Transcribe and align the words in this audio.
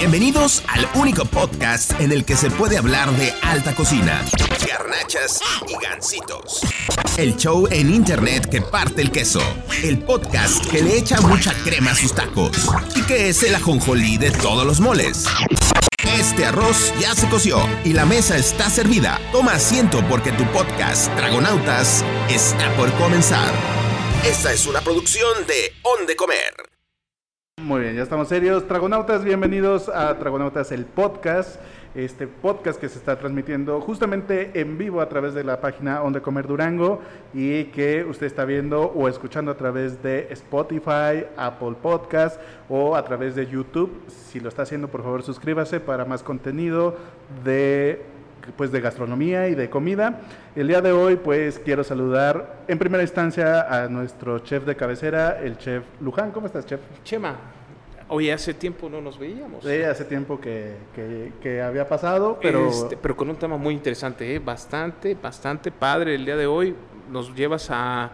Bienvenidos 0.00 0.62
al 0.66 0.88
único 0.94 1.26
podcast 1.26 1.92
en 2.00 2.10
el 2.10 2.24
que 2.24 2.34
se 2.34 2.50
puede 2.50 2.78
hablar 2.78 3.10
de 3.18 3.34
alta 3.42 3.74
cocina, 3.74 4.24
garnachas 4.66 5.40
y 5.68 5.74
gansitos. 5.74 6.62
El 7.18 7.36
show 7.36 7.68
en 7.70 7.92
internet 7.92 8.48
que 8.48 8.62
parte 8.62 9.02
el 9.02 9.10
queso. 9.10 9.42
El 9.84 9.98
podcast 9.98 10.64
que 10.70 10.80
le 10.80 10.96
echa 10.96 11.20
mucha 11.20 11.52
crema 11.64 11.90
a 11.90 11.94
sus 11.94 12.14
tacos. 12.14 12.70
Y 12.96 13.02
que 13.02 13.28
es 13.28 13.42
el 13.42 13.54
ajonjolí 13.54 14.16
de 14.16 14.30
todos 14.30 14.64
los 14.64 14.80
moles. 14.80 15.26
Este 16.18 16.46
arroz 16.46 16.94
ya 16.98 17.14
se 17.14 17.28
coció 17.28 17.60
y 17.84 17.92
la 17.92 18.06
mesa 18.06 18.38
está 18.38 18.70
servida. 18.70 19.20
Toma 19.32 19.52
asiento 19.52 20.02
porque 20.08 20.32
tu 20.32 20.46
podcast, 20.46 21.12
Dragonautas, 21.16 22.06
está 22.30 22.74
por 22.74 22.90
comenzar. 22.94 23.52
Esta 24.24 24.50
es 24.50 24.66
una 24.66 24.80
producción 24.80 25.46
de 25.46 25.74
On 25.82 26.06
de 26.06 26.16
Comer. 26.16 26.69
Muy 27.62 27.82
bien, 27.82 27.94
ya 27.94 28.02
estamos 28.02 28.28
serios. 28.28 28.66
Tragonautas, 28.66 29.22
bienvenidos 29.22 29.90
a 29.90 30.18
Tragonautas, 30.18 30.72
el 30.72 30.86
podcast. 30.86 31.60
Este 31.94 32.26
podcast 32.26 32.80
que 32.80 32.88
se 32.88 32.98
está 32.98 33.18
transmitiendo 33.18 33.80
justamente 33.82 34.58
en 34.58 34.78
vivo 34.78 35.02
a 35.02 35.08
través 35.10 35.34
de 35.34 35.44
la 35.44 35.60
página 35.60 36.02
Onde 36.02 36.22
Comer 36.22 36.46
Durango 36.46 37.00
y 37.34 37.64
que 37.64 38.04
usted 38.04 38.26
está 38.26 38.46
viendo 38.46 38.84
o 38.84 39.08
escuchando 39.08 39.50
a 39.50 39.56
través 39.56 40.02
de 40.02 40.28
Spotify, 40.30 41.26
Apple 41.36 41.74
Podcast 41.82 42.40
o 42.70 42.96
a 42.96 43.04
través 43.04 43.34
de 43.34 43.46
YouTube. 43.46 43.92
Si 44.08 44.40
lo 44.40 44.48
está 44.48 44.62
haciendo, 44.62 44.88
por 44.88 45.02
favor, 45.02 45.22
suscríbase 45.22 45.80
para 45.80 46.06
más 46.06 46.22
contenido 46.22 46.96
de 47.44 48.02
pues 48.56 48.72
de 48.72 48.80
gastronomía 48.80 49.48
y 49.48 49.54
de 49.54 49.68
comida. 49.70 50.20
El 50.56 50.68
día 50.68 50.80
de 50.80 50.92
hoy 50.92 51.16
pues 51.16 51.58
quiero 51.58 51.84
saludar 51.84 52.64
en 52.68 52.78
primera 52.78 53.02
instancia 53.02 53.62
a 53.62 53.88
nuestro 53.88 54.38
chef 54.40 54.64
de 54.64 54.76
cabecera, 54.76 55.38
el 55.40 55.58
chef 55.58 55.84
Luján. 56.00 56.30
¿Cómo 56.32 56.46
estás, 56.46 56.66
chef? 56.66 56.80
Chema, 57.04 57.36
hoy 58.08 58.30
hace 58.30 58.54
tiempo 58.54 58.88
no 58.88 59.00
nos 59.00 59.18
veíamos. 59.18 59.64
Sí, 59.64 59.82
hace 59.82 60.04
tiempo 60.04 60.40
que, 60.40 60.74
que- 60.94 61.32
que 61.40 61.62
había 61.62 61.88
pasado, 61.88 62.38
pero 62.40 62.68
Este, 62.68 62.96
pero 62.96 63.16
con 63.16 63.30
un 63.30 63.36
tema 63.36 63.56
muy 63.56 63.74
interesante, 63.74 64.34
¿eh? 64.34 64.38
bastante, 64.38 65.14
bastante 65.14 65.70
padre 65.70 66.14
el 66.14 66.24
día 66.24 66.36
de 66.36 66.46
hoy. 66.46 66.74
Nos 67.10 67.34
llevas 67.34 67.68
a, 67.70 68.10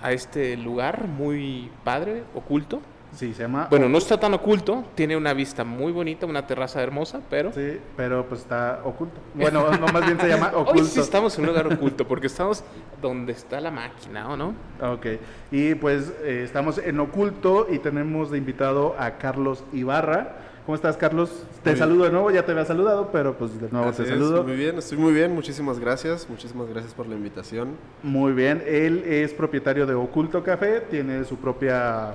a 0.00 0.12
este 0.12 0.56
lugar 0.56 1.08
muy 1.08 1.70
padre, 1.84 2.22
oculto. 2.34 2.80
Sí, 3.14 3.34
se 3.34 3.42
llama... 3.42 3.66
Bueno, 3.70 3.88
no 3.88 3.98
está 3.98 4.18
tan 4.18 4.34
oculto, 4.34 4.84
tiene 4.94 5.16
una 5.16 5.32
vista 5.34 5.64
muy 5.64 5.92
bonita, 5.92 6.26
una 6.26 6.46
terraza 6.46 6.82
hermosa, 6.82 7.20
pero... 7.28 7.52
Sí, 7.52 7.78
pero 7.96 8.26
pues 8.26 8.42
está 8.42 8.80
oculto. 8.84 9.20
Bueno, 9.34 9.70
no, 9.78 9.86
más 9.88 10.04
bien 10.06 10.18
se 10.20 10.28
llama 10.28 10.50
Hoy 10.54 10.62
oculto. 10.62 10.84
sí 10.84 11.00
estamos 11.00 11.36
en 11.36 11.42
un 11.42 11.48
lugar 11.48 11.66
oculto, 11.72 12.06
porque 12.06 12.26
estamos 12.28 12.62
donde 13.02 13.32
está 13.32 13.60
la 13.60 13.70
máquina, 13.70 14.28
¿o 14.28 14.36
no? 14.36 14.54
Ok, 14.82 15.06
y 15.50 15.74
pues 15.74 16.12
eh, 16.22 16.42
estamos 16.44 16.78
en 16.78 16.98
oculto 17.00 17.66
y 17.70 17.78
tenemos 17.78 18.30
de 18.30 18.38
invitado 18.38 18.94
a 18.98 19.18
Carlos 19.18 19.64
Ibarra. 19.72 20.36
¿Cómo 20.66 20.76
estás, 20.76 20.98
Carlos? 20.98 21.30
Te 21.30 21.70
Muy 21.70 21.74
bien. 21.74 21.76
saludo 21.78 22.04
de 22.04 22.10
nuevo, 22.10 22.30
ya 22.30 22.44
te 22.44 22.52
había 22.52 22.66
saludado, 22.66 23.08
pero 23.10 23.38
pues 23.38 23.58
de 23.58 23.70
nuevo 23.70 23.88
Así 23.88 24.02
te 24.02 24.02
es, 24.02 24.08
saludo. 24.10 24.44
Muy 24.44 24.54
bien, 24.54 24.76
estoy 24.76 24.98
muy 24.98 25.14
bien, 25.14 25.34
muchísimas 25.34 25.78
gracias, 25.78 26.28
muchísimas 26.28 26.68
gracias 26.68 26.92
por 26.92 27.06
la 27.06 27.14
invitación. 27.14 27.70
Muy 28.02 28.32
bien, 28.32 28.62
él 28.66 29.02
es 29.06 29.32
propietario 29.32 29.86
de 29.86 29.94
Oculto 29.94 30.44
Café, 30.44 30.82
tiene 30.82 31.24
su 31.24 31.36
propia, 31.36 32.12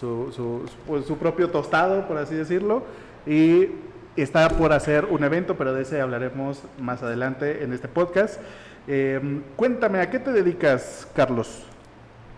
su, 0.00 0.32
su, 0.32 0.66
su- 0.66 0.76
pues, 0.86 1.04
su 1.04 1.16
propio 1.18 1.50
tostado, 1.50 2.08
por 2.08 2.16
así 2.16 2.34
decirlo, 2.34 2.82
y 3.26 3.68
está 4.16 4.48
por 4.48 4.72
hacer 4.72 5.04
un 5.04 5.22
evento, 5.22 5.56
pero 5.56 5.74
de 5.74 5.82
ese 5.82 6.00
hablaremos 6.00 6.62
más 6.80 7.02
adelante 7.02 7.62
en 7.62 7.72
este 7.72 7.86
podcast. 7.88 8.40
Eh, 8.88 9.20
cuéntame, 9.56 10.00
¿a 10.00 10.10
qué 10.10 10.18
te 10.18 10.32
dedicas, 10.32 11.06
Carlos? 11.14 11.64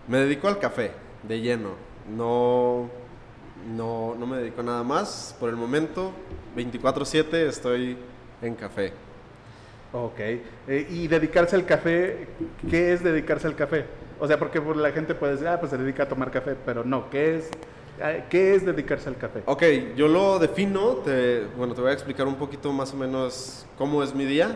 Me 0.07 0.17
dedico 0.19 0.47
al 0.49 0.59
café, 0.59 0.91
de 1.27 1.39
lleno. 1.39 1.69
No, 2.15 2.89
no, 3.75 4.13
no 4.19 4.27
me 4.27 4.37
dedico 4.37 4.59
a 4.59 4.63
nada 4.65 4.83
más. 4.83 5.35
Por 5.39 5.49
el 5.49 5.55
momento, 5.55 6.11
24/7 6.57 7.33
estoy 7.47 7.97
en 8.41 8.55
café. 8.55 8.91
Ok, 9.93 10.19
eh, 10.19 10.41
y 10.89 11.07
dedicarse 11.07 11.55
al 11.55 11.65
café, 11.65 12.27
¿qué 12.69 12.91
es 12.93 13.03
dedicarse 13.03 13.47
al 13.47 13.55
café? 13.55 13.85
O 14.23 14.27
sea, 14.27 14.39
porque 14.39 14.61
la 14.77 14.93
gente 14.93 15.15
puede 15.15 15.33
decir, 15.33 15.49
ah, 15.49 15.59
pues 15.59 15.69
se 15.69 15.77
dedica 15.77 16.03
a 16.03 16.07
tomar 16.07 16.31
café, 16.31 16.55
pero 16.65 16.85
no, 16.85 17.09
¿qué 17.09 17.35
es, 17.35 17.49
¿qué 18.29 18.55
es 18.55 18.65
dedicarse 18.65 19.09
al 19.09 19.17
café? 19.17 19.43
Ok, 19.45 19.63
yo 19.97 20.07
lo 20.07 20.39
defino, 20.39 20.91
te, 21.03 21.43
bueno, 21.57 21.73
te 21.73 21.81
voy 21.81 21.89
a 21.89 21.93
explicar 21.93 22.25
un 22.25 22.35
poquito 22.35 22.71
más 22.71 22.93
o 22.93 22.95
menos 22.95 23.65
cómo 23.77 24.01
es 24.01 24.15
mi 24.15 24.23
día. 24.23 24.55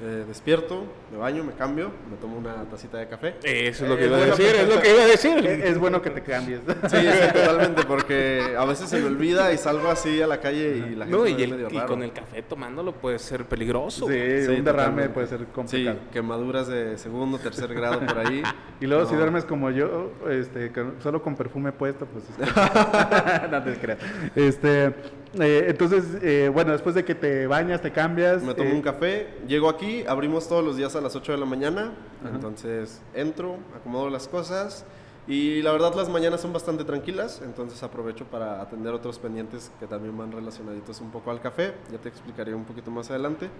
Eh, 0.00 0.24
despierto, 0.28 0.84
me 1.10 1.18
baño, 1.18 1.42
me 1.42 1.54
cambio, 1.54 1.90
me 2.08 2.16
tomo 2.18 2.38
una 2.38 2.54
tacita 2.70 2.98
de 2.98 3.08
café. 3.08 3.34
Eso 3.42 3.82
es 3.82 3.88
lo 3.90 3.96
Eh, 3.96 3.98
que 3.98 4.06
iba 4.06 4.14
a 4.16 4.18
bueno, 4.20 4.36
decir, 4.36 4.54
es 4.54 4.68
lo 4.68 4.80
que 4.80 4.94
iba 4.94 5.02
a 5.02 5.06
decir. 5.06 5.38
Es, 5.46 5.64
es 5.70 5.78
bueno 5.78 6.00
que 6.00 6.10
te 6.10 6.22
cambies. 6.22 6.60
Sí, 6.88 6.96
sí, 6.98 7.32
totalmente, 7.32 7.82
porque 7.84 8.54
a 8.56 8.64
veces 8.64 8.88
se 8.88 9.00
me 9.00 9.06
olvida 9.06 9.52
y 9.52 9.58
salgo 9.58 9.88
así 9.90 10.22
a 10.22 10.28
la 10.28 10.38
calle 10.40 10.84
y 10.92 10.94
la 10.94 11.04
gente 11.06 11.10
No, 11.18 11.24
me 11.24 11.30
y, 11.30 11.34
ve 11.34 11.42
el- 11.44 11.50
medio 11.50 11.68
y 11.72 11.80
con 11.86 12.04
el 12.04 12.12
café 12.12 12.42
tomándolo 12.42 12.92
puede 12.92 13.18
ser 13.18 13.44
peligroso. 13.46 14.06
Sí, 14.06 14.12
Sí, 14.14 14.48
un 14.50 14.64
derrame 14.64 15.08
totalmente. 15.08 15.08
puede 15.14 15.26
ser 15.26 15.40
Sí, 15.40 15.46
complicado. 15.52 15.98
quemaduras 16.12 16.68
de 16.68 16.96
segundo, 16.96 17.38
tercer 17.38 17.74
grado 17.74 17.98
por 17.98 18.18
ahí. 18.20 18.42
Y 18.80 18.86
luego 18.86 19.04
si 19.06 19.16
duermes 19.16 19.44
como 19.44 19.72
yo, 19.72 20.12
este, 20.30 20.70
solo 21.02 21.20
con 21.20 21.34
perfume 21.34 21.72
puesto, 21.72 22.06
pues... 22.06 22.22
es 22.30 22.36
que- 22.54 23.48
no 23.50 23.62
te 23.64 23.74
creas. 23.80 23.98
Este, 24.36 24.94
eh, 25.40 25.66
entonces, 25.68 26.04
eh, 26.22 26.50
bueno, 26.52 26.72
después 26.72 26.94
de 26.94 27.04
que 27.04 27.14
te 27.14 27.46
bañas, 27.46 27.80
te 27.80 27.92
cambias... 27.92 28.42
Me 28.42 28.54
tomo 28.54 28.70
eh, 28.70 28.74
un 28.74 28.82
café, 28.82 29.26
llego 29.46 29.68
aquí, 29.68 30.04
abrimos 30.06 30.48
todos 30.48 30.64
los 30.64 30.76
días 30.76 30.96
a 30.96 31.00
las 31.00 31.14
8 31.16 31.32
de 31.32 31.38
la 31.38 31.46
mañana, 31.46 31.92
entonces 32.34 33.00
entro, 33.14 33.56
acomodo 33.76 34.10
las 34.10 34.28
cosas 34.28 34.84
y 35.28 35.60
la 35.60 35.72
verdad 35.72 35.94
las 35.94 36.08
mañanas 36.08 36.40
son 36.40 36.54
bastante 36.54 36.84
tranquilas, 36.84 37.42
entonces 37.44 37.82
aprovecho 37.82 38.24
para 38.24 38.62
atender 38.62 38.94
otros 38.94 39.18
pendientes 39.18 39.70
que 39.78 39.86
también 39.86 40.16
van 40.16 40.32
relacionaditos 40.32 41.02
un 41.02 41.10
poco 41.10 41.30
al 41.30 41.40
café, 41.40 41.74
ya 41.92 41.98
te 41.98 42.08
explicaré 42.08 42.54
un 42.54 42.64
poquito 42.64 42.90
más 42.90 43.10
adelante. 43.10 43.50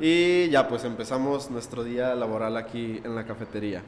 Y 0.00 0.48
ya 0.48 0.68
pues 0.68 0.84
empezamos 0.84 1.50
nuestro 1.50 1.84
día 1.84 2.14
laboral 2.14 2.56
aquí 2.56 3.02
en 3.04 3.14
la 3.14 3.26
cafetería. 3.26 3.82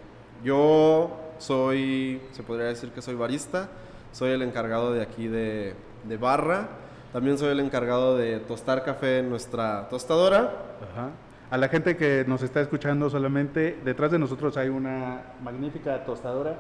Yo 0.45 1.11
soy, 1.39 2.21
se 2.33 2.43
podría 2.43 2.67
decir 2.67 2.91
que 2.91 3.01
soy 3.01 3.15
barista, 3.15 3.71
soy 4.13 4.33
el 4.33 4.43
encargado 4.43 4.93
de 4.93 5.01
aquí 5.01 5.27
de, 5.27 5.75
de 6.07 6.17
barra, 6.19 6.69
también 7.15 7.39
soy 7.39 7.51
el 7.51 7.61
encargado 7.61 8.17
de 8.19 8.41
tostar 8.41 8.83
café 8.83 9.21
en 9.21 9.31
nuestra 9.31 9.89
tostadora. 9.89 10.51
Ajá. 10.83 11.11
A 11.49 11.57
la 11.57 11.69
gente 11.69 11.97
que 11.97 12.25
nos 12.27 12.43
está 12.43 12.61
escuchando 12.61 13.09
solamente, 13.09 13.79
detrás 13.85 14.11
de 14.11 14.19
nosotros 14.19 14.57
hay 14.57 14.69
una 14.69 15.23
magnífica 15.41 16.05
tostadora. 16.05 16.57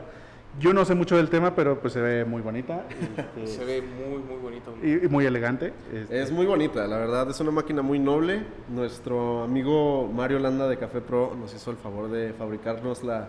Yo 0.60 0.72
no 0.72 0.84
sé 0.84 0.94
mucho 0.94 1.16
del 1.16 1.28
tema, 1.28 1.56
pero 1.56 1.80
pues 1.80 1.92
se 1.92 2.00
ve 2.00 2.24
muy 2.24 2.40
bonita 2.40 2.84
este, 3.36 3.46
Se 3.48 3.64
ve 3.64 3.82
muy, 3.82 4.22
muy 4.22 4.36
bonito. 4.40 4.72
y, 4.80 5.04
y 5.06 5.08
muy 5.08 5.26
elegante. 5.26 5.72
este. 5.92 6.22
Es 6.22 6.30
muy 6.30 6.46
bonita, 6.46 6.86
la 6.86 6.98
verdad, 6.98 7.28
es 7.28 7.40
una 7.40 7.50
máquina 7.50 7.82
muy 7.82 7.98
noble. 7.98 8.44
Nuestro 8.68 9.42
amigo 9.42 10.08
Mario 10.14 10.38
Landa 10.38 10.68
de 10.68 10.76
Café 10.76 11.00
Pro 11.00 11.34
nos 11.36 11.52
hizo 11.52 11.72
el 11.72 11.78
favor 11.78 12.08
de 12.08 12.32
fabricarnosla 12.32 13.28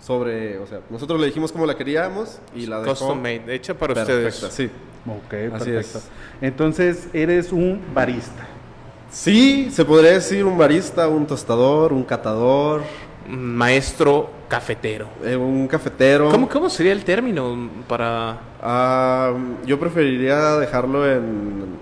sobre, 0.00 0.58
o 0.58 0.66
sea, 0.66 0.80
nosotros 0.90 1.20
le 1.20 1.26
dijimos 1.26 1.52
cómo 1.52 1.66
la 1.66 1.76
queríamos 1.76 2.38
y 2.54 2.66
la 2.66 2.78
dejó 2.80 2.90
Custom 2.90 3.18
made, 3.20 3.42
hecha 3.54 3.74
para 3.74 3.94
perfecta, 3.94 4.28
ustedes. 4.28 4.54
sí. 4.54 4.70
Ok, 5.06 5.54
Así 5.54 5.70
perfecto. 5.70 5.98
es. 5.98 6.08
Entonces, 6.42 7.08
eres 7.12 7.52
un 7.52 7.80
barista. 7.94 8.46
Sí, 9.10 9.68
se 9.72 9.84
podría 9.84 10.12
decir 10.12 10.44
un 10.44 10.56
barista, 10.58 11.08
un 11.08 11.26
tostador, 11.26 11.92
un 11.92 12.04
catador, 12.04 12.82
Maestro 13.28 14.30
cafetero. 14.48 15.06
eh, 15.24 15.36
un 15.36 15.66
cafetero. 15.68 16.30
¿Cómo, 16.30 16.48
¿Cómo 16.48 16.68
sería 16.70 16.92
el 16.92 17.04
término 17.04 17.70
para...? 17.88 18.38
Ah, 18.62 19.32
yo 19.64 19.78
preferiría 19.78 20.56
dejarlo 20.58 21.10
en 21.10 21.78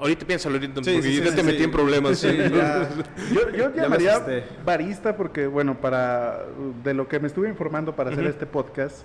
Ahorita 0.00 0.26
piénsalo, 0.26 0.54
ahorita, 0.56 0.82
Sí, 0.84 0.92
porque 0.92 1.08
sí, 1.08 1.22
ya 1.22 1.34
te 1.34 1.42
metí 1.42 1.64
en 1.64 1.70
problemas. 1.70 2.22
Ya. 2.22 2.30
Yo, 3.34 3.50
yo 3.50 3.74
Ya 3.74 3.82
llamaría 3.82 4.22
barista 4.64 5.16
porque, 5.16 5.46
bueno, 5.46 5.80
para 5.80 6.44
de 6.84 6.94
lo 6.94 7.08
que 7.08 7.18
me 7.18 7.26
estuve 7.26 7.48
informando 7.48 7.96
para 7.96 8.10
hacer 8.10 8.26
este 8.26 8.46
podcast, 8.46 8.98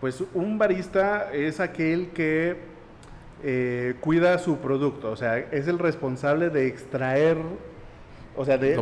pues 0.00 0.22
un 0.32 0.58
barista 0.58 1.30
es 1.32 1.60
aquel 1.60 2.08
que 2.10 2.56
eh, 3.42 3.94
cuida 4.00 4.38
su 4.38 4.58
producto, 4.58 5.10
o 5.10 5.16
sea, 5.16 5.38
es 5.38 5.68
el 5.68 5.78
responsable 5.78 6.50
de 6.50 6.66
extraer, 6.66 7.36
o 8.36 8.44
sea, 8.44 8.56
de, 8.58 8.76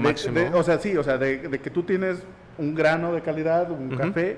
o 0.52 0.62
sea, 0.62 0.78
sí, 0.78 0.96
o 0.96 1.02
sea, 1.02 1.18
de, 1.18 1.38
de 1.48 1.58
que 1.60 1.70
tú 1.70 1.82
tienes 1.82 2.18
un 2.56 2.74
grano 2.74 3.12
de 3.12 3.20
calidad, 3.20 3.70
un 3.70 3.96
café, 3.96 4.36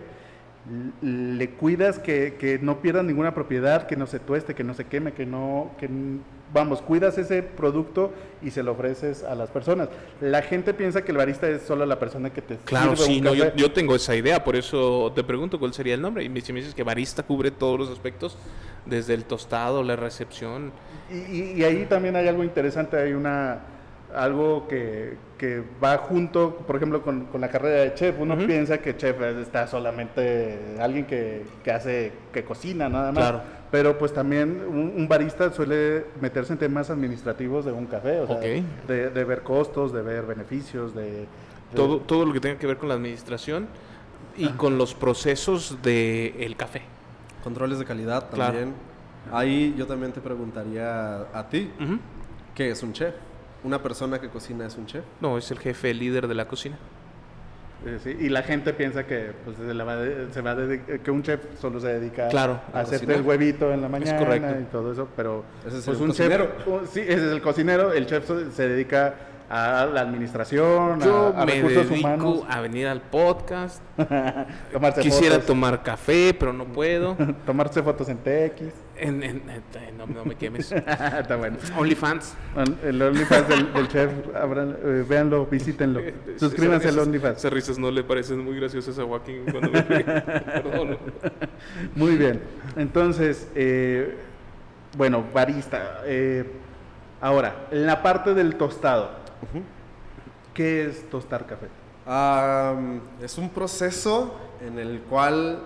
le 1.03 1.51
cuidas 1.51 1.99
que, 1.99 2.35
que 2.39 2.59
no 2.59 2.81
pierda 2.81 3.03
ninguna 3.03 3.35
propiedad, 3.35 3.87
que 3.87 3.97
no 3.97 4.07
se 4.07 4.19
tueste, 4.21 4.55
que 4.55 4.63
no 4.65 4.75
se 4.75 4.85
queme, 4.85 5.13
que 5.13 5.25
no, 5.27 5.71
que 5.79 5.89
vamos, 6.53 6.83
cuidas 6.83 7.17
ese 7.17 7.43
producto 7.43 8.13
y 8.43 8.51
se 8.51 8.63
lo 8.63 8.73
ofreces 8.73 9.23
a 9.23 9.35
las 9.35 9.51
personas. 9.51 9.89
La 10.21 10.43
gente 10.43 10.75
piensa 10.75 11.03
que 11.03 11.13
el 11.13 11.19
barista 11.19 11.49
es 11.49 11.63
solo 11.63 11.87
la 11.87 11.99
persona 11.99 12.31
que 12.31 12.43
te 12.43 12.57
Claro, 12.57 12.95
sirve 12.97 13.07
sí, 13.13 13.19
un 13.19 13.25
no, 13.25 13.35
yo, 13.35 13.45
café. 13.47 13.57
yo 13.57 13.73
tengo 13.73 13.95
esa 13.95 14.15
idea, 14.15 14.45
por 14.45 14.55
eso 14.57 15.13
te 15.15 15.25
pregunto 15.25 15.59
cuál 15.59 15.73
sería 15.73 15.95
el 15.95 16.03
nombre. 16.03 16.25
Y 16.25 16.29
me- 16.29 16.41
si 16.41 16.53
me 16.53 16.61
dices 16.61 16.75
que 16.75 16.83
barista 16.83 17.23
cubre 17.23 17.51
todos 17.51 17.79
los 17.79 17.91
aspectos, 17.91 18.37
desde 18.85 19.15
el 19.15 19.25
tostado, 19.25 19.83
la 19.83 19.97
recepción. 19.97 20.73
Y, 21.11 21.17
y- 21.37 21.53
y 21.59 21.65
ahí 21.65 21.87
también 21.87 22.17
hay 22.17 22.29
algo 22.29 22.45
interesante, 22.45 22.97
hay 22.99 23.13
una 23.13 23.61
algo 24.15 24.67
que, 24.69 25.17
que 25.39 25.63
va 25.83 25.97
junto, 25.99 26.57
por 26.67 26.77
ejemplo, 26.77 27.03
con, 27.03 27.27
con 27.27 27.41
la 27.41 27.49
carrera 27.49 27.83
de 27.83 27.95
chef. 27.95 28.17
Uno 28.19 28.35
Ujú. 28.35 28.47
piensa 28.47 28.79
que 28.79 28.97
chef 28.97 29.21
es- 29.21 29.37
está 29.37 29.67
solamente 29.67 30.77
alguien 30.81 31.07
que, 31.07 31.45
que 31.65 31.71
hace, 31.71 32.13
que 32.33 32.45
cocina 32.45 32.89
nada 32.89 33.13
más. 33.13 33.23
Claro. 33.31 33.41
pero 33.71 33.97
pues 33.99 34.13
también 34.13 34.63
un, 34.69 34.93
un 34.97 35.07
barista 35.09 35.53
suele 35.53 36.05
meterse 36.21 36.53
en 36.55 36.59
temas 36.59 36.91
administrativos 36.91 37.65
de 37.65 37.71
un 37.73 37.87
café, 37.87 38.19
o 38.21 38.27
sea, 38.27 38.37
Ok. 38.37 38.43
de, 38.89 39.11
de 39.11 39.25
ver 39.25 39.43
costos, 39.43 39.93
de 39.93 40.03
ver 40.03 40.25
beneficios, 40.27 40.93
de... 40.95 41.03
de- 41.13 41.27
Todo, 41.77 41.99
todo 42.01 42.27
lo 42.27 42.33
que 42.33 42.41
tenga 42.41 42.59
que 42.59 42.67
ver 42.67 42.79
con 42.79 42.89
la 42.89 42.97
administración 42.97 43.69
y 44.37 44.49
con 44.51 44.77
los 44.77 44.95
procesos 44.95 45.79
del 45.83 46.57
café. 46.57 46.83
Controles 47.45 47.79
de 47.79 47.85
calidad 47.85 48.29
Claro. 48.31 48.55
también. 48.55 48.75
Ahí 49.33 49.73
yo 49.79 49.87
también 49.87 50.11
te 50.13 50.21
preguntaría 50.21 51.21
a 51.33 51.47
ti, 51.49 51.71
Ujú. 51.81 51.99
¿qué 52.55 52.71
es 52.71 52.83
un 52.83 52.93
chef? 52.93 53.15
¿Una 53.63 53.83
persona 53.83 54.19
que 54.21 54.29
cocina 54.29 54.67
es 54.67 54.77
un 54.77 54.87
chef? 54.87 55.05
No, 55.21 55.37
es 55.37 55.51
el 55.51 55.59
jefe 55.59 55.93
líder 55.93 56.27
de 56.29 56.35
la 56.35 56.47
cocina. 56.49 56.79
Eh, 57.87 57.99
sí, 58.03 58.15
y 58.21 58.29
la 58.29 58.43
gente 58.43 58.75
piensa 58.75 59.07
que 59.07 59.33
pues, 59.45 59.57
se, 59.57 59.73
la 59.73 59.85
va 59.85 59.97
de- 59.97 60.31
se 60.33 60.41
va 60.43 60.51
a 60.51 60.55
dedicar- 60.55 61.01
que 61.01 61.11
un 61.11 61.23
chef 61.23 61.41
solo 61.59 61.81
se 61.81 61.89
dedica 61.89 62.29
Claro, 62.29 62.61
a 62.75 62.79
a 62.79 62.81
hacerte 62.83 63.07
cocinar. 63.07 63.17
el 63.17 63.27
huevito 63.27 63.73
en 63.73 63.81
la 63.81 63.89
mañana 63.89 64.19
correcto. 64.19 64.61
y 64.61 64.65
todo 64.65 64.93
eso, 64.93 65.09
pero 65.17 65.45
Ese 65.67 65.79
es 65.79 65.85
pues 65.87 65.97
el 65.97 66.03
un 66.03 66.09
cocinero. 66.09 66.45
chef, 66.59 66.69
un- 66.69 66.87
sí, 66.87 67.01
ese 67.01 67.15
es 67.27 67.33
el 67.33 67.41
cocinero, 67.41 67.93
el 67.95 68.07
chef 68.07 68.31
se 68.53 68.69
dedica 68.69 69.15
a 69.53 69.85
la 69.93 70.03
administración, 70.03 71.01
Yo 71.01 71.35
a, 71.37 71.43
a 71.43 71.45
me 71.45 71.55
recursos 71.55 71.89
dedico 71.91 72.09
humanos, 72.09 72.43
a 72.49 72.61
venir 72.61 72.87
al 72.87 73.01
podcast. 73.03 73.83
tomarse 74.73 75.01
Quisiera 75.01 75.35
fotos, 75.35 75.47
tomar 75.47 75.83
café, 75.83 76.33
pero 76.39 76.53
no 76.53 76.67
puedo. 76.67 77.17
tomarse 77.47 77.83
fotos 77.83 78.09
en 78.09 78.19
TX, 78.19 78.63
En- 78.97 79.23
en- 79.25 79.43
en- 79.51 79.99
no, 79.99 80.07
no 80.07 80.25
me 80.25 80.37
quemes. 80.37 80.71
está 81.21 81.35
bueno. 81.37 81.57
OnlyFans. 81.77 82.35
El 82.85 83.03
OnlyFans 83.03 83.49
del, 83.49 83.73
del 83.73 83.89
chef, 83.89 84.11
abran- 84.35 84.77
eh, 84.85 85.05
véanlo, 85.09 85.45
visítenlo, 85.47 86.01
suscríbanse 86.39 86.89
al 86.89 86.99
OnlyFans. 87.01 87.39
Esas 87.39 87.53
risas 87.53 87.79
no 87.79 87.91
le 87.91 88.05
parecen 88.05 88.45
muy 88.45 88.55
graciosas 88.57 88.99
a 89.01 89.05
Joaquín 89.05 89.43
cuando 89.51 89.69
me 89.71 89.83
Perdón. 89.83 90.99
Muy 91.97 92.17
bien. 92.17 92.41
Entonces, 92.77 93.49
eh, 93.57 94.17
bueno, 94.97 95.25
barista. 95.35 96.03
eh, 96.05 96.45
ahora, 97.21 97.67
en 97.71 97.85
la 97.87 98.03
parte 98.03 98.33
del 98.35 98.55
tostado. 98.57 99.20
¿Qué 100.55 100.87
es 100.87 101.09
tostar 101.11 101.47
café? 101.47 101.69
Am, 102.07 103.01
es 103.23 103.39
un 103.39 103.51
proceso 103.51 104.35
en 104.61 104.79
el 104.79 105.01
cual 105.03 105.61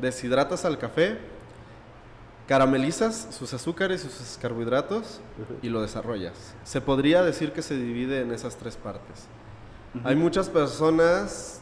deshidratas 0.00 0.64
al 0.64 0.78
café, 0.78 1.18
caramelizas 2.46 3.28
sus 3.30 3.52
azúcares 3.52 4.04
y 4.04 4.08
sus 4.08 4.38
carbohidratos 4.40 5.20
y 5.60 5.68
lo 5.68 5.82
desarrollas. 5.82 6.54
Se 6.64 6.80
podría 6.80 7.22
decir 7.22 7.52
que 7.52 7.62
se 7.62 7.76
divide 7.76 8.22
en 8.22 8.32
esas 8.32 8.56
tres 8.56 8.76
partes. 8.76 9.26
Hay 10.04 10.16
muchas 10.16 10.48
personas, 10.48 11.60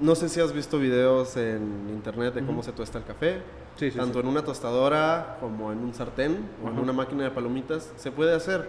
no 0.00 0.14
sé 0.14 0.28
si 0.28 0.40
has 0.40 0.52
visto 0.52 0.78
videos 0.78 1.36
en 1.36 1.88
internet 1.90 2.34
de 2.34 2.40
cómo 2.44 2.58
Ujú. 2.58 2.64
se 2.64 2.72
tuesta 2.72 2.98
el 2.98 3.04
café, 3.04 3.42
Sí, 3.76 3.90
sí, 3.90 3.96
tanto 3.98 4.14
sí. 4.14 4.20
en 4.20 4.26
una 4.26 4.44
tostadora 4.44 5.38
como 5.40 5.72
en 5.72 5.78
un 5.78 5.94
sartén 5.94 6.46
o 6.62 6.68
en 6.68 6.78
una 6.78 6.92
máquina 6.92 7.24
de 7.24 7.30
palomitas, 7.30 7.90
se 7.96 8.10
puede 8.12 8.34
hacer. 8.36 8.68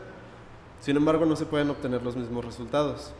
Sin 0.83 0.97
embargo, 0.97 1.25
no 1.25 1.37
se 1.37 1.45
pueden 1.45 1.69
obtener 1.69 2.03
los 2.03 2.17
mismos 2.17 2.43
resultados. 2.43 3.13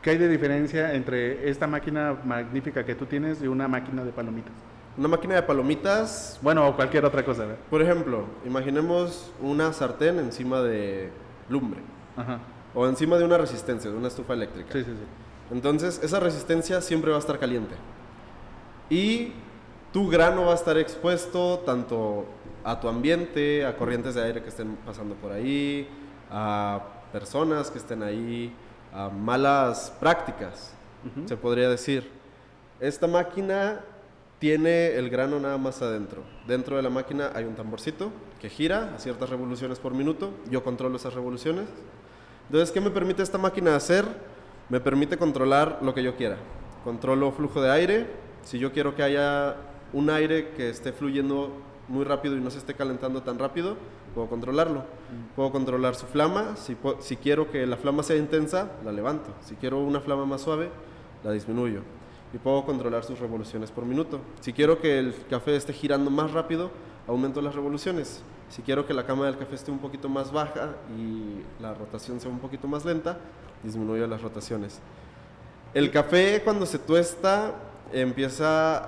¿Qué 0.00 0.08
hay 0.08 0.16
de 0.16 0.26
diferencia 0.26 0.94
entre 0.94 1.50
esta 1.50 1.66
máquina 1.66 2.16
magnífica 2.24 2.82
que 2.86 2.94
tú 2.94 3.04
tienes 3.04 3.42
y 3.42 3.46
una 3.46 3.68
máquina 3.68 4.04
de 4.04 4.10
palomitas? 4.10 4.54
Una 4.96 5.06
máquina 5.08 5.34
de 5.34 5.42
palomitas, 5.42 6.38
Bueno, 6.40 6.66
o 6.66 6.74
cualquier 6.74 7.04
otra 7.04 7.22
cosa, 7.22 7.42
¿verdad? 7.42 7.58
por 7.68 7.82
ejemplo, 7.82 8.24
imaginemos 8.46 9.30
una 9.42 9.70
sartén 9.74 10.18
encima 10.18 10.62
de 10.62 11.10
lumbre 11.50 11.80
Ajá. 12.16 12.38
o 12.74 12.86
encima 12.88 13.18
de 13.18 13.24
una 13.26 13.36
resistencia, 13.36 13.90
de 13.90 13.96
una 13.98 14.08
estufa 14.08 14.32
eléctrica. 14.32 14.72
Sí, 14.72 14.78
sí, 14.82 14.90
sí. 14.92 15.54
Entonces, 15.54 16.00
esa 16.02 16.20
resistencia 16.20 16.80
siempre 16.80 17.10
va 17.10 17.18
a 17.18 17.20
estar 17.20 17.38
caliente. 17.38 17.74
Y 18.88 19.32
tu 19.92 20.08
grano 20.08 20.46
va 20.46 20.52
a 20.52 20.54
estar 20.54 20.78
expuesto 20.78 21.58
tanto 21.66 22.24
a 22.64 22.80
tu 22.80 22.88
ambiente, 22.88 23.66
a 23.66 23.76
corrientes 23.76 24.14
de 24.14 24.22
aire 24.22 24.42
que 24.42 24.48
estén 24.48 24.74
pasando 24.86 25.14
por 25.16 25.32
ahí, 25.32 25.86
a 26.30 26.80
personas 27.12 27.70
que 27.70 27.78
estén 27.78 28.02
ahí, 28.02 28.54
a 28.92 29.08
malas 29.08 29.92
prácticas, 30.00 30.74
se 31.26 31.36
podría 31.36 31.68
decir. 31.68 32.10
Esta 32.80 33.06
máquina 33.06 33.80
tiene 34.38 34.94
el 34.94 35.10
grano 35.10 35.40
nada 35.40 35.58
más 35.58 35.82
adentro. 35.82 36.22
Dentro 36.46 36.76
de 36.76 36.82
la 36.82 36.90
máquina 36.90 37.30
hay 37.34 37.44
un 37.44 37.54
tamborcito 37.54 38.10
que 38.40 38.48
gira 38.48 38.94
a 38.94 38.98
ciertas 38.98 39.30
revoluciones 39.30 39.78
por 39.78 39.94
minuto. 39.94 40.30
Yo 40.50 40.62
controlo 40.62 40.96
esas 40.96 41.14
revoluciones. 41.14 41.66
Entonces, 42.46 42.70
¿qué 42.70 42.80
me 42.80 42.90
permite 42.90 43.22
esta 43.22 43.38
máquina 43.38 43.74
hacer? 43.74 44.04
Me 44.68 44.80
permite 44.80 45.16
controlar 45.16 45.78
lo 45.82 45.94
que 45.94 46.02
yo 46.02 46.16
quiera. 46.16 46.36
Controlo 46.84 47.32
flujo 47.32 47.60
de 47.60 47.70
aire. 47.70 48.06
Si 48.44 48.58
yo 48.58 48.72
quiero 48.72 48.94
que 48.94 49.02
haya 49.02 49.56
un 49.92 50.10
aire 50.10 50.50
que 50.50 50.70
esté 50.70 50.92
fluyendo 50.92 51.52
muy 51.88 52.04
rápido 52.04 52.36
y 52.36 52.40
no 52.40 52.50
se 52.50 52.58
esté 52.58 52.74
calentando 52.74 53.22
tan 53.22 53.38
rápido, 53.38 53.76
puedo 54.14 54.28
controlarlo. 54.28 54.84
Puedo 55.36 55.50
controlar 55.50 55.94
su 55.94 56.06
flama. 56.06 56.56
Si, 56.56 56.76
si 57.00 57.16
quiero 57.16 57.50
que 57.50 57.66
la 57.66 57.76
flama 57.76 58.02
sea 58.02 58.16
intensa, 58.16 58.70
la 58.84 58.92
levanto. 58.92 59.30
Si 59.40 59.54
quiero 59.54 59.78
una 59.78 60.00
flama 60.00 60.26
más 60.26 60.42
suave, 60.42 60.70
la 61.24 61.32
disminuyo. 61.32 61.82
Y 62.32 62.38
puedo 62.38 62.64
controlar 62.64 63.04
sus 63.04 63.18
revoluciones 63.18 63.70
por 63.70 63.84
minuto. 63.84 64.20
Si 64.40 64.52
quiero 64.52 64.80
que 64.80 64.98
el 64.98 65.14
café 65.30 65.56
esté 65.56 65.72
girando 65.72 66.10
más 66.10 66.32
rápido, 66.32 66.70
aumento 67.06 67.40
las 67.40 67.54
revoluciones. 67.54 68.22
Si 68.48 68.62
quiero 68.62 68.86
que 68.86 68.94
la 68.94 69.06
cama 69.06 69.26
del 69.26 69.38
café 69.38 69.54
esté 69.54 69.70
un 69.70 69.78
poquito 69.78 70.08
más 70.08 70.32
baja 70.32 70.74
y 70.96 71.42
la 71.62 71.74
rotación 71.74 72.20
sea 72.20 72.30
un 72.30 72.38
poquito 72.38 72.66
más 72.68 72.84
lenta, 72.84 73.18
disminuyo 73.62 74.06
las 74.06 74.22
rotaciones. 74.22 74.80
El 75.74 75.90
café 75.90 76.42
cuando 76.42 76.66
se 76.66 76.78
tuesta 76.78 77.54
empieza 77.92 78.84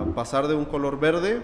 a 0.00 0.04
pasar 0.14 0.48
de 0.48 0.54
un 0.54 0.64
color 0.64 0.98
verde 0.98 1.40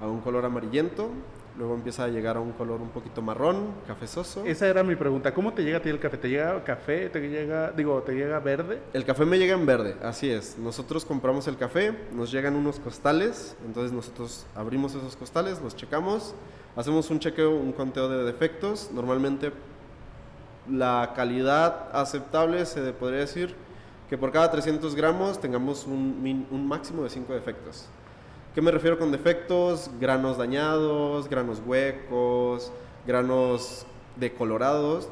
a 0.00 0.06
un 0.06 0.20
color 0.20 0.44
amarillento, 0.44 1.10
luego 1.60 1.74
empieza 1.74 2.04
a 2.04 2.08
llegar 2.08 2.38
a 2.38 2.40
un 2.40 2.52
color 2.52 2.80
un 2.80 2.88
poquito 2.88 3.20
marrón, 3.20 3.74
cafezoso. 3.86 4.44
Esa 4.46 4.66
era 4.66 4.82
mi 4.82 4.96
pregunta. 4.96 5.34
¿Cómo 5.34 5.52
te 5.52 5.62
llega 5.62 5.76
a 5.76 5.82
ti 5.82 5.90
el 5.90 6.00
café? 6.00 6.16
¿Te 6.16 6.30
llega 6.30 6.64
café? 6.64 7.10
¿Te 7.10 7.20
llega, 7.20 7.70
digo, 7.72 8.02
te 8.02 8.14
llega 8.14 8.40
verde? 8.40 8.80
El 8.94 9.04
café 9.04 9.26
me 9.26 9.38
llega 9.38 9.52
en 9.52 9.66
verde, 9.66 9.94
así 10.02 10.30
es. 10.30 10.56
Nosotros 10.56 11.04
compramos 11.04 11.46
el 11.48 11.58
café, 11.58 11.94
nos 12.14 12.32
llegan 12.32 12.56
unos 12.56 12.80
costales, 12.80 13.58
entonces 13.66 13.92
nosotros 13.92 14.46
abrimos 14.54 14.94
esos 14.94 15.16
costales, 15.16 15.60
los 15.60 15.76
checamos, 15.76 16.34
hacemos 16.76 17.10
un 17.10 17.18
chequeo, 17.18 17.50
un 17.50 17.72
conteo 17.72 18.08
de 18.08 18.24
defectos. 18.24 18.90
Normalmente 18.94 19.52
la 20.66 21.12
calidad 21.14 21.90
aceptable 21.92 22.64
se 22.64 22.90
podría 22.94 23.20
decir 23.20 23.54
que 24.08 24.16
por 24.16 24.32
cada 24.32 24.50
300 24.50 24.94
gramos 24.94 25.38
tengamos 25.38 25.86
un, 25.86 26.46
un 26.50 26.66
máximo 26.66 27.02
de 27.02 27.10
5 27.10 27.34
defectos. 27.34 27.90
¿Qué 28.54 28.60
me 28.60 28.72
refiero 28.72 28.98
con 28.98 29.12
defectos? 29.12 29.92
Granos 30.00 30.36
dañados, 30.36 31.28
granos 31.28 31.62
huecos, 31.64 32.72
granos 33.06 33.86
decolorados. 34.16 35.08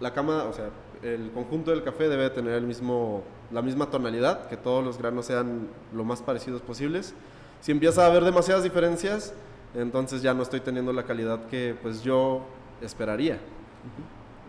La 0.00 0.14
cama, 0.14 0.44
o 0.44 0.52
sea, 0.54 0.70
el 1.02 1.30
conjunto 1.32 1.72
del 1.72 1.84
café 1.84 2.08
debe 2.08 2.30
tener 2.30 2.54
el 2.54 2.64
mismo, 2.64 3.22
la 3.52 3.60
misma 3.60 3.90
tonalidad, 3.90 4.48
que 4.48 4.56
todos 4.56 4.82
los 4.82 4.96
granos 4.96 5.26
sean 5.26 5.68
lo 5.92 6.04
más 6.04 6.22
parecidos 6.22 6.62
posibles. 6.62 7.12
Si 7.60 7.70
empieza 7.70 8.04
a 8.04 8.06
haber 8.06 8.24
demasiadas 8.24 8.64
diferencias, 8.64 9.34
entonces 9.74 10.22
ya 10.22 10.32
no 10.32 10.42
estoy 10.42 10.60
teniendo 10.60 10.94
la 10.94 11.02
calidad 11.02 11.44
que 11.48 11.76
pues 11.82 12.02
yo 12.02 12.40
esperaría. 12.80 13.40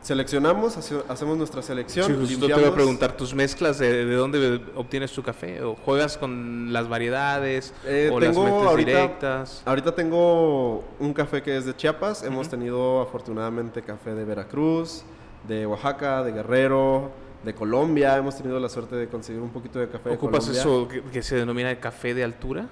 Seleccionamos, 0.10 0.78
hace- 0.78 1.02
hacemos 1.10 1.36
nuestra 1.36 1.64
selección. 1.64 2.06
Sí, 2.06 2.14
justo 2.14 2.46
te 2.46 2.54
voy 2.54 2.64
a 2.66 2.72
preguntar, 2.76 3.18
¿tus 3.18 3.34
mezclas 3.34 3.80
de, 3.80 4.06
de 4.06 4.14
dónde 4.16 4.62
obtienes 4.76 5.12
tu 5.12 5.24
café? 5.24 5.64
¿O 5.64 5.74
juegas 5.84 6.16
con 6.16 6.72
las 6.72 6.88
variedades? 6.88 7.74
Eh, 7.88 8.12
¿O 8.14 8.20
las 8.20 8.30
tengo 8.30 8.44
metes 8.46 8.68
ahorita- 8.68 8.92
directas? 8.92 9.64
Ahorita 9.66 9.96
tengo 9.96 10.84
un 11.00 11.12
café 11.12 11.42
que 11.42 11.58
es 11.58 11.66
de 11.66 11.76
Chiapas. 11.76 12.22
Hemos 12.22 12.48
tenido 12.50 13.02
afortunadamente 13.02 13.82
café 13.82 14.14
de 14.14 14.26
Veracruz, 14.26 15.02
de 15.48 15.66
Oaxaca, 15.66 16.22
de 16.22 16.34
Guerrero, 16.34 17.10
de 17.44 17.56
Colombia. 17.56 18.16
Hemos 18.16 18.38
tenido 18.38 18.60
la 18.60 18.70
suerte 18.70 18.96
de 18.96 19.08
conseguir 19.08 19.42
un 19.42 19.50
poquito 19.50 19.80
de 19.80 19.90
café 19.90 20.10
de 20.10 20.16
¿Ocupas 20.18 20.42
Colombia. 20.46 20.62
eso 20.62 20.88
que, 20.88 21.02
que 21.02 21.24
se 21.24 21.36
denomina 21.36 21.72
el 21.72 21.80
café 21.80 22.14
de 22.14 22.24
altura? 22.24 22.68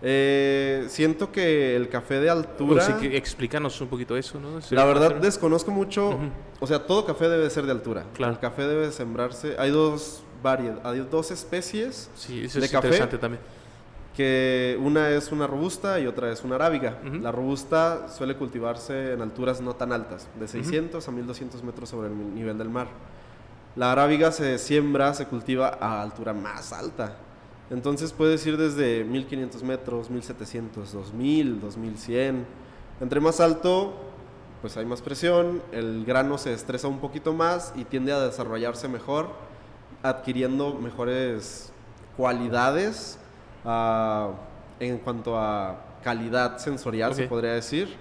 Eh, 0.00 0.84
siento 0.88 1.32
que 1.32 1.74
el 1.74 1.88
café 1.88 2.20
de 2.20 2.30
altura... 2.30 2.82
O 2.82 2.86
sí 2.86 2.92
que 3.00 3.16
explícanos 3.16 3.80
un 3.80 3.88
poquito 3.88 4.16
eso, 4.16 4.38
¿no? 4.38 4.60
La 4.70 4.84
verdad 4.84 5.08
Hacer- 5.08 5.20
desconozco 5.20 5.70
mucho, 5.72 6.18
o 6.60 6.66
sea, 6.66 6.86
todo 6.86 7.04
café 7.04 7.28
debe 7.28 7.50
ser 7.50 7.64
de 7.66 7.72
altura. 7.72 8.04
Claro. 8.14 8.32
El 8.34 8.38
café 8.38 8.62
debe 8.66 8.92
sembrarse. 8.92 9.56
Hay 9.58 9.70
dos 9.70 10.22
variedades, 10.42 10.84
hay 10.84 11.00
dos 11.10 11.30
especies 11.32 12.10
Sí, 12.14 12.44
eso 12.44 12.60
de 12.60 12.66
es 12.66 12.70
café. 12.72 12.86
interesante 12.86 13.18
también. 13.18 13.42
que 14.16 14.78
una 14.80 15.10
es 15.10 15.30
una 15.32 15.46
robusta 15.48 15.98
y 16.00 16.06
otra 16.06 16.30
es 16.32 16.42
una 16.44 16.54
arábiga. 16.56 16.98
La 17.20 17.32
robusta 17.32 18.08
suele 18.08 18.36
cultivarse 18.36 19.12
en 19.14 19.22
alturas 19.22 19.60
no 19.60 19.74
tan 19.74 19.92
altas, 19.92 20.28
de 20.38 20.46
600 20.48 21.06
a 21.06 21.10
1200 21.10 21.62
metros 21.64 21.88
sobre 21.88 22.08
el 22.08 22.34
nivel 22.34 22.56
del 22.58 22.68
mar. 22.68 22.86
La 23.76 23.92
arábiga 23.92 24.32
se 24.32 24.58
siembra, 24.58 25.14
se 25.14 25.26
cultiva 25.26 25.76
a 25.80 26.02
altura 26.02 26.32
más 26.34 26.72
alta. 26.72 27.16
Entonces 27.70 28.12
puedes 28.12 28.46
ir 28.46 28.56
desde 28.56 29.04
1500 29.04 29.62
metros, 29.62 30.10
1700, 30.10 30.92
2000, 30.92 31.60
2100. 31.60 32.46
Entre 33.00 33.20
más 33.20 33.40
alto, 33.40 33.94
pues 34.60 34.76
hay 34.76 34.86
más 34.86 35.02
presión, 35.02 35.62
el 35.72 36.04
grano 36.04 36.38
se 36.38 36.52
estresa 36.52 36.88
un 36.88 36.98
poquito 36.98 37.32
más 37.32 37.72
y 37.76 37.84
tiende 37.84 38.12
a 38.12 38.20
desarrollarse 38.20 38.88
mejor, 38.88 39.28
adquiriendo 40.02 40.74
mejores 40.74 41.72
cualidades, 42.16 43.18
ah, 43.64 44.30
en 44.80 44.98
cuanto 44.98 45.38
a 45.38 45.84
calidad 46.02 46.58
sensorial, 46.58 47.14
se 47.14 47.28
podría 47.28 47.52
decir. 47.52 47.96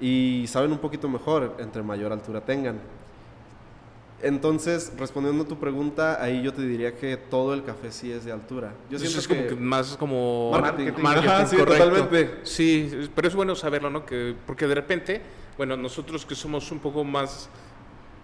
Y 0.00 0.46
saben 0.48 0.72
un 0.72 0.78
poquito 0.78 1.08
mejor 1.08 1.56
entre 1.58 1.82
mayor 1.82 2.12
altura 2.12 2.40
tengan. 2.40 2.80
Entonces, 4.22 4.92
respondiendo 4.98 5.44
a 5.44 5.46
tu 5.46 5.58
pregunta, 5.58 6.22
ahí 6.22 6.42
yo 6.42 6.52
te 6.52 6.62
diría 6.62 6.94
que 6.96 7.16
todo 7.16 7.52
el 7.52 7.62
café 7.62 7.92
sí 7.92 8.10
es 8.10 8.24
de 8.24 8.32
altura. 8.32 8.72
Yo 8.90 8.98
siento 8.98 9.18
es 9.18 9.28
como 9.28 9.46
que 9.46 9.54
más 9.54 9.96
como 9.96 10.50
Marketing. 10.50 11.04
Ajá, 11.04 11.46
sí, 11.46 11.56
correcto. 11.56 11.84
totalmente. 11.84 12.40
Sí, 12.42 13.08
pero 13.14 13.28
es 13.28 13.34
bueno 13.34 13.54
saberlo, 13.54 13.90
¿no? 13.90 14.06
Que, 14.06 14.34
porque 14.46 14.66
de 14.66 14.74
repente, 14.74 15.20
bueno, 15.58 15.76
nosotros 15.76 16.24
que 16.24 16.34
somos 16.34 16.70
un 16.72 16.78
poco 16.78 17.04
más 17.04 17.50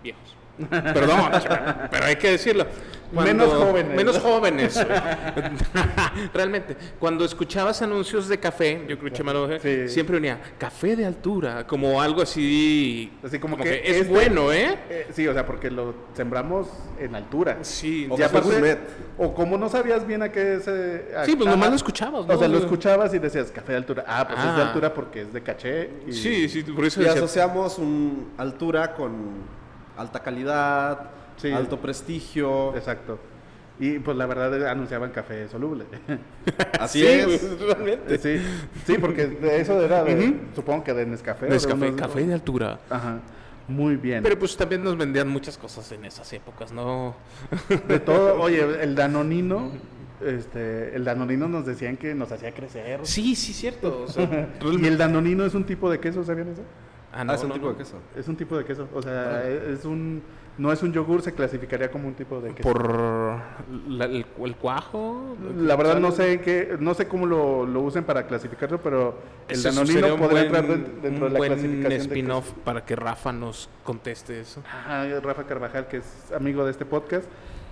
viejos. 0.02 0.39
Perdón, 0.69 1.31
pero 1.90 2.05
hay 2.05 2.17
que 2.17 2.33
decirlo. 2.33 2.67
Menos 3.12 3.52
jóvenes. 3.52 3.97
Menos 3.97 4.19
jóvenes. 4.21 4.87
Realmente, 6.33 6.76
cuando 6.99 7.25
escuchabas 7.25 7.83
anuncios 7.83 8.29
de 8.29 8.38
café, 8.38 8.85
yo 8.88 8.97
creo 8.99 9.12
que 9.12 9.55
dije, 9.59 9.88
Sí. 9.88 9.95
siempre 9.95 10.14
venía 10.17 10.38
café 10.59 10.95
de 10.95 11.05
altura, 11.05 11.67
como 11.67 12.00
algo 12.00 12.23
así. 12.23 13.12
Así 13.25 13.38
como 13.40 13.57
que 13.57 13.83
es 13.85 13.97
este- 14.02 14.09
bueno, 14.12 14.52
¿eh? 14.52 14.79
Eh, 14.88 15.07
sí, 15.12 15.26
o 15.26 15.33
sea, 15.35 15.45
porque 15.45 15.71
lo 15.73 15.93
sembramos 16.14 16.69
en 17.00 17.14
altura. 17.17 17.59
Sí, 17.62 18.07
O 18.09 18.14
Y 18.14 18.19
café 18.19 18.37
aparte, 18.38 18.49
gourmet. 18.55 18.79
o 19.19 19.35
como 19.35 19.59
no 19.59 19.69
sabías 19.69 20.07
bien 20.07 20.23
a 20.23 20.31
qué 20.31 20.61
se... 20.61 21.12
a- 21.17 21.25
Sí, 21.25 21.35
pues 21.35 21.49
nomás 21.49 21.71
lo 21.71 21.76
escuchabas, 21.76 22.26
¿no? 22.26 22.35
O 22.35 22.38
sea, 22.38 22.47
lo 22.47 22.59
escuchabas 22.59 23.12
y 23.12 23.19
decías 23.19 23.50
café 23.50 23.73
de 23.73 23.79
altura. 23.79 24.05
Ah, 24.07 24.25
pues 24.26 24.38
es 24.38 24.45
de 24.57 24.62
Ah. 24.62 24.67
altura 24.69 24.95
porque 24.95 25.23
es 25.23 25.33
de 25.33 25.43
caché. 25.43 25.90
Y... 26.07 26.12
Sí, 26.12 26.49
sí, 26.49 26.62
por 26.62 26.85
eso 26.85 27.00
Y 27.00 27.05
decía, 27.05 27.19
asociamos 27.19 27.79
un 27.79 28.33
altura 28.38 28.95
con 28.95 29.60
alta 30.00 30.21
calidad, 30.21 31.11
Sí. 31.37 31.50
alto 31.52 31.78
prestigio. 31.80 32.75
Exacto. 32.76 33.19
Y 33.78 33.99
pues 33.99 34.14
la 34.16 34.26
verdad 34.26 34.69
anunciaban 34.69 35.11
café 35.11 35.49
soluble. 35.49 35.85
Así 36.78 37.00
Sí, 37.00 37.07
es. 37.07 37.25
pues, 37.26 37.61
realmente. 37.61 38.19
sí, 38.19 38.45
sí, 38.87 38.99
porque 38.99 39.26
de 39.26 39.61
eso 39.61 39.80
era, 39.83 40.04
de- 40.04 40.38
supongo 40.54 40.85
que 40.85 40.92
de 40.92 41.07
Nescafé. 41.07 41.47
de 41.47 41.52
Nescafé, 41.52 41.88
unos- 41.88 42.00
café 42.00 42.26
de 42.26 42.35
altura. 42.35 42.78
Ajá. 42.90 43.21
Muy 43.69 43.97
bien. 43.97 44.23
Pero 44.23 44.38
pues 44.38 44.57
también 44.57 44.83
nos 44.85 44.97
vendían 44.99 45.28
muchas 45.28 45.57
cosas 45.57 45.90
en 45.92 46.04
esas 46.04 46.30
épocas, 46.33 46.73
¿no? 46.73 47.14
de 47.88 48.00
todo, 48.00 48.40
oye, 48.40 48.83
el 48.83 48.95
danonino, 48.97 49.71
este, 50.21 50.95
el 50.95 51.04
danonino 51.04 51.49
nos 51.49 51.64
decían 51.64 51.97
que 51.97 52.14
nos 52.14 52.30
hacía 52.33 52.52
crecer. 52.52 53.00
Sí, 53.04 53.35
sí, 53.37 53.52
cierto. 53.54 54.02
o 54.07 54.09
sea, 54.09 54.49
Y 54.73 54.87
el 54.87 54.99
danonino 54.99 55.45
es 55.47 55.54
un 55.54 55.64
tipo 55.64 55.88
de 55.90 56.00
queso, 56.00 56.23
¿sabían 56.25 56.49
eso? 56.49 56.62
Ah, 57.12 57.25
Ah, 57.29 57.35
es 57.35 57.43
un 57.43 57.49
no, 57.49 57.55
tipo 57.55 57.67
no. 57.67 57.73
de 57.73 57.79
queso. 57.79 57.97
Es 58.17 58.29
un 58.29 58.37
tipo 58.37 58.57
de 58.57 58.64
queso, 58.64 58.88
o 58.95 59.02
sea, 59.02 59.49
es 59.49 59.85
un 59.85 60.23
no 60.59 60.71
es 60.73 60.83
un 60.83 60.93
yogur, 60.93 61.23
se 61.23 61.33
clasificaría 61.33 61.90
como 61.90 62.07
un 62.07 62.12
tipo 62.14 62.38
de 62.40 62.50
queso. 62.55 62.69
Por 62.71 63.38
la- 63.88 64.05
el, 64.05 64.26
el 64.45 64.57
cuajo. 64.57 65.35
La 65.57 65.75
verdad 65.75 65.99
no 66.00 66.11
sé 66.12 66.40
qué, 66.43 66.76
no 66.79 66.93
sé 66.93 67.09
cómo 67.09 67.25
lo, 67.26 67.64
lo 67.67 67.81
usen 67.81 68.05
para 68.05 68.26
clasificarlo, 68.26 68.79
pero 68.83 69.17
el 69.49 69.62
danonino 69.62 70.14
un 70.14 70.21
podría 70.21 70.43
entrar 70.43 70.67
dent- 70.67 71.00
dentro 71.00 71.26
un 71.29 71.33
de 71.33 71.38
la 71.40 71.47
clasificación 71.47 71.88
de 71.88 71.97
spin-off 71.97 72.52
para 72.64 72.85
que 72.85 72.95
Rafa 72.95 73.33
nos 73.33 73.71
conteste 73.85 74.38
eso. 74.40 74.62
Ah, 74.87 75.07
Rafa 75.23 75.45
Carvajal, 75.45 75.88
que 75.88 75.99
es 75.99 76.31
amigo 76.37 76.64
de 76.64 76.73
este 76.73 76.85
podcast. 76.85 77.26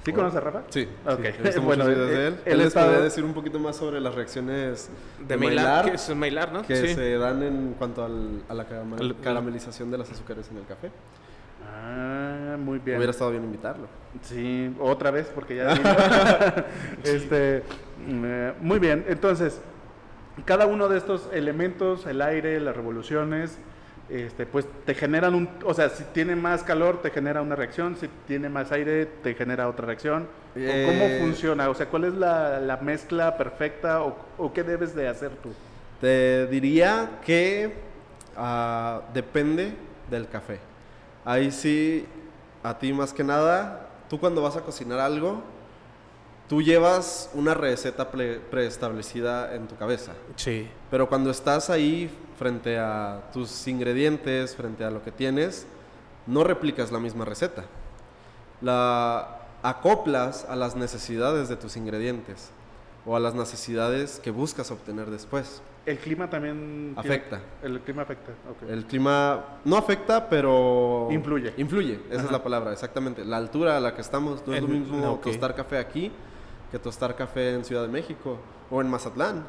¿Sí 0.05 0.12
conoces 0.12 0.37
a 0.38 0.40
Rafa? 0.40 0.62
Sí. 0.71 0.88
Ok. 1.07 1.21
sí, 1.52 1.61
Bueno, 1.61 1.87
de 1.87 1.93
él. 1.93 2.00
él 2.00 2.38
Él 2.47 2.59
les 2.59 2.69
está- 2.69 2.85
podría 2.85 3.00
decir 3.02 3.25
un 3.25 3.35
poquito 3.35 3.59
más 3.59 3.76
sobre 3.76 4.00
las 4.00 4.14
reacciones 4.14 4.88
De 5.26 5.37
Mailar, 5.37 5.85
que 5.85 5.97
es 5.97 6.17
Mailar, 6.17 6.52
¿no? 6.52 6.62
que 6.62 6.76
sí. 6.76 6.95
se 6.95 7.19
dan 7.19 7.43
en 7.43 7.75
cuanto 7.78 8.05
al- 8.05 8.43
a 8.49 8.55
la 8.55 8.64
caramelización 9.23 9.90
de 9.90 9.99
las 9.99 10.11
azúcares 10.11 10.49
en 10.50 10.59
el 10.59 10.64
café. 10.67 10.90
Ah, 11.71 12.57
muy 12.59 12.78
bien. 12.78 12.97
Hubiera 12.97 13.11
estado 13.11 13.31
bien 13.31 13.45
invitarlo. 13.45 13.87
Sí, 14.23 14.75
otra 14.81 15.11
vez, 15.11 15.31
porque 15.35 15.57
ya 15.57 15.75
vino. 15.75 15.85
este, 17.05 17.62
mm, 18.07 18.23
eh, 18.25 18.52
muy 18.61 18.78
bien, 18.78 19.05
entonces, 19.09 19.61
cada 20.45 20.67
uno 20.67 20.88
de 20.88 20.99
estos 20.99 21.28
elementos, 21.33 22.07
el 22.07 22.23
aire, 22.23 22.61
las 22.61 22.75
revoluciones, 22.76 23.59
este, 24.09 24.47
pues 24.47 24.67
te 24.87 24.95
generan 24.95 25.35
un, 25.35 25.49
o 25.65 25.75
sea, 25.75 25.91
si 25.91 26.05
tiene 26.05 26.35
más 26.35 26.62
calor 26.62 27.03
te 27.03 27.11
genera 27.11 27.43
una 27.43 27.55
reacción, 27.57 27.97
si 27.97 28.09
tiene 28.27 28.49
más 28.49 28.73
aire 28.73 29.07
te 29.07 29.35
genera 29.35 29.69
otra 29.69 29.87
reacción. 29.87 30.23
¿O 30.23 30.27
Eh, 30.57 30.85
¿Cómo 30.87 31.27
funciona? 31.27 31.69
O 31.69 31.75
sea, 31.75 31.87
¿cuál 31.87 32.05
es 32.05 32.15
la, 32.15 32.59
la 32.61 32.79
mezcla 32.79 33.37
perfecta 33.37 34.03
o, 34.03 34.17
o 34.38 34.53
qué 34.53 34.62
debes 34.62 34.95
de 34.95 35.09
hacer 35.09 35.31
tú? 35.43 35.50
Te 36.00 36.47
diría 36.47 37.19
que 37.25 37.75
ah, 38.37 39.03
depende 39.12 39.75
del 40.11 40.29
café. 40.29 40.59
Ahí 41.25 41.50
sí, 41.50 42.07
a 42.62 42.79
ti 42.79 42.93
más 42.93 43.12
que 43.12 43.25
nada, 43.25 43.88
tú 44.09 44.19
cuando 44.19 44.41
vas 44.41 44.57
a 44.57 44.62
cocinar 44.62 45.00
algo, 45.00 45.43
tú 46.49 46.62
llevas 46.62 47.31
una 47.35 47.55
receta 47.55 48.11
pre- 48.11 48.40
preestablecida 48.40 49.55
en 49.55 49.69
tu 49.69 49.76
cabeza. 49.76 50.12
Sí. 50.37 50.69
Pero 50.90 51.09
cuando 51.09 51.31
estás 51.31 51.71
ahí 51.71 52.11
frente 52.38 52.78
a 52.78 53.23
tus 53.33 53.67
ingredientes, 53.69 54.57
frente 54.57 54.85
a 54.85 54.90
lo 54.90 55.02
que 55.02 55.12
tienes, 55.12 55.67
no 56.26 56.45
replicas 56.45 56.90
la 56.93 56.99
misma 56.99 57.25
receta. 57.25 57.64
La 58.61 59.38
acoplas 59.62 60.47
a 60.49 60.57
las 60.57 60.76
necesidades 60.76 61.49
de 61.49 61.57
tus 61.57 61.76
ingredientes 61.76 62.50
o 63.07 63.17
a 63.17 63.21
las 63.21 63.35
necesidades 63.35 64.21
que 64.23 64.31
buscas 64.31 64.71
obtener 64.71 65.11
después. 65.11 65.62
El 65.87 65.99
clima 65.99 66.28
también... 66.28 66.95
tiene- 67.00 67.17
Afecta. 67.17 67.40
el 67.62 67.81
clima 67.81 68.02
afecta, 68.02 68.33
ok. 68.50 68.71
El 68.71 68.85
clima 68.85 69.45
no 69.64 69.76
afecta, 69.78 70.28
pero... 70.28 71.09
Influye. 71.11 71.55
Influye, 71.57 72.00
esa 72.11 72.19
Ajá. 72.19 72.26
es 72.26 72.33
la 72.33 72.43
palabra, 72.43 72.73
exactamente. 72.73 73.25
La 73.25 73.38
altura 73.38 73.76
a 73.78 73.81
la 73.81 73.95
que 73.95 74.02
estamos 74.02 74.47
no 74.47 74.55
es 74.55 74.61
lo 74.61 74.69
mismo 74.69 74.99
no, 74.99 75.12
ok. 75.14 75.23
tostar 75.25 75.55
café 75.55 75.78
aquí 75.78 76.12
que 76.70 76.78
tostar 76.78 77.16
café 77.16 77.54
en 77.54 77.64
Ciudad 77.64 77.82
de 77.82 77.88
México 77.88 78.38
o 78.70 78.80
en 78.80 78.88
Mazatlán. 78.88 79.44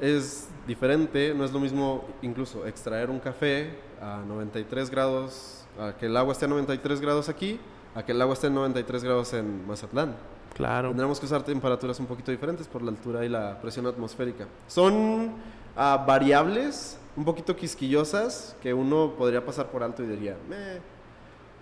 Es 0.00 0.48
diferente, 0.66 1.34
no 1.34 1.44
es 1.44 1.52
lo 1.52 1.58
mismo 1.58 2.04
incluso 2.22 2.66
extraer 2.66 3.10
un 3.10 3.18
café 3.18 3.78
a 4.00 4.22
93 4.26 4.90
grados, 4.90 5.64
a 5.78 5.92
que 5.96 6.06
el 6.06 6.16
agua 6.16 6.32
esté 6.32 6.44
a 6.44 6.48
93 6.48 7.00
grados 7.00 7.28
aquí, 7.28 7.58
a 7.94 8.04
que 8.04 8.12
el 8.12 8.22
agua 8.22 8.34
esté 8.34 8.46
a 8.46 8.50
93 8.50 9.02
grados 9.02 9.32
en 9.34 9.66
Mazatlán. 9.66 10.14
Claro. 10.54 10.88
Tendremos 10.88 11.20
que 11.20 11.26
usar 11.26 11.42
temperaturas 11.42 11.98
un 12.00 12.06
poquito 12.06 12.30
diferentes 12.30 12.66
por 12.66 12.82
la 12.82 12.90
altura 12.90 13.24
y 13.24 13.28
la 13.28 13.60
presión 13.60 13.86
atmosférica. 13.86 14.46
Son 14.66 15.32
ah, 15.76 16.04
variables 16.06 16.98
un 17.16 17.24
poquito 17.24 17.54
quisquillosas 17.56 18.56
que 18.62 18.72
uno 18.72 19.14
podría 19.18 19.44
pasar 19.44 19.66
por 19.66 19.82
alto 19.82 20.04
y 20.04 20.06
diría, 20.06 20.36
"Meh", 20.48 20.80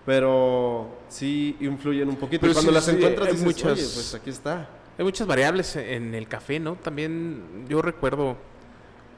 pero 0.07 0.87
sí 1.09 1.57
influyen 1.59 2.07
un 2.07 2.15
poquito. 2.15 2.39
Pero 2.39 2.53
cuando 2.53 2.71
sí, 2.71 2.75
las 2.75 2.85
sí, 2.85 2.91
encuentras 2.91 3.27
dices, 3.27 3.43
muchas- 3.43 3.73
oye, 3.73 3.81
pues 3.93 4.15
aquí 4.15 4.29
está. 4.29 4.69
Hay 4.97 5.03
muchas 5.03 5.27
variables 5.27 5.75
en 5.75 6.15
el 6.15 6.29
café, 6.29 6.61
¿no? 6.61 6.75
También 6.75 7.65
yo 7.67 7.81
recuerdo, 7.81 8.37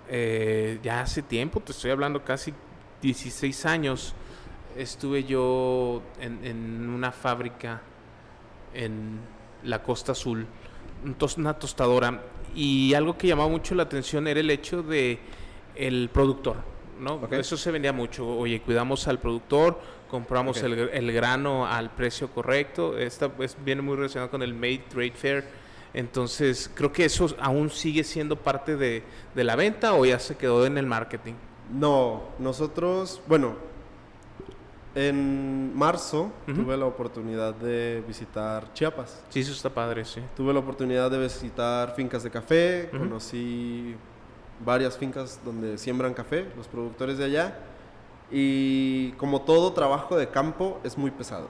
eh, 0.10 0.79
ya 0.81 1.01
hace 1.01 1.22
tiempo, 1.22 1.60
te 1.60 1.74
estoy 1.74 1.91
hablando 1.91 2.25
casi 2.25 2.55
16 3.03 3.67
años, 3.67 4.15
estuve 4.75 5.25
yo 5.25 6.01
en, 6.19 6.43
en 6.43 6.89
una 6.89 7.12
fábrica 7.12 7.81
en 8.74 9.19
la 9.63 9.84
Costa 9.84 10.13
Azul, 10.13 10.48
una 11.38 11.53
tostadora, 11.53 12.24
y 12.55 12.96
algo 12.96 13.15
que 13.15 13.27
llamaba 13.27 13.48
mucho 13.50 13.75
la 13.75 13.84
atención 13.84 14.27
era 14.27 14.39
el 14.39 14.50
hecho 14.50 14.81
de 14.81 15.19
el 15.75 16.10
productor, 16.12 16.58
¿no? 17.00 17.20
Eso 17.32 17.58
se 17.58 17.72
vendía 17.72 17.94
mucho. 17.94 18.27
Oye, 18.27 18.62
cuidamos 18.62 19.08
al 19.08 19.20
productor, 19.20 19.79
compramos 20.10 20.62
el, 20.63 20.74
el 20.74 21.12
grano 21.12 21.65
al 21.65 21.91
precio 21.91 22.29
correcto. 22.29 22.98
Esta 22.98 23.29
pues, 23.29 23.58
viene 23.63 23.82
muy 23.82 23.96
relacionado 23.96 24.29
con 24.29 24.41
el 24.41 24.53
Made 24.53 24.86
Trade 24.89 25.12
Fair. 25.12 25.44
Entonces, 25.94 26.70
creo 26.74 26.91
que 26.91 27.06
eso 27.06 27.36
aún 27.39 27.70
sigue 27.70 28.03
siendo 28.03 28.36
parte 28.36 28.75
de, 28.75 29.03
de 29.34 29.44
la 29.44 29.56
venta 29.56 29.94
o 29.94 30.06
ya 30.06 30.20
se 30.20 30.38
quedó 30.38 30.65
en 30.65 30.77
el 30.77 30.86
marketing. 30.86 31.34
No, 31.72 32.24
nosotros, 32.38 33.22
bueno, 33.27 33.56
en 34.96 35.75
marzo 35.75 36.32
tuve 36.46 36.75
la 36.75 36.86
oportunidad 36.86 37.53
de 37.53 38.03
visitar 38.08 38.74
Chiapas. 38.74 39.24
Sí, 39.29 39.41
eso 39.41 39.51
está 39.51 39.70
padre, 39.70 40.03
sí. 40.03 40.20
Tuve 40.36 40.51
la 40.53 40.60
oportunidad 40.60 41.12
de 41.12 41.20
visitar 41.20 41.94
fincas 41.96 42.24
de 42.24 42.32
café, 42.32 42.89
conocí 42.91 43.96
varias 44.66 44.98
fincas 44.98 45.39
donde 45.46 45.78
siembran 45.78 46.13
café, 46.13 46.48
los 46.58 46.68
productores 46.68 47.18
de 47.18 47.25
allá. 47.25 47.58
Y 48.32 49.12
como 49.13 49.42
todo 49.42 49.74
trabajo 49.74 50.18
de 50.18 50.28
campo 50.30 50.80
es 50.84 50.98
muy 50.98 51.12
pesado. 51.12 51.48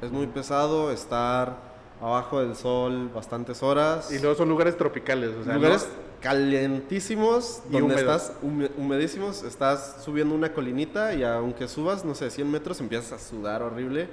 Es 0.00 0.10
muy 0.12 0.26
pesado 0.28 0.90
estar 0.92 1.56
abajo 2.00 2.40
del 2.40 2.54
sol 2.56 3.10
bastantes 3.14 3.62
horas. 3.62 4.10
Y 4.12 4.18
luego 4.20 4.34
son 4.36 4.48
lugares 4.48 4.76
tropicales, 4.76 5.30
o 5.36 5.44
sea, 5.44 5.54
lugares 5.56 5.88
¿no? 5.88 6.10
calientísimos, 6.22 7.62
Y 7.68 7.72
donde 7.72 7.94
húmedos. 7.94 8.00
estás 8.22 8.32
hume- 8.42 8.70
humedísimos, 8.76 9.42
estás 9.42 9.96
subiendo 10.04 10.34
una 10.34 10.52
colinita 10.52 11.14
y 11.14 11.22
aunque 11.24 11.66
subas, 11.68 12.04
no 12.04 12.14
sé, 12.14 12.30
100 12.30 12.50
metros, 12.50 12.80
empiezas 12.80 13.12
a 13.12 13.18
sudar 13.18 13.62
horrible. 13.62 14.08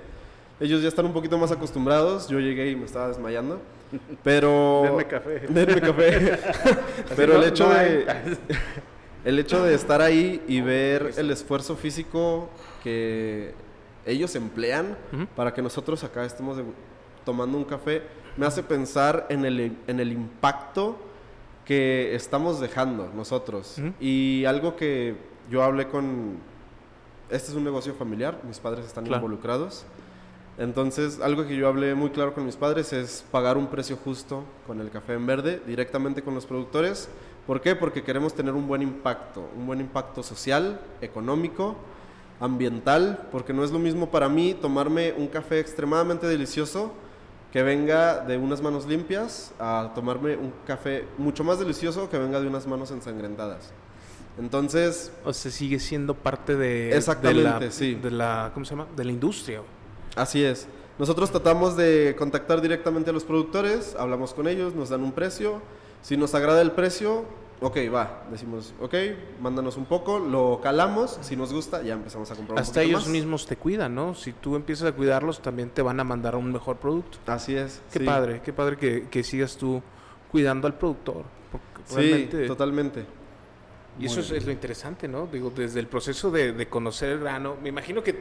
Ellos 0.59 0.81
ya 0.81 0.87
están 0.87 1.05
un 1.05 1.13
poquito 1.13 1.37
más 1.37 1.51
acostumbrados. 1.51 2.27
Yo 2.29 2.39
llegué 2.39 2.71
y 2.71 2.75
me 2.75 2.85
estaba 2.85 3.07
desmayando. 3.09 3.59
Pero. 4.23 4.81
Denme 4.83 5.05
café. 5.07 5.39
Denme 5.49 5.81
café. 5.81 6.39
pero 7.15 7.33
no- 7.33 7.41
el 7.41 7.47
hecho 7.49 7.67
no 7.67 7.73
de. 7.73 8.05
El 9.25 9.39
hecho 9.39 9.61
de 9.61 9.73
estar 9.73 10.01
ahí 10.01 10.41
y 10.47 10.61
ver 10.61 11.11
el 11.17 11.29
esfuerzo 11.31 11.75
físico 11.75 12.49
que 12.81 13.53
ellos 14.05 14.33
emplean 14.37 14.95
para 15.35 15.53
que 15.53 15.61
nosotros 15.61 16.01
acá 16.05 16.23
estemos 16.23 16.55
de- 16.55 16.63
tomando 17.25 17.57
un 17.57 17.65
café, 17.65 18.03
me 18.37 18.45
hace 18.45 18.63
pensar 18.63 19.25
en 19.27 19.43
el, 19.43 19.75
en 19.85 19.99
el 19.99 20.13
impacto 20.13 20.97
que 21.65 22.15
estamos 22.15 22.61
dejando 22.61 23.11
nosotros. 23.13 23.81
Y 23.99 24.45
algo 24.45 24.77
que 24.77 25.17
yo 25.49 25.61
hablé 25.61 25.89
con... 25.89 26.37
Este 27.29 27.51
es 27.51 27.57
un 27.57 27.65
negocio 27.65 27.93
familiar, 27.95 28.39
mis 28.47 28.59
padres 28.59 28.85
están 28.85 29.03
Claro. 29.03 29.17
involucrados. 29.25 29.85
Entonces, 30.57 31.19
algo 31.21 31.45
que 31.45 31.55
yo 31.55 31.67
hablé 31.67 31.93
muy 31.93 32.09
claro 32.09 32.33
con 32.33 32.45
mis 32.45 32.55
padres 32.55 32.91
es 32.91 33.23
pagar 33.31 33.57
un 33.57 33.67
precio 33.67 33.97
justo 34.03 34.43
con 34.65 34.81
el 34.81 34.89
café 34.89 35.13
en 35.13 35.27
verde, 35.27 35.61
directamente 35.67 36.23
con 36.23 36.33
los 36.33 36.47
productores. 36.47 37.09
¿Por 37.45 37.61
qué? 37.61 37.75
Porque 37.75 38.03
queremos 38.03 38.33
tener 38.33 38.53
un 38.53 38.67
buen 38.67 38.81
impacto, 38.81 39.47
un 39.55 39.67
buen 39.67 39.79
impacto 39.79 40.23
social, 40.23 40.79
económico, 40.99 41.75
ambiental, 42.39 43.27
porque 43.31 43.53
no 43.53 43.63
es 43.63 43.71
lo 43.71 43.79
mismo 43.79 44.09
para 44.09 44.29
mí 44.29 44.55
tomarme 44.59 45.13
un 45.15 45.27
café 45.27 45.59
extremadamente 45.59 46.27
delicioso 46.27 46.91
que 47.51 47.63
venga 47.63 48.19
de 48.25 48.37
unas 48.37 48.61
manos 48.61 48.85
limpias 48.85 49.53
a 49.59 49.91
tomarme 49.95 50.35
un 50.35 50.51
café 50.65 51.05
mucho 51.17 51.43
más 51.43 51.59
delicioso 51.59 52.09
que 52.09 52.17
venga 52.17 52.41
de 52.41 52.47
unas 52.47 52.67
manos 52.67 52.91
ensangrentadas. 52.91 53.71
Entonces, 54.37 55.11
O 55.23 55.33
sea, 55.33 55.51
sigue 55.51 55.79
siendo 55.79 56.13
parte 56.13 56.55
de, 56.55 56.95
Exactamente, 56.95 57.59
de 57.59 57.65
la, 57.65 57.71
sí. 57.71 57.95
de 57.95 58.11
la, 58.11 58.51
¿cómo 58.53 58.65
se 58.65 58.71
llama? 58.71 58.87
De 58.95 59.03
la 59.05 59.11
industria. 59.11 59.61
Así 60.17 60.43
es. 60.43 60.67
Nosotros 60.99 61.29
tratamos 61.31 61.77
de 61.77 62.15
contactar 62.17 62.59
directamente 62.59 63.11
a 63.11 63.13
los 63.13 63.23
productores, 63.23 63.95
hablamos 63.99 64.33
con 64.33 64.47
ellos, 64.47 64.73
nos 64.73 64.89
dan 64.89 65.03
un 65.03 65.11
precio. 65.11 65.61
Si 66.01 66.17
nos 66.17 66.33
agrada 66.33 66.61
el 66.61 66.71
precio, 66.71 67.25
ok, 67.61 67.77
va. 67.93 68.23
Decimos, 68.31 68.73
ok, 68.81 68.95
mándanos 69.39 69.77
un 69.77 69.85
poco, 69.85 70.17
lo 70.17 70.59
calamos. 70.61 71.19
Si 71.21 71.35
nos 71.35 71.53
gusta, 71.53 71.83
ya 71.83 71.93
empezamos 71.93 72.31
a 72.31 72.35
comprar 72.35 72.55
un 72.55 72.59
Hasta 72.59 72.81
ellos 72.81 73.03
más. 73.03 73.09
mismos 73.09 73.45
te 73.45 73.57
cuidan, 73.57 73.93
¿no? 73.93 74.15
Si 74.15 74.33
tú 74.33 74.55
empiezas 74.55 74.87
a 74.87 74.91
cuidarlos, 74.93 75.39
también 75.41 75.69
te 75.69 75.83
van 75.83 75.99
a 75.99 76.03
mandar 76.03 76.35
un 76.35 76.51
mejor 76.51 76.77
producto. 76.77 77.19
Así 77.27 77.55
es. 77.55 77.81
Qué 77.91 77.99
sí. 77.99 78.05
padre, 78.05 78.41
qué 78.43 78.51
padre 78.53 78.77
que, 78.77 79.07
que 79.09 79.23
sigas 79.23 79.55
tú 79.55 79.81
cuidando 80.31 80.65
al 80.65 80.77
productor. 80.77 81.23
Sí, 81.85 82.29
totalmente. 82.47 83.05
Y 83.99 84.05
eso 84.07 84.19
es, 84.19 84.31
es 84.31 84.45
lo 84.45 84.51
interesante, 84.51 85.07
¿no? 85.07 85.27
Digo, 85.27 85.51
desde 85.55 85.79
el 85.79 85.87
proceso 85.87 86.29
de, 86.31 86.53
de 86.53 86.67
conocer 86.67 87.09
el 87.09 87.19
grano, 87.19 87.55
me 87.61 87.69
imagino 87.69 88.03
que 88.03 88.19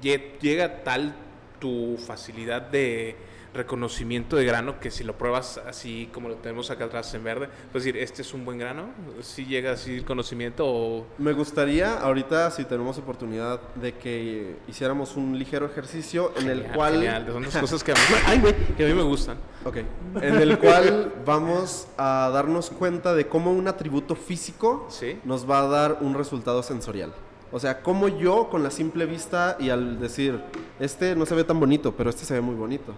llega 0.00 0.82
tal 0.82 1.14
tu 1.58 1.96
facilidad 1.98 2.62
de 2.62 3.16
reconocimiento 3.52 4.36
de 4.36 4.44
grano 4.44 4.78
que 4.78 4.90
si 4.90 5.02
lo 5.02 5.18
pruebas 5.18 5.60
así 5.66 6.08
como 6.14 6.28
lo 6.28 6.36
tenemos 6.36 6.70
acá 6.70 6.84
atrás 6.84 7.12
en 7.14 7.24
verde, 7.24 7.48
pues 7.72 7.84
decir, 7.84 8.00
este 8.00 8.22
es 8.22 8.32
un 8.32 8.44
buen 8.44 8.58
grano, 8.58 8.90
si 9.22 9.44
llega 9.44 9.72
así 9.72 9.96
el 9.96 10.04
conocimiento 10.04 10.64
o... 10.66 11.06
Me 11.18 11.32
gustaría 11.32 11.98
ahorita, 11.98 12.50
si 12.52 12.64
tenemos 12.64 12.98
oportunidad, 12.98 13.60
de 13.74 13.94
que 13.94 14.56
hiciéramos 14.68 15.16
un 15.16 15.36
ligero 15.38 15.66
ejercicio 15.66 16.32
en 16.36 16.48
el 16.48 16.62
cual... 16.62 16.94
genial, 16.94 17.26
son 17.32 17.42
las 17.42 17.56
cosas 17.60 17.82
que 17.82 17.92
a, 17.92 17.94
mí, 17.94 18.00
ay, 18.26 18.38
güey, 18.38 18.54
que 18.76 18.84
a 18.84 18.88
mí 18.88 18.94
me 18.94 19.02
gustan. 19.02 19.36
Ok. 19.64 19.78
En 20.22 20.36
el 20.36 20.58
cual 20.58 21.12
vamos 21.26 21.88
a 21.98 22.30
darnos 22.32 22.70
cuenta 22.70 23.14
de 23.14 23.26
cómo 23.26 23.52
un 23.52 23.66
atributo 23.66 24.14
físico 24.14 24.86
Sí. 24.90 25.18
nos 25.24 25.48
va 25.48 25.60
a 25.60 25.66
dar 25.66 25.98
un 26.00 26.14
resultado 26.14 26.62
sensorial. 26.62 27.12
O 27.52 27.58
sea, 27.58 27.82
cómo 27.82 28.08
yo 28.08 28.48
con 28.48 28.62
la 28.62 28.70
simple 28.70 29.06
vista 29.06 29.56
y 29.58 29.70
al 29.70 29.98
decir, 29.98 30.40
este 30.78 31.16
no 31.16 31.26
se 31.26 31.34
ve 31.34 31.44
tan 31.44 31.58
bonito, 31.58 31.94
pero 31.96 32.10
este 32.10 32.24
se 32.24 32.34
ve 32.34 32.40
muy 32.40 32.54
bonito. 32.54 32.94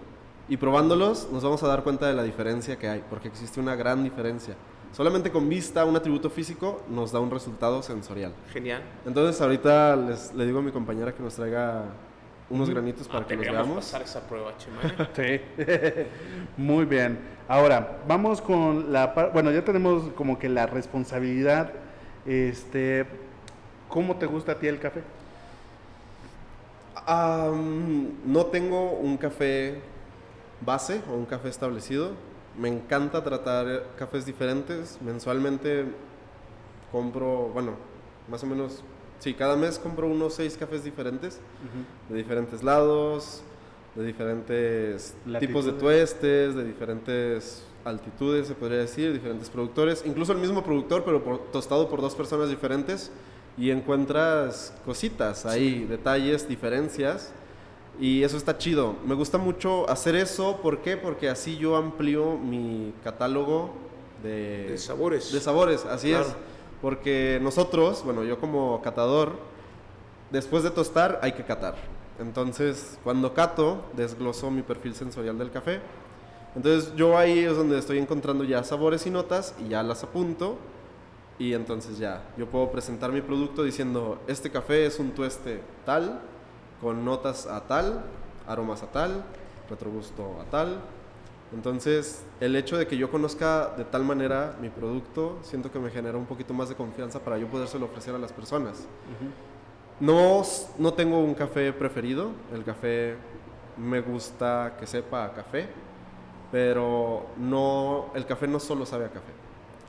Y 0.49 0.57
probándolos 0.57 1.29
nos 1.31 1.43
vamos 1.43 1.63
a 1.63 1.67
dar 1.67 1.83
cuenta 1.83 2.07
de 2.07 2.13
la 2.13 2.23
diferencia 2.23 2.77
que 2.77 2.87
hay, 2.87 3.03
porque 3.09 3.27
existe 3.29 3.59
una 3.59 3.75
gran 3.75 4.03
diferencia. 4.03 4.55
Solamente 4.91 5.31
con 5.31 5.49
vista, 5.49 5.85
un 5.85 5.95
atributo 5.95 6.29
físico 6.29 6.83
nos 6.87 7.11
da 7.11 7.19
un 7.19 7.31
resultado 7.31 7.81
sensorial. 7.81 8.31
Genial. 8.51 8.81
Entonces 9.07 9.41
ahorita 9.41 9.95
les, 9.95 10.33
le 10.35 10.45
digo 10.45 10.59
a 10.59 10.61
mi 10.61 10.71
compañera 10.71 11.13
que 11.15 11.23
nos 11.23 11.33
traiga 11.33 11.85
unos 12.51 12.69
granitos 12.69 13.07
para 13.07 13.21
Ah, 13.21 13.27
que 13.27 13.35
los 13.35 13.45
veamos. 13.47 13.75
pasar 13.77 14.03
esa 14.03 14.19
prueba, 14.27 14.53
Chema. 14.57 15.09
Sí, 15.15 15.41
muy 16.57 16.85
bien. 16.85 17.17
Ahora, 17.47 18.03
vamos 18.07 18.39
con 18.41 18.93
la... 18.93 19.31
Bueno, 19.33 19.49
ya 19.51 19.63
tenemos 19.65 20.03
como 20.13 20.37
que 20.37 20.47
la 20.49 20.67
responsabilidad. 20.67 21.71
Este, 22.27 23.05
¿Cómo 23.93 24.15
te 24.15 24.25
gusta 24.25 24.53
a 24.53 24.55
ti 24.59 24.65
el 24.65 24.79
café? 24.79 25.03
Am, 27.05 28.09
no 28.25 28.47
tengo 28.47 28.93
un 28.93 29.17
café 29.17 29.81
base 30.65 30.99
o 31.11 31.13
un 31.13 31.25
café 31.27 31.49
establecido. 31.49 32.13
Me 32.57 32.69
encanta 32.69 33.23
tratar 33.23 33.83
cafés 33.95 34.25
diferentes. 34.25 34.97
Mensualmente 34.99 35.85
compro, 36.91 37.49
bueno, 37.53 37.73
más 38.27 38.43
o 38.43 38.47
menos, 38.47 38.83
sí, 39.19 39.35
cada 39.35 39.55
mes 39.55 39.77
compro 39.77 40.07
unos 40.07 40.33
seis 40.33 40.57
cafés 40.57 40.83
diferentes, 40.83 41.39
de 42.09 42.15
diferentes 42.15 42.63
lados, 42.63 43.43
de 43.93 44.05
diferentes 44.07 45.13
tipos 45.39 45.65
de 45.65 45.71
tuestes, 45.73 46.55
de 46.55 46.63
diferentes 46.63 47.63
altitudes, 47.85 48.47
se 48.47 48.55
podría 48.55 48.79
decir, 48.79 49.13
diferentes 49.13 49.51
productores, 49.51 50.03
incluso 50.03 50.31
el 50.31 50.39
mismo 50.39 50.63
productor, 50.63 51.03
pero 51.03 51.23
por- 51.23 51.51
tostado 51.51 51.89
por 51.89 52.01
dos 52.01 52.15
personas 52.15 52.49
diferentes, 52.49 53.11
y 53.57 53.69
encuentras 53.71 54.73
cositas 54.85 55.45
ahí, 55.45 55.85
detalles, 55.85 56.47
diferencias, 56.47 57.31
y 57.99 58.23
eso 58.23 58.37
está 58.37 58.57
chido. 58.57 58.95
Me 59.05 59.13
gusta 59.13 59.37
mucho 59.37 59.87
hacer 59.89 60.15
eso, 60.15 60.57
¿por 60.63 60.79
qué? 60.79 60.97
Porque 60.97 61.29
así 61.29 61.57
yo 61.57 61.75
amplío 61.75 62.37
mi 62.37 62.93
catálogo 63.03 63.71
de, 64.23 64.69
De 64.71 64.77
sabores. 64.77 65.31
de 65.31 65.39
sabores, 65.39 65.85
así 65.85 66.09
Claro. 66.09 66.25
es. 66.25 66.35
Porque 66.81 67.39
nosotros, 67.41 68.03
bueno, 68.03 68.23
yo 68.23 68.39
como 68.39 68.81
catador, 68.81 69.33
después 70.31 70.63
de 70.63 70.71
tostar 70.71 71.19
hay 71.21 71.33
que 71.33 71.43
catar. 71.43 71.75
Entonces, 72.19 72.97
cuando 73.03 73.33
cato, 73.33 73.85
desgloso 73.95 74.49
mi 74.51 74.63
perfil 74.63 74.93
sensorial 74.95 75.37
del 75.37 75.51
café. 75.51 75.79
Entonces, 76.55 76.93
yo 76.95 77.17
ahí 77.17 77.39
es 77.39 77.55
donde 77.55 77.77
estoy 77.79 77.99
encontrando 77.99 78.43
ya 78.43 78.63
sabores 78.63 79.05
y 79.07 79.09
notas 79.11 79.55
y 79.63 79.69
ya 79.69 79.81
las 79.83 80.03
apunto. 80.03 80.57
Y 81.39 81.53
entonces 81.53 81.97
ya, 81.97 82.21
yo 82.37 82.45
puedo 82.47 82.71
presentar 82.71 83.11
mi 83.11 83.21
producto 83.21 83.63
diciendo, 83.63 84.19
este 84.27 84.49
café 84.51 84.85
es 84.85 84.99
un 84.99 85.11
tueste 85.11 85.61
tal, 85.85 86.19
con 86.81 87.03
notas 87.03 87.47
a 87.47 87.61
tal, 87.61 88.03
aromas 88.47 88.83
a 88.83 88.87
tal, 88.91 89.23
retrogusto 89.69 90.37
a 90.41 90.49
tal. 90.49 90.77
Entonces, 91.53 92.23
el 92.39 92.55
hecho 92.55 92.77
de 92.77 92.87
que 92.87 92.97
yo 92.97 93.11
conozca 93.11 93.73
de 93.77 93.83
tal 93.85 94.03
manera 94.03 94.55
mi 94.61 94.69
producto, 94.69 95.37
siento 95.43 95.71
que 95.71 95.79
me 95.79 95.89
genera 95.91 96.17
un 96.17 96.25
poquito 96.25 96.53
más 96.53 96.69
de 96.69 96.75
confianza 96.75 97.19
para 97.19 97.37
yo 97.37 97.47
podérselo 97.47 97.85
ofrecer 97.85 98.13
a 98.15 98.17
las 98.17 98.31
personas. 98.31 98.85
No, 99.99 100.41
s- 100.41 100.67
no 100.79 100.93
tengo 100.93 101.19
un 101.19 101.33
café 101.35 101.71
preferido. 101.73 102.29
El 102.53 102.63
café 102.63 103.15
me 103.77 104.01
gusta 104.01 104.75
que 104.79 104.87
sepa 104.87 105.25
a 105.25 105.33
café, 105.33 105.67
pero 106.51 107.27
no, 107.37 108.07
el 108.15 108.25
café 108.25 108.47
no 108.47 108.59
solo 108.59 108.85
sabe 108.85 109.05
a 109.05 109.09
café. 109.09 109.31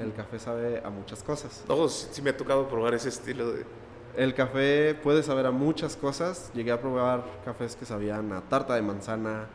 El 0.01 0.13
café 0.13 0.39
sabe 0.39 0.83
a 0.85 0.91
muchas 0.91 1.23
cosas. 1.23 1.63
Todos 1.67 2.09
sí 2.11 2.21
me 2.23 2.31
ha 2.31 2.37
tocado 2.37 2.69
probar 2.69 2.95
ese 2.95 3.09
estilo 3.09 3.53
de... 3.53 3.65
El 4.17 4.35
café 4.35 4.95
puede 4.95 5.23
saber 5.23 5.47
a 5.47 5.51
muchas 5.51 5.97
cosas. 5.97 6.51
Llegué 6.55 6.71
a 6.73 6.81
probar 6.81 7.25
cafés 7.45 7.75
que 7.77 7.85
sabían 7.85 8.33
a 8.33 8.41
tarta 8.43 8.75
de 8.75 8.83
manzana, 8.83 9.47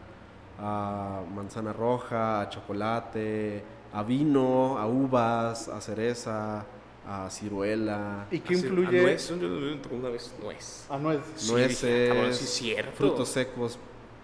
a 0.60 1.22
manzana 1.34 1.72
roja, 1.74 2.42
a 2.42 2.50
chocolate, 2.50 3.64
a 3.94 4.04
vino, 4.04 4.78
a 4.78 4.86
uvas, 4.86 5.70
a 5.70 5.80
cereza, 5.82 6.66
a 7.08 7.30
ciruela, 7.30 8.28
¿Y 8.32 8.40
qué 8.40 8.54
influye? 8.54 9.00
a 9.00 9.04
nuez, 9.04 9.32
una 9.32 10.10
vez 10.10 10.34
nuez. 10.42 10.86
Ah, 10.90 10.98
nuez. 10.98 11.22
Sí, 11.36 11.52
nueces, 11.52 11.82
dije, 11.82 12.10
ah, 12.12 12.14
cabrón, 12.14 12.34
sí 12.34 12.44
es 12.44 12.50
cierto. 12.50 12.92
frutos 12.96 13.30
secos, 13.30 13.80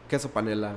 queso 0.09 0.29
panela. 0.29 0.73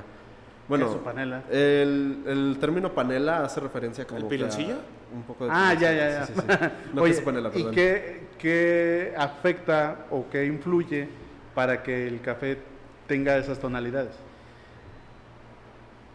Bueno, 0.69 0.87
Queso 0.87 0.99
panela. 1.03 1.43
El, 1.51 2.23
el 2.27 2.57
término 2.61 2.93
panela 2.93 3.45
hace 3.45 3.59
referencia 3.61 4.07
como 4.07 4.19
¿El 4.19 4.23
que 4.23 4.27
a 4.27 4.31
piloncillo? 4.31 4.77
Un 5.15 5.23
poco 5.23 5.45
de 5.47 5.51
Ah, 5.53 5.75
ya, 5.75 5.93
ya, 5.93 6.11
ya. 6.11 6.27
sí, 6.27 6.33
sí, 6.35 6.41
sí. 6.41 6.57
No 6.93 7.03
Oye, 7.03 7.15
panela, 7.23 7.51
¿y 7.55 7.65
qué, 7.71 8.27
qué 8.39 9.15
afecta 9.17 10.07
o 10.11 10.27
qué 10.31 10.47
influye 10.47 11.09
para 11.55 11.83
que 11.83 12.07
el 12.07 12.21
café 12.21 12.59
tenga 13.07 13.37
esas 13.37 13.59
tonalidades? 13.59 14.15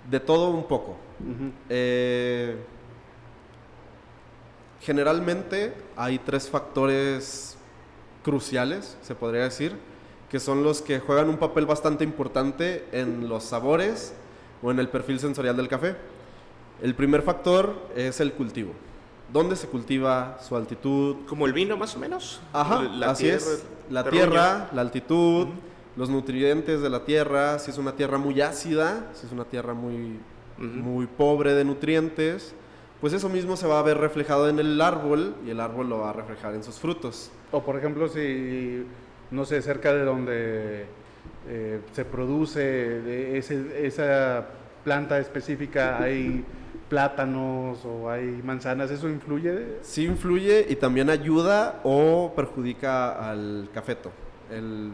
De 0.10 0.20
todo 0.20 0.50
un 0.50 0.68
poco. 0.68 0.98
Eh, 1.70 2.58
generalmente 4.82 5.74
hay 5.96 6.20
tres 6.20 6.50
factores 6.50 7.58
cruciales, 8.24 8.98
se 9.02 9.16
podría 9.16 9.44
decir, 9.44 9.78
que 10.30 10.40
son 10.40 10.64
los 10.64 10.82
que 10.82 11.00
juegan 11.00 11.30
un 11.30 11.38
papel 11.38 11.66
bastante 11.66 12.04
importante 12.04 12.86
en 12.92 13.30
los 13.30 13.44
sabores 13.44 14.14
o 14.62 14.72
en 14.72 14.80
el 14.80 14.90
perfil 14.90 15.20
sensorial 15.20 15.56
del 15.56 15.68
café. 15.68 15.96
El 16.84 16.96
primer 16.96 17.22
factor 17.22 17.74
es 17.96 18.20
el 18.20 18.34
cultivo. 18.34 18.74
¿Dónde 19.32 19.56
se 19.56 19.68
cultiva 19.68 20.38
su 20.42 20.56
altitud? 20.56 21.26
Como 21.28 21.46
el 21.48 21.54
vino, 21.54 21.78
más 21.78 21.96
o 21.96 22.00
menos. 22.00 22.42
Ajá, 22.52 22.82
La 22.84 23.12
así 23.12 23.24
tierra, 23.24 23.38
es. 23.38 23.66
La 23.90 24.04
terruño. 24.04 24.22
tierra, 24.26 24.70
la 24.74 24.82
altitud, 24.82 25.48
los 25.96 26.10
nutrientes 26.10 26.82
de 26.82 26.90
la 26.90 27.06
tierra, 27.06 27.58
si 27.60 27.72
es 27.72 27.78
una 27.78 27.94
tierra 27.94 28.18
muy 28.18 28.42
ácida, 28.42 29.10
si 29.14 29.26
es 29.26 29.32
una 29.32 29.46
tierra 29.46 29.74
muy, 29.74 30.20
muy 30.58 31.08
pobre 31.08 31.54
de 31.54 31.64
nutrientes, 31.64 32.54
pues 33.00 33.14
eso 33.14 33.30
mismo 33.30 33.56
se 33.56 33.66
va 33.66 33.80
a 33.80 33.82
ver 33.82 33.98
reflejado 33.98 34.50
en 34.50 34.60
el 34.60 34.80
árbol 34.82 35.36
y 35.46 35.52
el 35.52 35.62
árbol 35.62 35.90
lo 35.90 36.00
va 36.00 36.10
a 36.10 36.14
reflejar 36.14 36.54
en 36.54 36.64
sus 36.64 36.76
frutos. 36.80 37.32
O 37.54 37.64
por 37.64 37.78
ejemplo, 37.78 38.10
si, 38.10 38.86
no 39.32 39.46
sé, 39.46 39.62
cerca 39.62 39.94
de 39.94 40.04
donde 40.04 40.86
eh, 41.48 41.80
se 41.94 42.04
produce 42.06 43.38
ese- 43.38 43.86
esa 43.88 44.48
planta 44.84 45.18
específica 45.20 46.02
hay 46.04 46.44
plátanos 47.04 47.84
o 47.86 48.08
hay 48.08 48.40
manzanas, 48.44 48.92
¿eso 48.92 49.10
influye? 49.10 49.80
Sí 49.82 50.06
influye 50.06 50.68
y 50.70 50.76
también 50.76 51.10
ayuda 51.10 51.80
o 51.84 52.32
perjudica 52.36 53.32
al 53.32 53.68
cafeto. 53.74 54.12
El, 54.52 54.92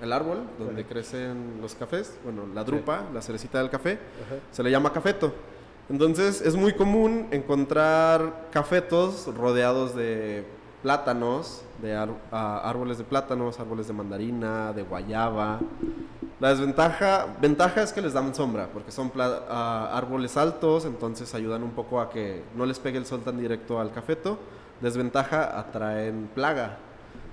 el 0.00 0.12
árbol 0.12 0.44
donde 0.56 0.84
crecen 0.84 1.58
los 1.60 1.74
cafés, 1.74 2.16
bueno, 2.22 2.42
la 2.54 2.62
drupa, 2.62 3.08
la 3.12 3.20
cerecita 3.22 3.58
del 3.58 3.70
café, 3.70 3.94
Ajá. 4.24 4.36
se 4.52 4.62
le 4.62 4.70
llama 4.70 4.92
cafeto. 4.92 5.34
Entonces 5.90 6.40
es 6.40 6.54
muy 6.54 6.74
común 6.74 7.26
encontrar 7.32 8.46
cafetos 8.52 9.26
rodeados 9.36 9.96
de 9.96 10.44
plátanos, 10.84 11.62
de 11.80 11.96
ar- 11.96 12.10
ah, 12.30 12.60
árboles 12.62 12.98
de 12.98 13.04
plátanos, 13.04 13.58
árboles 13.58 13.86
de 13.88 13.94
mandarina, 13.94 14.70
de 14.74 14.82
guayaba. 14.82 15.58
La 16.40 16.50
desventaja, 16.50 17.26
ventaja 17.40 17.82
es 17.82 17.90
que 17.90 18.02
les 18.02 18.12
dan 18.12 18.34
sombra, 18.34 18.68
porque 18.70 18.92
son 18.92 19.10
ah, 19.18 19.90
árboles 19.94 20.36
altos, 20.36 20.84
entonces 20.84 21.34
ayudan 21.34 21.62
un 21.62 21.70
poco 21.70 22.02
a 22.02 22.10
que 22.10 22.44
no 22.54 22.66
les 22.66 22.78
pegue 22.78 22.98
el 22.98 23.06
sol 23.06 23.22
tan 23.24 23.38
directo 23.38 23.80
al 23.80 23.92
cafeto. 23.92 24.38
Desventaja, 24.82 25.58
atraen 25.58 26.28
plaga, 26.34 26.76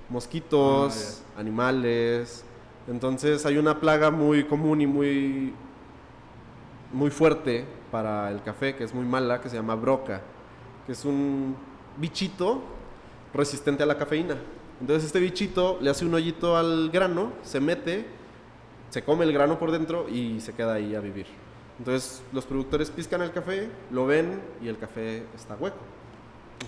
mosquitos, 0.08 1.20
animales. 1.36 2.46
Entonces 2.88 3.44
hay 3.44 3.58
una 3.58 3.78
plaga 3.78 4.10
muy 4.10 4.44
común 4.44 4.80
y 4.80 4.86
muy 4.86 5.54
muy 6.90 7.10
fuerte 7.10 7.66
para 7.90 8.30
el 8.30 8.42
café, 8.42 8.74
que 8.76 8.84
es 8.84 8.94
muy 8.94 9.04
mala, 9.04 9.42
que 9.42 9.50
se 9.50 9.56
llama 9.56 9.74
broca, 9.74 10.22
que 10.86 10.92
es 10.92 11.04
un 11.04 11.54
bichito 11.98 12.62
resistente 13.34 13.82
a 13.82 13.86
la 13.86 13.98
cafeína. 13.98 14.36
Entonces 14.80 15.04
este 15.04 15.20
bichito 15.20 15.78
le 15.80 15.90
hace 15.90 16.04
un 16.04 16.14
hoyito 16.14 16.56
al 16.56 16.90
grano, 16.90 17.32
se 17.42 17.60
mete, 17.60 18.04
se 18.90 19.02
come 19.02 19.24
el 19.24 19.32
grano 19.32 19.58
por 19.58 19.70
dentro 19.70 20.08
y 20.08 20.40
se 20.40 20.52
queda 20.52 20.74
ahí 20.74 20.94
a 20.94 21.00
vivir. 21.00 21.26
Entonces 21.78 22.22
los 22.32 22.44
productores 22.44 22.90
piscan 22.90 23.22
el 23.22 23.32
café, 23.32 23.68
lo 23.90 24.06
ven 24.06 24.40
y 24.62 24.68
el 24.68 24.78
café 24.78 25.24
está 25.34 25.54
hueco. 25.54 25.78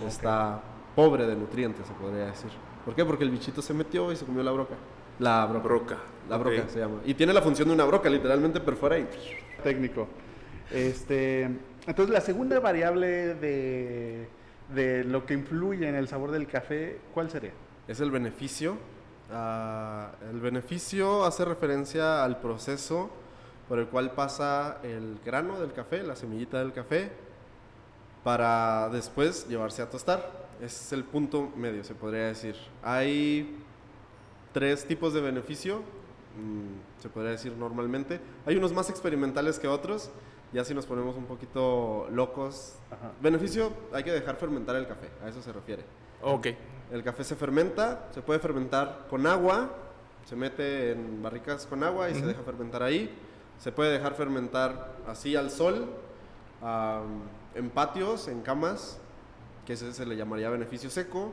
Está 0.06 0.62
pobre 0.94 1.26
de 1.26 1.36
nutrientes, 1.36 1.86
se 1.86 1.92
podría 1.94 2.26
decir. 2.26 2.50
¿Por 2.84 2.94
qué? 2.94 3.04
Porque 3.04 3.24
el 3.24 3.30
bichito 3.30 3.62
se 3.62 3.74
metió 3.74 4.12
y 4.12 4.16
se 4.16 4.24
comió 4.24 4.42
la 4.42 4.52
broca. 4.52 4.74
La 5.18 5.46
broca. 5.46 5.64
Broca. 5.64 5.96
La 6.28 6.36
broca 6.36 6.68
se 6.68 6.80
llama. 6.80 7.00
Y 7.04 7.14
tiene 7.14 7.32
la 7.32 7.42
función 7.42 7.68
de 7.68 7.74
una 7.74 7.84
broca, 7.84 8.08
literalmente 8.08 8.60
perfora 8.60 8.98
y... 8.98 9.06
técnico. 9.62 10.08
Este, 10.70 11.42
entonces, 11.86 12.12
la 12.12 12.20
segunda 12.20 12.58
variable 12.60 13.34
de, 13.34 14.28
de 14.72 15.04
lo 15.04 15.26
que 15.26 15.34
influye 15.34 15.88
en 15.88 15.94
el 15.94 16.08
sabor 16.08 16.30
del 16.30 16.46
café, 16.46 17.00
¿cuál 17.12 17.30
sería? 17.30 17.52
Es 17.86 18.00
el 18.00 18.10
beneficio. 18.10 18.76
Ah, 19.32 20.12
el 20.30 20.40
beneficio 20.40 21.24
hace 21.24 21.44
referencia 21.44 22.24
al 22.24 22.40
proceso 22.40 23.10
por 23.68 23.78
el 23.78 23.86
cual 23.86 24.12
pasa 24.12 24.78
el 24.82 25.18
grano 25.24 25.58
del 25.58 25.72
café, 25.72 26.02
la 26.02 26.16
semillita 26.16 26.58
del 26.58 26.72
café, 26.72 27.10
para 28.22 28.88
después 28.90 29.48
llevarse 29.48 29.82
a 29.82 29.90
tostar. 29.90 30.44
Es 30.62 30.92
el 30.92 31.04
punto 31.04 31.50
medio, 31.56 31.84
se 31.84 31.94
podría 31.94 32.26
decir. 32.26 32.56
Hay 32.82 33.58
tres 34.52 34.86
tipos 34.86 35.12
de 35.12 35.20
beneficio, 35.20 35.78
mm, 35.78 37.00
se 37.02 37.08
podría 37.08 37.32
decir 37.32 37.52
normalmente. 37.52 38.20
Hay 38.46 38.56
unos 38.56 38.72
más 38.72 38.88
experimentales 38.90 39.58
que 39.58 39.68
otros, 39.68 40.10
ya 40.54 40.64
si 40.64 40.72
nos 40.72 40.86
ponemos 40.86 41.16
un 41.16 41.26
poquito 41.26 42.06
locos. 42.12 42.76
Ajá. 42.90 43.10
Beneficio, 43.20 43.72
hay 43.92 44.04
que 44.04 44.12
dejar 44.12 44.36
fermentar 44.36 44.76
el 44.76 44.86
café, 44.86 45.10
a 45.22 45.28
eso 45.28 45.42
se 45.42 45.52
refiere. 45.52 45.84
Ok. 46.22 46.46
El 46.92 47.02
café 47.02 47.24
se 47.24 47.34
fermenta, 47.34 48.08
se 48.12 48.22
puede 48.22 48.38
fermentar 48.38 49.06
con 49.10 49.26
agua, 49.26 49.70
se 50.24 50.36
mete 50.36 50.92
en 50.92 51.22
barricas 51.22 51.66
con 51.66 51.82
agua 51.82 52.08
y 52.08 52.14
se 52.14 52.24
deja 52.24 52.42
fermentar 52.42 52.82
ahí. 52.82 53.12
Se 53.58 53.72
puede 53.72 53.92
dejar 53.92 54.14
fermentar 54.14 54.96
así 55.08 55.34
al 55.34 55.50
sol, 55.50 55.88
en 57.54 57.70
patios, 57.70 58.28
en 58.28 58.42
camas, 58.42 58.98
que 59.66 59.72
ese 59.72 59.92
se 59.92 60.06
le 60.06 60.16
llamaría 60.16 60.50
beneficio 60.50 60.88
seco, 60.88 61.32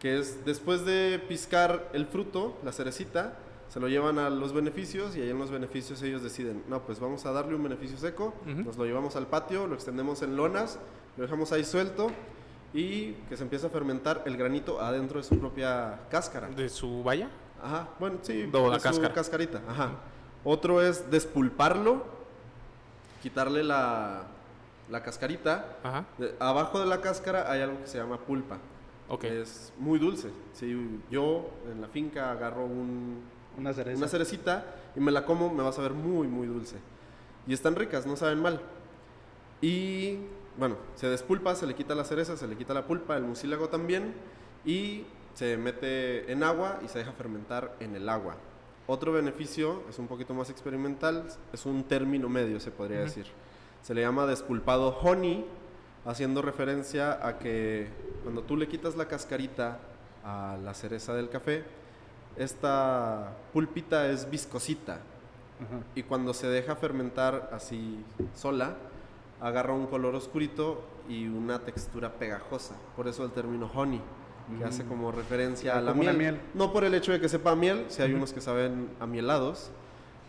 que 0.00 0.18
es 0.18 0.44
después 0.44 0.84
de 0.84 1.22
piscar 1.28 1.88
el 1.92 2.06
fruto, 2.06 2.56
la 2.64 2.72
cerecita, 2.72 3.36
se 3.68 3.80
lo 3.80 3.88
llevan 3.88 4.18
a 4.18 4.30
los 4.30 4.52
beneficios 4.52 5.16
y 5.16 5.22
ahí 5.22 5.30
en 5.30 5.38
los 5.38 5.50
beneficios 5.50 6.00
ellos 6.02 6.22
deciden, 6.22 6.62
no, 6.68 6.80
pues 6.82 7.00
vamos 7.00 7.26
a 7.26 7.32
darle 7.32 7.54
un 7.54 7.62
beneficio 7.62 7.96
seco, 7.98 8.32
nos 8.46 8.76
lo 8.76 8.84
llevamos 8.84 9.16
al 9.16 9.26
patio, 9.26 9.66
lo 9.66 9.74
extendemos 9.74 10.22
en 10.22 10.36
lonas, 10.36 10.78
lo 11.16 11.22
dejamos 11.24 11.52
ahí 11.52 11.64
suelto 11.64 12.10
y 12.72 13.12
que 13.28 13.36
se 13.36 13.42
empieza 13.42 13.66
a 13.68 13.70
fermentar 13.70 14.22
el 14.26 14.36
granito 14.36 14.80
adentro 14.80 15.18
de 15.18 15.24
su 15.24 15.38
propia 15.38 16.00
cáscara. 16.10 16.48
¿De 16.48 16.68
su 16.68 17.02
valla? 17.02 17.28
Ajá, 17.62 17.88
bueno, 17.98 18.18
sí, 18.22 18.48
la 18.52 18.60
de 18.60 18.76
su 18.76 18.82
cáscara. 18.82 19.14
cascarita, 19.14 19.60
ajá. 19.68 19.90
Otro 20.44 20.80
es 20.82 21.10
despulparlo, 21.10 22.04
quitarle 23.22 23.64
la, 23.64 24.24
la 24.90 25.02
cascarita. 25.02 25.76
Ajá. 25.82 26.04
De- 26.18 26.34
abajo 26.38 26.78
de 26.80 26.86
la 26.86 27.00
cáscara 27.00 27.50
hay 27.50 27.62
algo 27.62 27.80
que 27.80 27.86
se 27.88 27.98
llama 27.98 28.18
pulpa. 28.18 28.58
Ok. 29.08 29.20
que 29.20 29.40
es 29.42 29.72
muy 29.78 29.98
dulce. 30.00 30.30
Si 30.52 31.00
yo 31.10 31.48
en 31.72 31.80
la 31.80 31.86
finca 31.88 32.32
agarro 32.32 32.64
un, 32.64 33.22
Una 33.58 33.72
cereza. 33.72 33.98
una 33.98 34.08
cerecita 34.08 34.64
y 34.94 35.00
me 35.00 35.10
la 35.12 35.24
como, 35.24 35.52
me 35.52 35.62
va 35.62 35.70
a 35.70 35.72
saber 35.72 35.92
muy, 35.92 36.28
muy 36.28 36.46
dulce. 36.46 36.76
Y 37.46 37.52
están 37.52 37.74
ricas, 37.76 38.06
no 38.06 38.16
saben 38.16 38.40
mal. 38.40 38.60
Y 39.60 40.18
bueno, 40.58 40.76
se 40.94 41.08
despulpa, 41.08 41.54
se 41.54 41.66
le 41.66 41.74
quita 41.74 41.94
la 41.94 42.04
cereza, 42.04 42.36
se 42.36 42.46
le 42.46 42.56
quita 42.56 42.74
la 42.74 42.86
pulpa, 42.86 43.16
el 43.16 43.24
mucílago 43.24 43.68
también, 43.68 44.14
y 44.64 45.04
se 45.34 45.56
mete 45.56 46.30
en 46.32 46.42
agua 46.42 46.80
y 46.84 46.88
se 46.88 46.98
deja 46.98 47.12
fermentar 47.12 47.76
en 47.80 47.94
el 47.94 48.08
agua. 48.08 48.36
Otro 48.86 49.12
beneficio 49.12 49.82
es 49.88 49.98
un 49.98 50.06
poquito 50.06 50.32
más 50.32 50.48
experimental, 50.48 51.26
es 51.52 51.66
un 51.66 51.84
término 51.84 52.28
medio, 52.28 52.60
se 52.60 52.70
podría 52.70 53.00
decir. 53.00 53.26
Se 53.82 53.94
le 53.94 54.02
llama 54.02 54.26
despulpado 54.26 54.96
honey, 55.02 55.44
haciendo 56.04 56.40
referencia 56.40 57.26
a 57.26 57.38
que 57.38 57.88
cuando 58.22 58.42
tú 58.42 58.56
le 58.56 58.68
quitas 58.68 58.96
la 58.96 59.08
cascarita 59.08 59.80
a 60.24 60.56
la 60.62 60.72
cereza 60.72 61.14
del 61.14 61.28
café, 61.28 61.64
esta 62.36 63.32
pulpita 63.52 64.08
es 64.10 64.28
viscosita 64.30 64.94
Ajá. 64.94 65.80
y 65.94 66.02
cuando 66.02 66.34
se 66.34 66.46
deja 66.48 66.76
fermentar 66.76 67.50
así 67.52 68.04
sola, 68.34 68.76
agarra 69.40 69.72
un 69.74 69.86
color 69.86 70.14
oscurito 70.14 70.82
y 71.08 71.26
una 71.28 71.60
textura 71.60 72.12
pegajosa. 72.14 72.74
Por 72.96 73.08
eso 73.08 73.24
el 73.24 73.30
término 73.30 73.70
honey, 73.74 74.00
que 74.58 74.64
Mm. 74.64 74.68
hace 74.68 74.84
como 74.84 75.10
referencia 75.12 75.76
a 75.76 75.80
la 75.80 75.92
miel. 75.94 76.16
miel. 76.16 76.40
No 76.54 76.72
por 76.72 76.84
el 76.84 76.94
hecho 76.94 77.12
de 77.12 77.20
que 77.20 77.28
sepa 77.28 77.52
a 77.52 77.56
miel, 77.56 77.86
si 77.88 78.02
hay 78.02 78.12
unos 78.14 78.32
que 78.32 78.40
saben 78.40 78.90
a 79.00 79.06
mielados, 79.06 79.70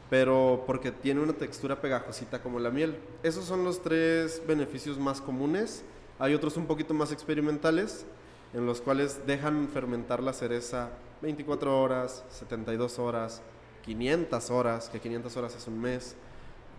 pero 0.09 0.63
porque 0.65 0.91
tiene 0.91 1.21
una 1.21 1.33
textura 1.33 1.81
pegajosita 1.81 2.41
como 2.41 2.59
la 2.59 2.69
miel. 2.69 2.97
Esos 3.23 3.45
son 3.45 3.63
los 3.63 3.81
tres 3.83 4.41
beneficios 4.47 4.97
más 4.97 5.19
comunes. 5.21 5.83
Hay 6.19 6.33
otros 6.33 6.57
un 6.57 6.65
poquito 6.65 6.93
más 6.93 7.11
experimentales, 7.11 8.05
en 8.53 8.65
los 8.65 8.81
cuales 8.81 9.19
dejan 9.27 9.67
fermentar 9.67 10.23
la 10.23 10.31
cereza 10.33 10.89
24 11.21 11.81
horas, 11.81 12.23
72 12.29 12.99
horas, 12.99 13.41
500 13.85 14.49
horas, 14.51 14.89
que 14.89 14.99
500 14.99 15.35
horas 15.37 15.55
es 15.55 15.67
un 15.67 15.79
mes. 15.79 16.15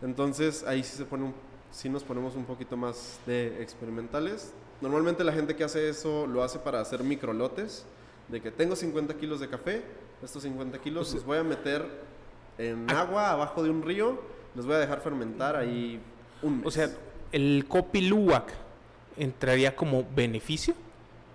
Entonces 0.02 0.64
ahí 0.66 0.82
sí, 0.84 0.96
se 0.96 1.04
pone 1.04 1.24
un- 1.24 1.34
sí 1.70 1.88
nos 1.88 2.04
ponemos 2.04 2.34
un 2.36 2.44
poquito 2.44 2.76
más 2.76 3.18
de 3.26 3.62
experimentales. 3.62 4.52
Normalmente 4.80 5.24
la 5.24 5.32
gente 5.32 5.56
que 5.56 5.64
hace 5.64 5.88
eso 5.88 6.26
lo 6.26 6.42
hace 6.42 6.58
para 6.58 6.80
hacer 6.80 7.02
microlotes, 7.02 7.84
de 8.28 8.40
que 8.40 8.50
tengo 8.50 8.76
50 8.76 9.14
kilos 9.14 9.40
de 9.40 9.48
café, 9.48 9.82
estos 10.22 10.42
50 10.42 10.78
kilos 10.78 11.12
los 11.14 11.24
voy 11.24 11.38
a 11.38 11.42
meter 11.42 11.84
en 12.58 12.90
agua 12.90 13.30
abajo 13.30 13.62
de 13.62 13.70
un 13.70 13.82
río, 13.82 14.20
los 14.54 14.66
voy 14.66 14.74
a 14.76 14.78
dejar 14.78 15.00
fermentar 15.00 15.56
ahí 15.56 16.00
un 16.42 16.58
mes. 16.58 16.66
O 16.66 16.70
sea, 16.70 16.90
el 17.32 17.64
copiluac 17.68 18.52
entraría 19.16 19.74
como 19.74 20.04
beneficio. 20.14 20.74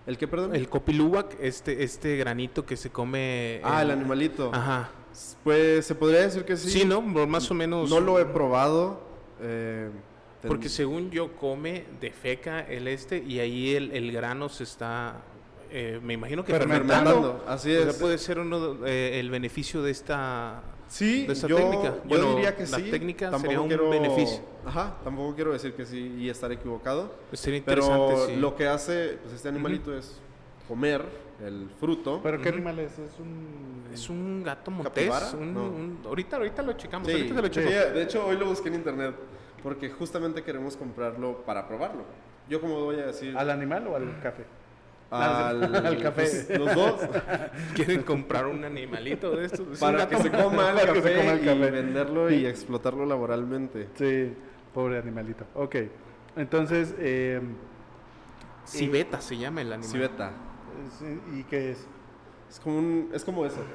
¿El 0.08 0.18
qué, 0.18 0.28
perdón? 0.28 0.56
El 0.56 0.70
copiluac, 0.70 1.36
este, 1.40 1.84
este 1.84 2.18
granito 2.18 2.66
que 2.66 2.78
se 2.78 2.90
come. 2.90 3.62
ah, 3.64 3.82
el 3.82 3.92
animalito. 3.92 4.52
Ajá. 4.54 4.90
Pues 5.44 5.86
se 5.86 5.96
podría 5.96 6.22
decir 6.22 6.44
que 6.44 6.58
sí. 6.58 6.70
Sí, 6.70 6.86
¿no? 6.86 7.02
Más 7.02 7.50
o 7.52 7.54
menos. 7.54 7.90
No 7.90 8.00
lo 8.00 8.20
he 8.20 8.26
probado. 8.26 9.02
eh, 9.42 9.90
ten- 10.42 10.50
Porque 10.50 10.70
según 10.70 11.12
yo 11.12 11.36
come 11.36 11.86
defeca 12.02 12.62
el 12.62 12.88
este 12.88 13.18
y 13.20 13.40
ahí 13.40 13.76
el, 13.76 13.92
el 13.92 14.12
grano 14.12 14.50
se 14.50 14.64
está, 14.64 15.22
eh, 15.72 16.00
me 16.02 16.14
imagino 16.14 16.44
que 16.44 16.52
Fermentando. 16.54 17.12
fermentando. 17.12 17.46
Así 17.48 17.76
O 17.76 17.82
sea, 17.82 17.92
es. 17.92 17.98
puede 17.98 18.18
ser 18.18 18.40
uno 18.40 18.86
eh, 18.86 19.20
el 19.20 19.30
beneficio 19.30 19.82
de 19.84 19.92
esta. 19.92 20.62
Sí, 20.94 21.26
de 21.26 21.34
esa 21.34 21.48
yo, 21.48 21.56
técnica. 21.56 21.96
yo 21.96 22.02
Bueno, 22.08 22.36
diría 22.36 22.56
que 22.56 22.68
la 22.68 22.78
sí. 22.78 22.92
técnica 22.92 23.26
tampoco 23.32 23.42
sería 23.42 23.62
un 23.62 23.68
quiero, 23.68 23.90
beneficio. 23.90 24.42
Ajá, 24.64 24.98
tampoco 25.04 25.34
quiero 25.34 25.52
decir 25.52 25.74
que 25.74 25.88
sí 25.88 26.18
y 26.20 26.30
estar 26.30 26.52
equivocado. 26.52 27.16
Sería 27.32 27.58
interesante. 27.58 28.14
Pero 28.14 28.26
sí. 28.28 28.36
lo 28.36 28.56
que 28.56 28.68
hace 28.68 29.18
pues, 29.24 29.34
este 29.34 29.50
animalito 29.50 29.98
es 29.98 30.22
comer 30.68 31.04
el 31.44 31.68
fruto. 31.80 32.20
¿Pero 32.22 32.40
qué 32.40 32.50
Ujú. 32.50 32.58
animal 32.58 32.78
es? 32.78 32.92
Es 33.00 33.20
un... 33.20 33.84
Es 33.92 34.08
un 34.08 34.44
gato 34.44 34.70
montés. 34.70 35.34
Un- 35.34 35.54
No. 35.56 35.64
un- 35.64 36.00
ahorita, 36.06 36.38
ahorita 36.38 36.62
lo 36.62 36.74
checamos. 36.74 37.08
Sí, 37.08 37.14
ahorita 37.16 37.36
te 37.36 37.42
lo 37.42 37.54
sí, 37.54 37.60
de 37.94 38.04
hecho 38.04 38.28
hoy 38.28 38.38
lo 38.38 38.46
busqué 38.46 38.70
en 38.70 38.76
internet 38.76 39.16
porque 39.64 39.90
justamente 39.90 40.44
queremos 40.44 40.78
comprarlo 40.78 41.38
para 41.44 41.68
probarlo. 41.68 42.04
Yo 42.48 42.62
como 42.62 42.82
voy 42.84 42.98
a 43.00 43.08
decir 43.08 43.36
¿Al 43.36 43.50
animal 43.50 43.88
o 43.88 43.96
al 43.96 44.20
café? 44.22 44.44
Al, 45.10 45.76
al 45.86 46.02
café. 46.02 46.24
pues, 46.24 46.50
los 46.58 46.74
dos 46.74 47.02
Quieren 47.76 48.04
comprar 48.04 48.48
un 48.48 48.64
animalito 48.64 49.36
de 49.36 49.46
estos. 49.46 49.62
Es 49.62 49.74
un 49.74 49.80
para 49.80 50.08
que 50.08 50.18
se 50.18 50.32
coma 50.32 50.70
el 50.72 50.76
Para 50.76 50.94
que 50.94 51.02
se 51.02 51.14
café 51.14 51.20
coma 51.20 51.32
el 51.34 51.58
y 51.68 51.72
venderlo 51.72 52.32
y 52.32 52.46
explotarlo 52.46 53.06
laboralmente. 53.06 53.90
Sí, 53.96 54.34
pobre 54.74 54.98
animalito. 54.98 55.46
Ok. 55.56 55.76
Entonces, 56.36 56.96
eh, 56.98 57.42
Civeta 58.66 59.22
se 59.22 59.38
llama 59.38 59.62
el 59.62 59.74
animal. 59.74 59.92
Civeta. 59.92 60.32
¿y 61.34 61.44
qué 61.44 61.72
es? 61.72 61.88
Es 62.50 62.60
como 62.60 62.78
un, 62.80 63.10
es 63.14 63.24
como 63.24 63.46
eso. 63.46 63.62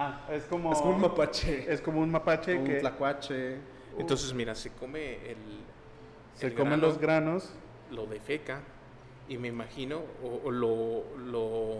Ah, 0.00 0.28
es 0.30 0.44
como, 0.44 0.70
Es 0.70 0.78
como 0.78 0.94
un 0.94 1.00
mapache. 1.00 1.72
es 1.72 1.80
como 1.80 2.00
un 2.00 2.08
mapache 2.08 2.54
un 2.56 2.64
que 2.64 2.74
tlacuache. 2.74 3.56
Entonces, 3.98 4.32
mira, 4.32 4.54
se 4.54 4.70
come 4.70 5.14
el. 5.28 5.36
se 6.34 6.46
el 6.46 6.54
comen 6.54 6.74
grano, 6.74 6.86
los 6.86 6.98
granos. 6.98 7.52
Lo 7.90 8.06
defeca. 8.06 8.60
Y 9.28 9.36
me 9.38 9.48
imagino, 9.48 10.00
o, 10.22 10.40
o 10.48 10.50
lo, 10.50 11.04
lo. 11.26 11.76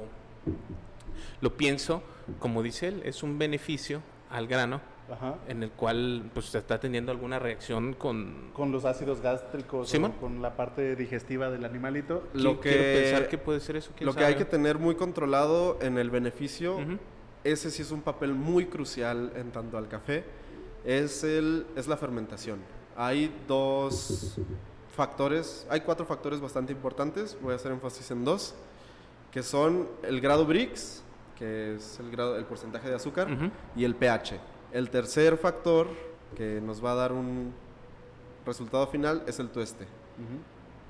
Lo 1.40 1.56
pienso, 1.56 2.02
como 2.38 2.62
dice 2.62 2.88
él, 2.88 3.02
es 3.04 3.22
un 3.22 3.38
beneficio 3.38 4.02
al 4.30 4.46
grano 4.46 4.80
Ajá. 5.10 5.36
en 5.48 5.62
el 5.62 5.70
cual 5.70 6.30
pues 6.34 6.46
se 6.46 6.58
está 6.58 6.78
teniendo 6.78 7.10
alguna 7.12 7.38
reacción 7.38 7.94
con 7.94 8.50
Con 8.52 8.70
los 8.72 8.84
ácidos 8.84 9.20
gástricos, 9.20 9.88
Simón. 9.88 10.12
o 10.16 10.20
con 10.20 10.42
la 10.42 10.56
parte 10.56 10.94
digestiva 10.96 11.50
del 11.50 11.64
animalito. 11.64 12.24
Lo 12.34 12.60
Quiero 12.60 12.78
que- 12.82 13.00
pensar 13.02 13.28
que 13.28 13.38
puede 13.38 13.60
ser 13.60 13.76
eso 13.76 13.90
Lo 14.00 14.12
que 14.14 14.24
hay 14.24 14.34
sabe? 14.34 14.44
que 14.44 14.50
tener 14.50 14.78
muy 14.78 14.94
controlado 14.96 15.78
en 15.80 15.96
el 15.98 16.10
beneficio, 16.10 16.76
Ujú. 16.76 16.98
ese 17.44 17.70
sí 17.70 17.82
es 17.82 17.90
un 17.90 18.02
papel 18.02 18.34
muy 18.34 18.66
crucial 18.66 19.32
en 19.36 19.50
tanto 19.50 19.78
al 19.78 19.88
café, 19.88 20.24
es, 20.84 21.24
el, 21.24 21.66
es 21.76 21.88
la 21.88 21.96
fermentación. 21.96 22.58
Hay 22.96 23.32
dos 23.46 24.38
factores, 24.98 25.64
hay 25.70 25.82
cuatro 25.82 26.04
factores 26.04 26.40
bastante 26.40 26.72
importantes, 26.72 27.38
voy 27.40 27.52
a 27.52 27.54
hacer 27.54 27.70
énfasis 27.70 28.10
en 28.10 28.24
dos, 28.24 28.56
que 29.30 29.44
son 29.44 29.88
el 30.02 30.20
grado 30.20 30.44
Brix, 30.44 31.04
que 31.38 31.76
es 31.76 32.00
el, 32.00 32.10
grado, 32.10 32.36
el 32.36 32.44
porcentaje 32.44 32.88
de 32.88 32.96
azúcar, 32.96 33.28
y 33.76 33.84
el 33.84 33.94
pH. 33.94 34.40
El 34.72 34.90
tercer 34.90 35.38
factor 35.38 35.86
que 36.36 36.60
nos 36.60 36.84
va 36.84 36.92
a 36.92 36.94
dar 36.96 37.12
un 37.12 37.52
resultado 38.44 38.88
final 38.88 39.22
es 39.28 39.38
el 39.38 39.50
tueste. 39.50 39.84
Ujú. 39.84 40.42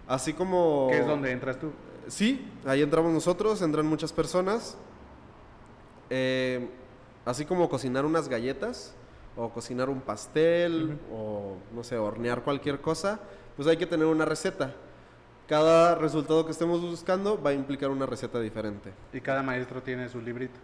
Así 0.07 0.33
como... 0.33 0.89
Que 0.91 1.01
es 1.01 1.07
donde 1.07 1.31
entras 1.31 1.59
tú. 1.59 1.71
Sí, 2.07 2.51
ahí 2.65 2.81
entramos 2.81 3.13
nosotros, 3.13 3.61
entran 3.61 3.85
muchas 3.85 4.11
personas. 4.11 4.79
Eh, 6.09 6.67
así 7.27 7.45
como 7.45 7.69
cocinar 7.69 8.07
unas 8.07 8.27
galletas, 8.27 8.95
o 9.37 9.51
cocinar 9.51 9.91
un 9.91 10.01
pastel, 10.01 10.99
o 11.13 11.57
no 11.75 11.85
sé, 11.85 11.99
hornear 11.99 12.43
cualquier 12.43 12.81
cosa, 12.81 13.21
pues 13.59 13.67
hay 13.67 13.77
que 13.77 13.87
tener 13.87 14.07
una 14.07 14.25
receta. 14.25 14.73
Cada 15.49 15.97
resultado 15.97 16.47
que 16.47 16.53
estemos 16.53 16.81
buscando 16.81 17.43
va 17.43 17.51
a 17.51 17.55
implicar 17.55 17.91
una 17.91 18.07
receta 18.07 18.39
diferente. 18.39 18.93
Y 19.13 19.21
cada 19.21 19.43
maestro 19.43 19.83
tiene 19.83 20.09
su 20.09 20.21
librito. 20.21 20.61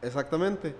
Exactamente. 0.00 0.74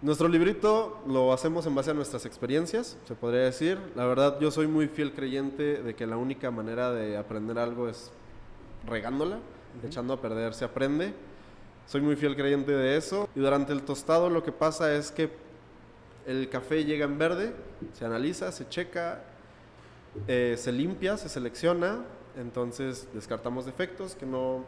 Nuestro 0.00 0.28
librito 0.28 1.02
lo 1.08 1.32
hacemos 1.32 1.66
en 1.66 1.74
base 1.74 1.90
a 1.90 1.94
nuestras 1.94 2.24
experiencias, 2.24 2.96
se 3.04 3.16
podría 3.16 3.40
decir. 3.40 3.80
La 3.96 4.04
verdad, 4.04 4.38
yo 4.38 4.52
soy 4.52 4.68
muy 4.68 4.86
fiel 4.86 5.12
creyente 5.12 5.82
de 5.82 5.96
que 5.96 6.06
la 6.06 6.16
única 6.16 6.52
manera 6.52 6.92
de 6.92 7.16
aprender 7.16 7.58
algo 7.58 7.88
es 7.88 8.12
regándola, 8.86 9.40
echando 9.84 10.14
a 10.14 10.20
perder 10.20 10.54
se 10.54 10.66
aprende. 10.66 11.14
Soy 11.88 12.00
muy 12.00 12.14
fiel 12.14 12.36
creyente 12.36 12.70
de 12.70 12.96
eso. 12.96 13.28
Y 13.34 13.40
durante 13.40 13.72
el 13.72 13.82
tostado 13.82 14.30
lo 14.30 14.44
que 14.44 14.52
pasa 14.52 14.94
es 14.94 15.10
que 15.10 15.30
el 16.26 16.48
café 16.48 16.84
llega 16.84 17.06
en 17.06 17.18
verde, 17.18 17.54
se 17.94 18.04
analiza, 18.04 18.52
se 18.52 18.68
checa, 18.68 19.24
eh, 20.26 20.56
se 20.58 20.72
limpia, 20.72 21.16
se 21.16 21.28
selecciona. 21.28 22.04
Entonces 22.36 23.08
descartamos 23.14 23.66
defectos 23.66 24.14
que 24.14 24.24
no, 24.26 24.64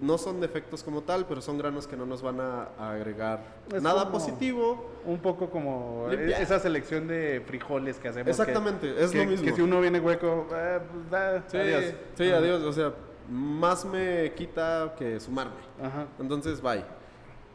no 0.00 0.16
son 0.18 0.40
defectos 0.40 0.82
como 0.84 1.02
tal, 1.02 1.26
pero 1.26 1.40
son 1.40 1.58
granos 1.58 1.86
que 1.88 1.96
no 1.96 2.06
nos 2.06 2.22
van 2.22 2.40
a, 2.40 2.68
a 2.78 2.92
agregar 2.92 3.42
Es 3.72 3.82
nada 3.82 4.10
positivo. 4.12 4.90
Un 5.04 5.18
poco 5.18 5.50
como 5.50 6.06
Limpia. 6.10 6.38
esa 6.40 6.58
selección 6.60 7.08
de 7.08 7.42
frijoles 7.46 7.98
que 7.98 8.08
hacemos. 8.08 8.24
que- 8.26 8.30
Exactamente, 8.30 9.02
es 9.02 9.10
que, 9.10 9.18
lo 9.24 9.30
mismo. 9.30 9.44
Que 9.46 9.52
si 9.52 9.60
uno 9.62 9.80
viene 9.80 10.00
hueco, 10.00 10.46
eh, 10.54 10.80
pues, 10.92 11.10
da, 11.10 11.42
Sí, 11.48 11.56
adiós. 11.58 11.84
sí, 12.16 12.30
adiós. 12.30 12.62
O 12.62 12.72
sea, 12.72 12.92
más 13.28 13.84
me 13.84 14.32
quita 14.36 14.94
que 14.98 15.18
sumarme. 15.20 15.54
Ajá. 15.82 16.06
Entonces, 16.20 16.60
bye. 16.60 16.84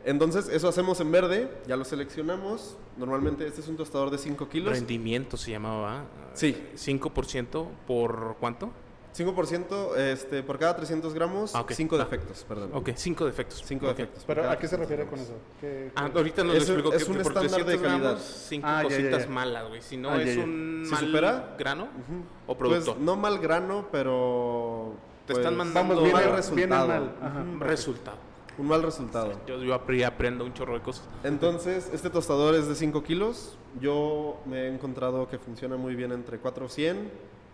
Entonces, 0.05 0.47
eso 0.49 0.67
hacemos 0.69 0.99
en 1.01 1.11
verde, 1.11 1.49
ya 1.67 1.75
lo 1.75 1.83
seleccionamos. 1.85 2.77
Normalmente 2.97 3.45
este 3.45 3.61
es 3.61 3.67
un 3.67 3.75
tostador 3.77 4.09
de 4.11 4.17
5 4.17 4.47
kilos. 4.49 4.73
Rendimiento 4.73 5.35
se 5.37 5.51
llamaba. 5.51 6.03
Sí. 6.33 6.55
5% 6.75 7.67
por 7.85 8.37
cuánto? 8.39 8.71
5% 9.15 9.97
este, 9.97 10.43
por 10.43 10.59
cada 10.59 10.75
300 10.75 11.13
gramos, 11.13 11.53
Ah, 11.55 11.61
ok. 11.61 11.71
5 11.71 11.95
Ah. 11.95 11.99
defectos, 11.99 12.45
perdón. 12.47 12.69
Ok, 12.73 12.91
5 12.95 13.25
defectos. 13.25 13.63
5 13.65 13.85
Ok. 13.87 13.91
defectos. 13.97 14.23
Pero 14.25 14.49
¿a 14.49 14.57
qué 14.57 14.67
se 14.67 14.77
300 14.77 14.79
refiere 14.79 15.09
con 15.09 15.19
eso? 15.19 15.33
¿Qué- 15.59 15.91
Ah, 15.95 16.09
ahorita 16.15 16.43
nos 16.43 16.55
Es 16.55 16.69
lo 16.69 16.75
un- 16.75 16.79
explico. 16.79 16.95
es 16.95 17.03
que 17.03 17.11
un 17.11 17.17
por 17.17 17.27
estándar 17.27 17.51
de 17.51 17.65
300 17.65 17.81
gramos, 17.81 18.01
calidad. 18.13 18.25
cinco 18.47 18.67
Ah, 18.69 18.83
ya, 18.83 18.89
ya, 18.89 18.95
cositas 18.95 19.23
ya. 19.23 19.29
malas, 19.29 19.67
güey. 19.67 19.81
Si 19.81 19.97
no 19.97 20.09
Ah, 20.11 20.21
es 20.21 20.35
ya. 20.35 20.43
un 20.43 20.81
Si 20.85 20.91
mal 20.91 21.05
supera, 21.07 21.55
grano 21.57 21.83
Ujú. 21.85 22.23
o 22.47 22.57
producto. 22.57 22.93
Pues 22.93 23.03
no 23.03 23.15
mal 23.17 23.39
grano, 23.39 23.87
pero... 23.91 24.93
Te 25.25 25.33
pues, 25.33 25.45
están 25.45 25.57
mandando 25.57 25.95
Vamos, 25.95 26.11
mal 26.13 26.21
viene, 26.23 26.35
resultado. 26.37 26.55
viene 26.87 26.99
mal. 26.99 27.15
Ajá. 27.21 27.43
Resultado. 27.65 28.17
Un 28.59 28.67
mal 28.67 28.83
resultado. 28.83 29.31
Yo, 29.47 29.63
yo 29.63 29.73
apre- 29.73 30.05
aprendo 30.05 30.43
un 30.43 30.53
chorro 30.53 30.73
de 30.73 30.81
cosas. 30.81 31.05
Entonces, 31.23 31.89
este 31.93 32.09
tostador 32.09 32.55
es 32.55 32.67
de 32.67 32.75
5 32.75 33.03
kilos. 33.03 33.57
Yo 33.79 34.37
me 34.45 34.63
he 34.63 34.67
encontrado 34.67 35.29
que 35.29 35.39
funciona 35.39 35.77
muy 35.77 35.95
bien 35.95 36.11
entre 36.11 36.39
400, 36.39 37.11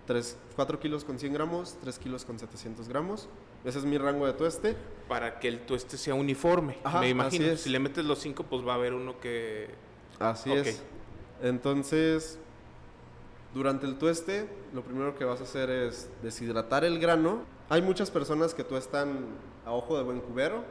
3, 0.07 0.37
4 0.55 0.79
kilos 0.79 1.03
con 1.03 1.19
100 1.19 1.33
gramos, 1.33 1.77
3 1.81 1.99
kilos 1.99 2.25
con 2.25 2.39
700 2.39 2.89
gramos. 2.89 3.29
Ese 3.63 3.79
es 3.79 3.85
mi 3.85 3.97
rango 3.99 4.25
de 4.25 4.33
tueste. 4.33 4.75
Para 5.07 5.39
que 5.39 5.47
el 5.47 5.59
tueste 5.61 5.97
sea 5.97 6.15
uniforme. 6.15 6.77
Ajá, 6.83 6.99
me 7.01 7.09
imagino. 7.09 7.45
así 7.45 7.53
es. 7.53 7.61
Si 7.61 7.69
le 7.69 7.79
metes 7.79 8.03
los 8.03 8.19
5, 8.19 8.43
pues 8.43 8.67
va 8.67 8.73
a 8.73 8.75
haber 8.75 8.93
uno 8.93 9.19
que. 9.19 9.69
Así 10.19 10.49
Ok. 10.49 10.57
es. 10.65 10.81
Entonces, 11.43 12.39
durante 13.53 13.85
el 13.85 13.97
tueste, 13.97 14.49
lo 14.73 14.81
primero 14.81 15.15
que 15.15 15.25
vas 15.25 15.39
a 15.39 15.43
hacer 15.43 15.69
es 15.69 16.09
deshidratar 16.23 16.83
el 16.83 16.99
grano. 16.99 17.41
Hay 17.69 17.81
muchas 17.81 18.09
personas 18.11 18.53
que 18.53 18.63
tuestan 18.63 19.25
a 19.65 19.71
ojo 19.71 19.97
de 19.97 20.03
buen 20.03 20.19
cubero, 20.21 20.63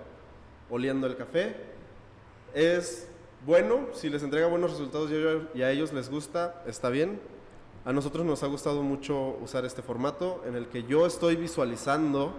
oliendo 0.71 1.07
el 1.07 1.17
café. 1.17 1.55
Es 2.55 3.09
bueno, 3.47 3.89
si 3.93 4.09
les 4.09 4.23
entrega 4.23 4.47
buenos 4.47 4.71
resultados 4.71 5.11
y 5.55 5.63
a 5.63 5.71
ellos- 5.71 5.93
les 5.93 6.09
gusta, 6.11 6.63
está 6.67 6.89
bien. 6.89 7.21
A 7.85 7.93
nosotros 7.93 8.25
nos 8.25 8.43
ha 8.43 8.47
gustado 8.47 8.83
mucho 8.83 9.37
usar 9.43 9.65
este 9.67 9.83
formato 9.83 10.43
en 10.47 10.55
el 10.55 10.69
que 10.69 10.85
yo 10.85 11.05
estoy 11.07 11.37
visualizando 11.37 12.33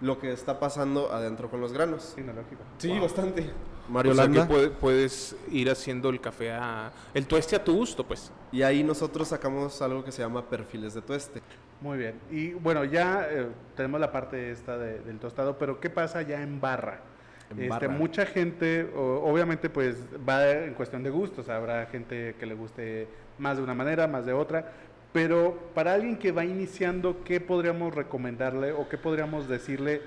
lo 0.00 0.18
que 0.20 0.32
está 0.32 0.60
pasando 0.60 1.12
adentro 1.12 1.50
con 1.50 1.60
los 1.60 1.72
granos. 1.72 2.12
Tecnológico. 2.14 2.62
Sí, 2.78 2.96
bastante. 2.98 3.50
Mario 3.88 4.12
o 4.12 4.14
sea 4.14 4.28
que 4.28 4.40
puede- 4.44 4.70
puedes 4.70 5.34
ir 5.50 5.68
haciendo 5.68 6.10
el 6.10 6.20
café 6.20 6.52
a. 6.52 6.92
El 7.12 7.26
tueste 7.26 7.56
a 7.56 7.64
tu 7.64 7.74
gusto, 7.74 8.04
pues. 8.06 8.30
Y 8.52 8.62
ahí 8.62 8.84
nosotros 8.84 9.26
sacamos 9.28 9.82
algo 9.82 10.04
que 10.04 10.12
se 10.12 10.22
llama 10.22 10.48
perfiles 10.48 10.94
de 10.94 11.02
tueste. 11.02 11.42
Muy 11.80 11.98
bien. 11.98 12.20
Y 12.30 12.52
bueno, 12.52 12.84
ya 12.84 13.26
eh, 13.28 13.48
tenemos 13.74 14.00
la 14.00 14.12
parte 14.12 14.52
esta 14.52 14.78
de- 14.78 15.00
del 15.00 15.18
tostado, 15.18 15.58
pero 15.58 15.80
¿qué 15.80 15.90
pasa 15.90 16.22
ya 16.22 16.40
en 16.40 16.60
barra? 16.60 17.02
Este, 17.58 17.88
mucha 17.88 18.26
gente, 18.26 18.84
o- 18.94 19.24
obviamente, 19.30 19.68
pues 19.68 19.96
va 20.28 20.48
en 20.50 20.74
cuestión 20.74 21.02
de 21.02 21.10
gustos. 21.10 21.48
Habrá 21.48 21.86
gente 21.86 22.36
que 22.38 22.46
le 22.46 22.54
guste 22.54 23.08
más 23.38 23.56
de 23.56 23.62
una 23.64 23.74
manera, 23.74 24.06
más 24.06 24.24
de 24.26 24.32
otra. 24.32 24.72
Pero 25.12 25.58
para 25.74 25.94
alguien 25.94 26.16
que 26.16 26.30
va 26.30 26.44
iniciando, 26.44 27.24
¿qué 27.24 27.40
podríamos 27.40 27.92
recomendarle 27.94 28.70
o 28.72 28.88
qué 28.88 28.96
podríamos 28.96 29.48
decirle 29.48 30.00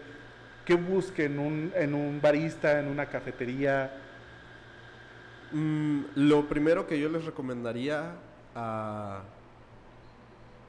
que 0.65 0.75
busque 0.75 1.25
en 1.25 1.39
un, 1.39 1.73
en 1.75 1.93
un 1.93 2.21
barista, 2.21 2.79
en 2.79 2.87
una 2.87 3.07
cafetería? 3.07 3.91
Mm, 5.51 6.01
lo 6.15 6.47
primero 6.47 6.87
que 6.87 6.97
yo 6.99 7.09
les 7.09 7.25
recomendaría 7.25 8.13
a, 8.55 9.21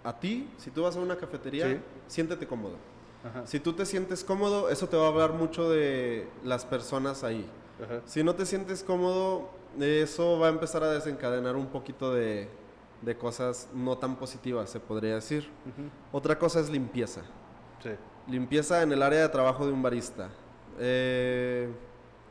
a 0.02 0.18
ti, 0.20 0.48
si 0.58 0.70
tú 0.70 0.82
vas 0.82 0.96
a 0.96 1.00
una 1.00 1.16
cafetería, 1.16 1.68
Sí. 1.68 1.78
siéntete 2.08 2.46
cómodo. 2.46 2.76
Ajá, 3.24 3.46
Si 3.46 3.58
tú 3.60 3.72
te 3.72 3.86
sientes 3.86 4.22
cómodo, 4.24 4.68
eso 4.68 4.88
te 4.88 4.96
va 4.96 5.04
a 5.06 5.08
hablar 5.08 5.32
mucho 5.32 5.70
de 5.70 6.28
las 6.44 6.64
personas 6.64 7.24
ahí. 7.24 7.48
ajá. 7.82 8.00
Si 8.04 8.22
no 8.22 8.34
te 8.34 8.44
sientes 8.46 8.82
cómodo, 8.82 9.48
eso 9.80 10.38
va 10.38 10.46
a 10.48 10.50
empezar 10.50 10.82
a 10.84 10.90
desencadenar 10.90 11.56
un 11.56 11.66
poquito 11.68 12.12
de, 12.12 12.48
de 13.02 13.16
cosas 13.16 13.68
no 13.74 13.96
tan 13.98 14.16
positivas, 14.16 14.68
se 14.70 14.78
podría 14.80 15.14
decir. 15.14 15.48
Otra 16.12 16.38
cosa 16.38 16.60
es 16.60 16.68
limpieza. 16.70 17.22
Sí. 17.82 17.90
Limpieza 18.28 18.82
en 18.82 18.92
el 18.92 19.02
área 19.02 19.20
de 19.22 19.28
trabajo 19.28 19.66
de 19.66 19.72
un 19.72 19.82
barista. 19.82 20.28
Eh, 20.78 21.68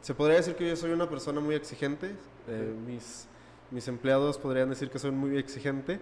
se 0.02 0.14
podría 0.14 0.38
decir 0.38 0.56
que 0.56 0.68
yo 0.68 0.76
soy 0.76 0.92
una 0.92 1.10
persona 1.10 1.40
muy 1.40 1.56
exigente. 1.56 2.16
eh, 2.48 2.74
mis, 2.86 3.28
mis 3.72 3.88
empleados 3.88 4.38
podrían 4.38 4.70
decir 4.70 4.90
que 4.90 5.00
soy 5.00 5.12
muy 5.12 5.38
exigente. 5.38 6.00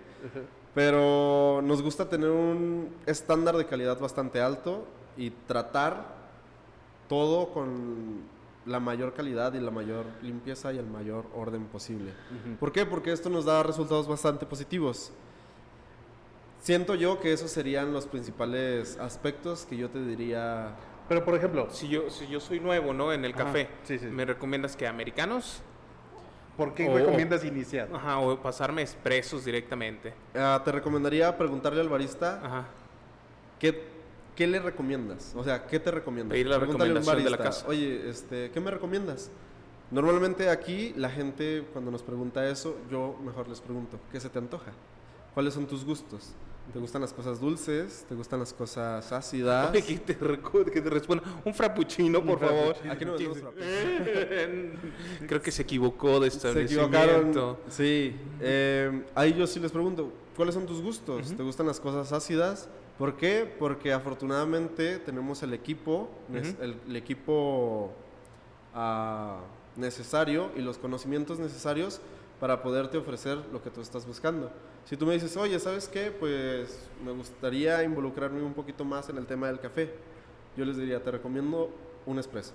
Pero 0.73 1.61
nos 1.63 1.81
gusta 1.81 2.07
tener 2.07 2.29
un 2.29 2.89
estándar 3.05 3.57
de 3.57 3.65
calidad 3.65 3.99
bastante 3.99 4.39
alto 4.41 4.85
y 5.17 5.31
tratar 5.31 6.15
todo 7.09 7.49
con 7.49 8.21
la 8.65 8.79
mayor 8.79 9.13
calidad 9.13 9.53
y 9.53 9.59
la 9.59 9.71
mayor 9.71 10.05
limpieza 10.21 10.71
y 10.71 10.77
el 10.77 10.85
mayor 10.85 11.25
orden 11.35 11.65
posible. 11.65 12.11
Ujú. 12.11 12.55
¿Por 12.57 12.71
qué? 12.71 12.85
Porque 12.85 13.11
esto 13.11 13.29
nos 13.29 13.45
da 13.45 13.63
resultados 13.63 14.07
bastante 14.07 14.45
positivos. 14.45 15.11
Siento 16.61 16.93
yo 16.95 17.19
que 17.19 17.33
esos 17.33 17.49
serían 17.49 17.91
los 17.91 18.05
principales 18.05 18.97
aspectos 18.99 19.65
que 19.65 19.77
yo 19.77 19.89
te 19.89 20.03
diría. 20.05 20.75
Pero, 21.09 21.25
por 21.25 21.35
ejemplo, 21.35 21.67
Si 21.71 21.89
yo, 21.89 22.09
si 22.09 22.27
yo 22.27 22.39
soy 22.39 22.59
nuevo, 22.59 22.93
¿no? 22.93 23.11
En 23.11 23.25
el 23.25 23.33
café, 23.33 23.67
sí, 23.83 23.97
sí. 23.97 24.05
¿me 24.05 24.23
recomiendas 24.25 24.75
que 24.75 24.87
americanos? 24.87 25.63
¿Por 26.57 26.73
qué 26.73 26.87
O- 26.87 26.93
recomiendas 26.95 27.43
iniciar? 27.45 27.89
Ajá, 27.93 28.19
o 28.19 28.39
pasarme 28.41 28.81
expresos 28.81 29.45
directamente. 29.45 30.13
Ah, 30.35 30.61
te 30.63 30.71
recomendaría 30.71 31.37
preguntarle 31.37 31.81
al 31.81 31.89
barista 31.89 32.39
Ajá. 32.43 32.65
¿Qué, 33.59 33.83
qué 34.35 34.47
le 34.47 34.59
recomiendas? 34.59 35.33
O 35.35 35.43
sea, 35.43 35.65
¿qué 35.67 35.79
te 35.79 35.91
recomiendas? 35.91 36.33
Pedir 36.33 36.47
la 36.47 36.57
Pregúntale 36.57 36.89
recomendación 36.89 37.23
de 37.23 37.29
la 37.29 37.37
barista, 37.37 37.61
casa. 37.61 37.67
Oye, 37.69 38.09
este, 38.09 38.51
¿qué 38.51 38.59
me 38.59 38.71
recomiendas? 38.71 39.29
Normalmente 39.91 40.49
aquí 40.49 40.93
la 40.95 41.09
gente 41.09 41.65
cuando 41.73 41.91
nos 41.91 42.01
pregunta 42.01 42.47
eso, 42.49 42.77
yo 42.89 43.15
mejor 43.23 43.47
les 43.47 43.59
pregunto, 43.59 43.99
¿qué 44.11 44.19
se 44.19 44.29
te 44.29 44.39
antoja? 44.39 44.71
¿Cuáles 45.33 45.53
son 45.53 45.67
tus 45.67 45.83
gustos? 45.85 46.33
¿Te 46.71 46.79
gustan 46.79 47.01
las 47.01 47.11
cosas 47.11 47.41
dulces? 47.41 48.05
¿Te 48.07 48.15
gustan 48.15 48.39
las 48.39 48.53
cosas 48.53 49.11
ácidas? 49.11 49.71
Oye, 49.71 49.83
que 49.83 49.97
te, 49.97 50.15
que 50.17 50.81
te 50.81 50.89
responda 50.89 51.21
un 51.43 51.53
frappuccino, 51.53 52.21
por 52.23 52.35
Un 52.35 52.39
favor. 52.39 52.75
frappuccino. 52.75 52.93
Aquí 52.93 53.05
no 53.05 53.11
vendemos 53.13 53.37
Creo 55.27 55.41
que 55.41 55.51
se 55.51 55.63
equivocó 55.63 56.19
de 56.21 56.31
Se 56.31 56.37
establecimiento. 56.37 56.97
equivocaron. 56.97 57.57
Sí. 57.67 58.15
eh, 58.39 59.03
ahí 59.15 59.33
yo 59.33 59.45
sí 59.47 59.59
les 59.59 59.71
pregunto, 59.71 60.13
¿cuáles 60.37 60.55
son 60.55 60.65
tus 60.65 60.81
gustos? 60.81 61.35
¿Te 61.35 61.43
gustan 61.43 61.67
las 61.67 61.79
cosas 61.81 62.13
ácidas? 62.13 62.69
¿Por 62.97 63.17
qué? 63.17 63.53
Porque 63.59 63.91
afortunadamente 63.91 64.97
tenemos 64.99 65.43
el 65.43 65.53
equipo, 65.53 66.09
el, 66.31 66.75
el 66.87 66.95
equipo 66.95 67.91
ah, 68.73 69.39
necesario 69.75 70.51
y 70.55 70.61
los 70.61 70.77
conocimientos 70.77 71.37
necesarios 71.39 71.99
para 72.39 72.61
poderte 72.63 72.97
ofrecer 72.97 73.39
lo 73.51 73.61
que 73.61 73.69
tú 73.71 73.81
estás 73.81 74.05
buscando. 74.05 74.51
Si 74.85 74.97
tú 74.97 75.05
me 75.05 75.13
dices, 75.13 75.37
oye, 75.37 75.57
¿sabes 75.59 75.87
qué? 75.87 76.11
Pues 76.11 76.89
me 77.05 77.11
gustaría 77.11 77.83
involucrarme 77.83 78.41
un 78.41 78.53
poquito 78.53 78.83
más 78.83 79.09
en 79.09 79.17
el 79.17 79.25
tema 79.25 79.47
del 79.47 79.59
café. 79.59 79.93
Yo 80.57 80.65
les 80.65 80.75
diría, 80.77 81.01
te 81.01 81.11
recomiendo 81.11 81.69
un 82.05 82.19
espresso. 82.19 82.53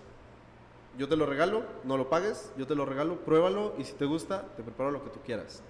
Yo 0.98 1.08
te 1.08 1.16
lo 1.16 1.26
regalo, 1.26 1.62
no 1.84 1.96
lo 1.96 2.08
pagues, 2.08 2.52
yo 2.56 2.66
te 2.66 2.74
lo 2.74 2.84
regalo, 2.84 3.16
pruébalo 3.20 3.74
y 3.78 3.84
si 3.84 3.92
te 3.94 4.04
gusta, 4.06 4.46
te 4.56 4.62
preparo 4.62 4.90
lo 4.90 5.02
que 5.04 5.10
tú 5.10 5.20
quieras. 5.24 5.62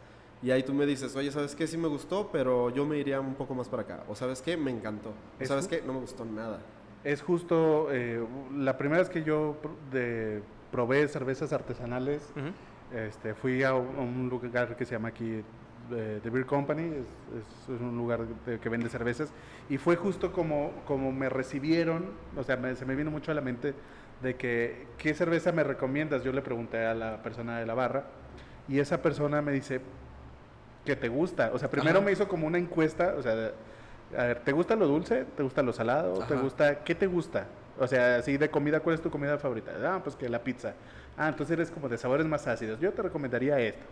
Y 0.42 0.50
ahí 0.50 0.62
tú 0.62 0.72
me 0.74 0.86
dices, 0.86 1.14
oye, 1.16 1.30
¿sabes 1.32 1.54
qué? 1.56 1.66
Sí 1.66 1.76
me 1.76 1.88
gustó, 1.88 2.28
pero 2.30 2.70
yo 2.70 2.84
me 2.84 2.98
iría 2.98 3.20
un 3.20 3.34
poco 3.34 3.54
más 3.54 3.68
para 3.68 3.82
acá. 3.82 4.04
O 4.08 4.14
¿sabes 4.14 4.42
qué? 4.42 4.56
Me 4.56 4.70
encantó. 4.70 5.10
O 5.10 5.14
Es 5.40 5.48
¿sabes 5.48 5.66
qué? 5.68 5.82
No 5.86 5.92
me 5.94 6.00
gustó 6.00 6.24
nada. 6.24 6.60
Es 7.04 7.22
justo 7.22 7.88
eh, 7.90 8.24
la 8.56 8.76
primera 8.76 9.00
vez 9.00 9.08
que 9.08 9.22
yo 9.22 9.56
pr- 9.62 9.90
de, 9.92 10.42
probé 10.70 11.06
cervezas 11.08 11.52
artesanales. 11.52 12.22
Ujú. 12.36 12.96
Este, 12.96 13.34
fui 13.34 13.62
a 13.64 13.74
un 13.74 14.28
lugar 14.28 14.76
que 14.76 14.84
se 14.84 14.92
llama 14.92 15.08
aquí 15.08 15.42
eh, 15.92 16.20
The 16.22 16.30
Beer 16.30 16.46
Company, 16.46 16.82
es, 16.84 17.68
es- 17.68 17.68
un 17.80 17.96
lugar 17.96 18.20
de- 18.46 18.58
que 18.58 18.68
vende 18.68 18.88
cervezas, 18.88 19.32
y 19.68 19.78
fue 19.78 19.96
justo 19.96 20.32
como, 20.32 20.72
como 20.86 21.12
me 21.12 21.28
recibieron, 21.28 22.10
o 22.36 22.42
sea, 22.42 22.56
me- 22.56 22.74
se 22.76 22.84
me 22.84 22.94
vino 22.94 23.10
mucho 23.10 23.32
a 23.32 23.34
la 23.34 23.40
mente 23.40 23.74
de 24.22 24.36
que, 24.36 24.86
¿qué 24.98 25.14
cerveza 25.14 25.52
me 25.52 25.62
recomiendas? 25.64 26.22
Yo 26.24 26.32
le 26.32 26.42
pregunté 26.42 26.84
a 26.86 26.94
la 26.94 27.22
persona 27.22 27.58
de 27.58 27.66
la 27.66 27.74
barra, 27.74 28.04
y 28.68 28.78
esa 28.78 29.02
persona 29.02 29.42
me 29.42 29.52
dice, 29.52 29.80
¿qué 30.84 30.96
te 30.96 31.08
gusta? 31.08 31.50
O 31.52 31.58
sea, 31.58 31.70
primero 31.70 31.98
Ajá. 31.98 32.06
me 32.06 32.12
hizo 32.12 32.26
como 32.28 32.46
una 32.46 32.58
encuesta, 32.58 33.14
o 33.16 33.22
sea, 33.22 33.32
a 34.16 34.22
ver, 34.24 34.40
¿te 34.40 34.52
gusta 34.52 34.76
lo 34.76 34.86
dulce? 34.86 35.24
¿Te 35.36 35.42
gusta 35.42 35.62
lo 35.62 35.72
salado? 35.72 36.18
¿Te 36.24 36.34
Ajá. 36.34 36.42
gusta, 36.42 36.84
qué 36.84 36.94
te 36.94 37.06
gusta? 37.06 37.46
O 37.78 37.86
sea, 37.86 38.16
así 38.16 38.36
de 38.38 38.48
comida, 38.50 38.80
¿cuál 38.80 38.94
es 38.94 39.02
tu 39.02 39.10
comida 39.10 39.36
favorita? 39.38 39.72
Ah, 39.84 40.00
pues 40.02 40.16
que 40.16 40.28
la 40.28 40.42
pizza. 40.42 40.74
Ah, 41.16 41.28
entonces 41.28 41.52
eres 41.54 41.70
como 41.70 41.88
de 41.88 41.98
sabores 41.98 42.26
más 42.26 42.46
ácidos. 42.46 42.80
Yo 42.80 42.92
te 42.92 43.02
recomendaría 43.02 43.58
esto. 43.60 43.84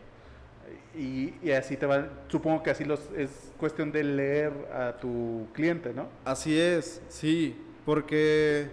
Y, 0.97 1.35
y 1.43 1.51
así 1.51 1.77
te 1.77 1.87
va, 1.87 2.09
supongo 2.29 2.63
que 2.63 2.71
así 2.71 2.85
los, 2.85 3.01
es 3.17 3.53
cuestión 3.59 3.91
de 3.91 4.05
leer 4.05 4.53
a 4.73 4.97
tu 4.97 5.47
cliente, 5.53 5.93
¿no? 5.93 6.09
Así 6.25 6.59
es, 6.59 7.03
sí, 7.09 7.57
porque 7.85 8.71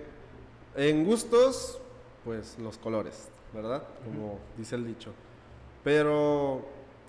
en 0.76 1.04
gustos, 1.04 1.80
pues 2.24 2.58
los 2.60 2.78
colores, 2.78 3.30
¿verdad? 3.54 3.84
Como 4.06 4.40
dice 4.58 4.76
el 4.76 4.86
dicho. 4.86 5.14
Pero 5.84 6.64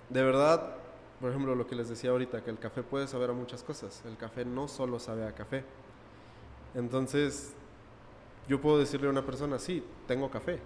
de 0.09 0.23
verdad, 0.23 0.75
por 1.19 1.29
ejemplo, 1.29 1.55
lo 1.55 1.67
que 1.67 1.75
les 1.75 1.89
decía 1.89 2.09
ahorita, 2.09 2.43
que 2.43 2.49
el 2.49 2.59
café 2.59 2.83
puede 2.83 3.07
saber 3.07 3.29
a 3.29 3.33
muchas 3.33 3.63
cosas. 3.63 4.01
El 4.05 4.17
café 4.17 4.43
no 4.43 4.67
solo 4.67 4.99
sabe 4.99 5.25
a 5.25 5.31
café. 5.33 5.63
Entonces, 6.75 7.53
yo 8.47 8.59
puedo 8.59 8.79
decirle 8.79 9.07
a 9.07 9.11
una 9.11 9.25
persona, 9.25 9.59
sí, 9.59 9.83
tengo 10.07 10.29
café, 10.29 10.59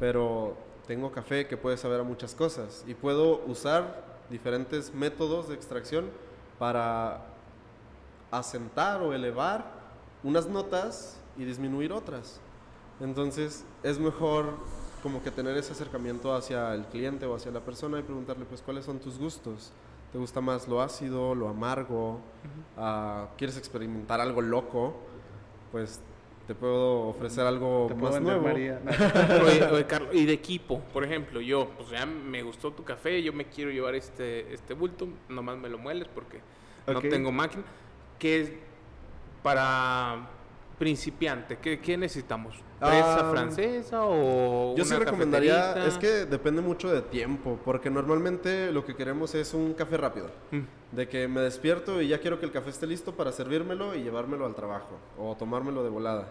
pero 0.00 0.56
tengo 0.86 1.12
café 1.12 1.46
que 1.46 1.56
puede 1.56 1.76
saber 1.76 2.00
a 2.00 2.02
muchas 2.02 2.34
cosas 2.34 2.84
y 2.86 2.94
puedo 2.94 3.42
usar 3.46 4.04
diferentes 4.30 4.92
métodos 4.94 5.48
de 5.48 5.54
extracción 5.54 6.06
para 6.58 7.26
asentar 8.30 9.02
o 9.02 9.12
elevar 9.12 9.64
unas 10.22 10.46
notas 10.46 11.18
y 11.36 11.44
disminuir 11.44 11.92
otras. 11.92 12.40
Entonces 13.00 13.64
es 13.82 13.98
mejor 13.98 14.46
como 15.02 15.22
que 15.22 15.30
tener 15.30 15.56
ese 15.56 15.72
acercamiento 15.72 16.34
hacia 16.34 16.74
el 16.74 16.84
cliente 16.86 17.26
o 17.26 17.34
hacia 17.34 17.50
la 17.50 17.60
persona 17.60 17.98
y 17.98 18.02
preguntarle 18.02 18.44
pues 18.44 18.62
cuáles 18.62 18.84
son 18.84 18.98
tus 18.98 19.18
gustos. 19.18 19.72
¿Te 20.12 20.18
gusta 20.18 20.40
más 20.40 20.68
lo 20.68 20.80
ácido, 20.80 21.34
lo 21.34 21.48
amargo? 21.48 22.20
Ah, 22.76 23.28
¿Quieres 23.36 23.56
experimentar 23.56 24.20
algo 24.20 24.42
loco? 24.42 24.94
Pues 25.72 26.00
te 26.46 26.54
puedo 26.54 27.08
ofrecer 27.08 27.46
algo 27.46 27.86
Te 27.88 27.94
puedo 27.94 28.12
más 28.12 28.20
vender 28.20 28.36
nuevo. 28.36 28.48
María. 28.48 28.80
Oye, 29.44 29.64
oye, 29.64 29.86
Carlos, 29.86 30.14
y 30.14 30.24
de 30.24 30.32
equipo, 30.32 30.80
por 30.92 31.04
ejemplo, 31.04 31.40
yo, 31.40 31.70
pues 31.76 31.90
ya 31.90 32.04
me 32.06 32.42
gustó 32.42 32.72
tu 32.72 32.84
café, 32.84 33.22
yo 33.22 33.32
me 33.32 33.46
quiero 33.46 33.70
llevar 33.70 33.94
este, 33.94 34.52
este 34.52 34.74
bulto, 34.74 35.08
nomás 35.28 35.56
me 35.58 35.68
lo 35.68 35.78
mueles 35.78 36.08
porque 36.14 36.40
no 36.86 37.00
tengo 37.00 37.30
máquina. 37.32 37.62
¿Qué 38.18 38.40
es 38.40 38.52
para 39.42 40.28
principiante? 40.78 41.58
¿Qué, 41.58 41.80
qué 41.80 41.96
necesitamos? 41.96 42.56
¿Presa 42.78 43.28
Ah, 43.28 43.30
francesa 43.30 44.00
o 44.04 44.74
Yo 44.76 44.84
sí 44.84 44.90
una 44.94 45.04
recomendaría, 45.04 45.54
cafeterita? 45.74 45.86
es 45.88 45.98
que 45.98 46.26
depende 46.26 46.62
mucho 46.62 46.92
de 46.92 47.02
tiempo, 47.02 47.58
porque 47.64 47.90
normalmente 47.90 48.72
lo 48.72 48.84
que 48.84 48.96
queremos 48.96 49.34
es 49.36 49.54
un 49.54 49.74
café 49.74 49.96
rápido. 49.96 50.30
Mm. 50.50 50.60
De 50.96 51.08
que 51.08 51.28
me 51.28 51.40
despierto 51.40 52.02
y 52.02 52.08
ya 52.08 52.18
quiero 52.18 52.38
que 52.40 52.46
el 52.46 52.52
café 52.52 52.70
esté 52.70 52.86
listo 52.86 53.14
para 53.16 53.30
servírmelo 53.32 53.94
y 53.94 54.02
llevármelo 54.02 54.44
al 54.46 54.54
trabajo 54.54 54.98
o 55.18 55.36
tomármelo 55.36 55.82
de 55.84 55.90
volada. 55.90 56.28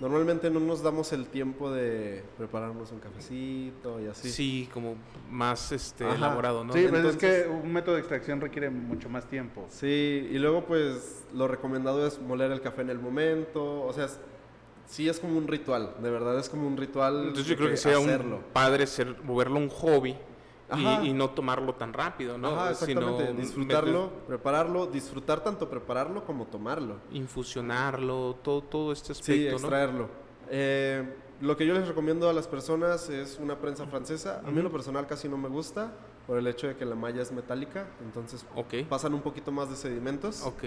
Normalmente 0.00 0.50
no 0.50 0.58
nos 0.60 0.82
damos 0.82 1.12
el 1.12 1.26
tiempo 1.26 1.70
de 1.70 2.24
prepararnos 2.36 2.90
un 2.90 2.98
cafecito 2.98 4.00
y 4.00 4.06
así. 4.06 4.28
Sí, 4.30 4.68
como 4.74 4.96
más 5.30 5.70
este 5.70 6.04
Ajá. 6.04 6.16
elaborado, 6.16 6.64
¿no? 6.64 6.72
Sí, 6.72 6.80
pues 6.88 6.92
es 6.92 6.98
Entonces- 7.14 7.44
que 7.44 7.48
un 7.48 7.72
método 7.72 7.94
de 7.94 8.00
extracción 8.00 8.40
requiere 8.40 8.70
mucho 8.70 9.08
más 9.08 9.24
tiempo. 9.28 9.66
Sí, 9.70 10.28
y 10.30 10.38
luego 10.38 10.64
pues 10.64 11.24
lo 11.32 11.46
recomendado 11.46 12.06
es 12.06 12.20
moler 12.20 12.50
el 12.50 12.60
café 12.60 12.82
en 12.82 12.90
el 12.90 12.98
momento, 12.98 13.82
o 13.82 13.92
sea, 13.92 14.06
es- 14.06 14.18
sí 14.86 15.08
es 15.08 15.20
como 15.20 15.38
un 15.38 15.46
ritual, 15.46 15.94
de 16.02 16.10
verdad 16.10 16.38
es 16.40 16.48
como 16.48 16.66
un 16.66 16.76
ritual. 16.76 17.28
Entonces 17.28 17.46
yo 17.46 17.54
creo 17.56 17.68
que 17.68 17.74
que 17.74 17.78
sería 17.78 17.98
hacerlo. 17.98 18.36
un 18.38 18.42
padre 18.52 18.86
ser, 18.88 19.16
moverlo 19.22 19.58
un 19.58 19.68
hobby. 19.70 20.16
Y, 20.78 21.08
y 21.08 21.12
no 21.12 21.30
tomarlo 21.30 21.74
tan 21.74 21.92
rápido, 21.92 22.38
¿no? 22.38 22.48
Ajá, 22.48 22.74
Sino 22.74 23.16
disfrutarlo, 23.32 24.10
prepararlo, 24.26 24.86
disfrutar 24.86 25.42
tanto 25.42 25.68
prepararlo 25.68 26.24
como 26.24 26.46
tomarlo. 26.46 26.96
infusionarlo, 27.10 28.36
todo, 28.42 28.62
todo 28.62 28.92
este 28.92 29.14
Sí, 29.14 29.20
aspecto, 29.20 29.50
¿no? 29.50 29.56
extraerlo. 29.58 30.08
Eh, 30.50 31.16
lo 31.40 31.56
que 31.56 31.66
yo 31.66 31.74
les 31.74 31.86
recomiendo 31.88 32.28
a 32.28 32.32
las 32.32 32.46
personas 32.46 33.08
es 33.10 33.38
una 33.40 33.58
prensa 33.58 33.86
francesa. 33.86 34.40
A 34.46 34.50
mí 34.50 34.58
en 34.58 34.64
lo 34.64 34.70
personal 34.72 35.06
casi 35.06 35.28
no 35.28 35.36
me 35.36 35.48
gusta 35.48 35.92
por 36.26 36.38
el 36.38 36.46
hecho 36.46 36.66
de 36.68 36.76
que 36.76 36.84
la 36.84 36.94
malla 36.94 37.20
es 37.22 37.32
metálica, 37.32 37.86
entonces 38.02 38.46
pasan 38.88 39.12
un 39.14 39.20
poquito 39.20 39.52
más 39.52 39.68
de 39.68 39.76
sedimentos. 39.76 40.42
ok. 40.42 40.64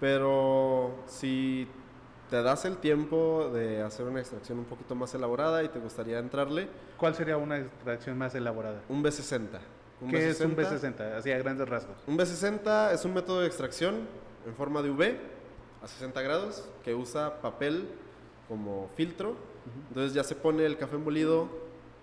Pero 0.00 0.94
si 1.06 1.68
te 2.34 2.42
das 2.42 2.64
el 2.64 2.78
tiempo 2.78 3.48
de 3.54 3.80
hacer 3.80 4.06
una 4.06 4.18
extracción 4.18 4.58
un 4.58 4.64
poquito 4.64 4.96
más 4.96 5.14
elaborada 5.14 5.62
y 5.62 5.68
te 5.68 5.78
gustaría 5.78 6.18
entrarle, 6.18 6.68
¿Cuál 6.96 7.14
sería 7.14 7.36
una 7.36 7.58
extracción 7.58 8.18
más 8.18 8.34
elaborada? 8.34 8.82
un 8.88 9.04
B60. 9.04 9.60
Un 10.00 10.10
¿Qué 10.10 10.30
es 10.30 10.40
un 10.40 10.56
B60? 10.56 11.12
Así 11.12 11.30
a 11.30 11.38
grandes 11.38 11.68
rasgos. 11.68 11.96
Un 12.08 12.18
B60 12.18 12.90
es 12.92 13.04
un 13.04 13.14
método 13.14 13.40
de 13.42 13.46
extracción 13.46 14.08
en 14.44 14.54
forma 14.56 14.82
de 14.82 14.90
V 14.90 15.16
a 15.80 15.86
60 15.86 16.22
grados 16.22 16.68
que 16.82 16.92
usa 16.96 17.40
papel 17.40 17.86
como 18.48 18.90
filtro. 18.96 19.36
Entonces 19.90 20.12
ya 20.12 20.24
se 20.24 20.34
pone 20.34 20.66
el 20.66 20.76
café 20.76 20.96
molido 20.96 21.48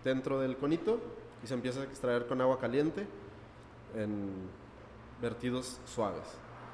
dentro 0.06 0.40
del 0.40 0.56
conito 0.56 1.02
y 1.44 1.48
se 1.48 1.56
empieza 1.56 1.82
a 1.82 1.84
extraer 1.84 2.26
con 2.28 2.40
agua 2.40 2.58
caliente 2.58 3.06
en 3.98 4.32
vertidos 5.22 5.82
suaves. 5.86 6.24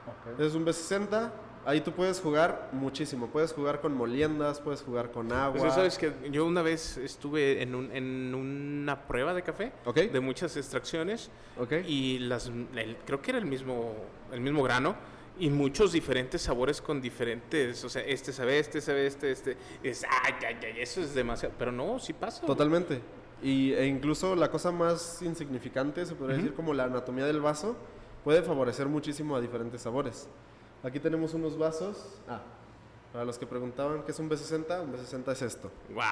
Ok. 0.05 0.39
Es 0.39 0.53
un 0.53 0.63
B60. 0.63 1.31
Ahí 1.67 1.81
tú 1.81 1.91
puedes 1.91 2.21
jugar 2.21 2.69
muchísimo. 2.71 3.27
Puedes 3.27 3.51
jugar 3.51 3.81
con 3.81 3.93
moliendas, 3.93 4.61
puedes 4.61 4.81
jugar 4.81 5.11
con 5.11 5.33
agua. 5.33 5.59
Pues 5.59 5.73
sabes 5.73 5.97
que 5.97 6.13
yo 6.31 6.45
una 6.45 6.61
vez 6.61 6.95
estuve 6.95 7.61
en, 7.61 7.75
un- 7.75 7.91
en 7.91 8.33
una 8.33 9.05
prueba 9.05 9.33
de 9.33 9.43
café 9.43 9.73
Ok. 9.83 9.97
de 9.97 10.19
muchas 10.21 10.55
extracciones 10.55 11.29
Ok. 11.59 11.73
y 11.85 12.19
las 12.19 12.47
el- 12.47 12.95
creo 13.05 13.21
que 13.21 13.31
era 13.31 13.37
el 13.39 13.45
mismo 13.45 13.93
el 14.31 14.39
mismo 14.39 14.63
grano 14.63 14.95
y 15.37 15.49
muchos 15.49 15.91
diferentes 15.91 16.41
sabores 16.41 16.81
con 16.81 17.01
diferentes, 17.01 17.83
o 17.83 17.89
sea, 17.89 18.01
este 18.01 18.31
sabe 18.31 18.59
este, 18.59 18.79
sabe 18.79 19.05
este, 19.05 19.31
este, 19.31 19.57
es 19.83 20.05
ay, 20.23 20.33
ay, 20.47 20.57
ay, 20.63 20.79
eso 20.79 21.01
es 21.01 21.13
demasiado, 21.13 21.53
pero 21.59 21.73
no, 21.73 21.99
sí 21.99 22.13
pasa. 22.13 22.37
güey. 22.43 22.47
Totalmente. 22.47 23.01
Y, 23.43 23.73
e 23.73 23.85
incluso 23.87 24.37
la 24.37 24.49
cosa 24.49 24.71
más 24.71 25.21
insignificante, 25.21 26.05
se 26.05 26.15
podría 26.15 26.37
Ujú. 26.37 26.43
decir 26.45 26.55
como 26.55 26.73
la 26.73 26.85
anatomía 26.85 27.25
del 27.25 27.41
vaso, 27.41 27.75
puede 28.23 28.41
favorecer 28.41 28.87
muchísimo 28.87 29.35
a 29.35 29.41
diferentes 29.41 29.81
sabores. 29.81 30.29
Aquí 30.83 30.99
tenemos 30.99 31.33
unos 31.33 31.57
vasos. 31.57 32.19
Ah, 32.27 32.41
para 33.11 33.25
los 33.25 33.37
que 33.37 33.47
preguntaban 33.47 34.03
qué 34.03 34.11
es 34.11 34.19
un 34.19 34.29
B60, 34.29 34.83
un 34.83 34.93
B60 34.93 35.31
es 35.31 35.41
esto. 35.41 35.71
Wow. 35.89 36.03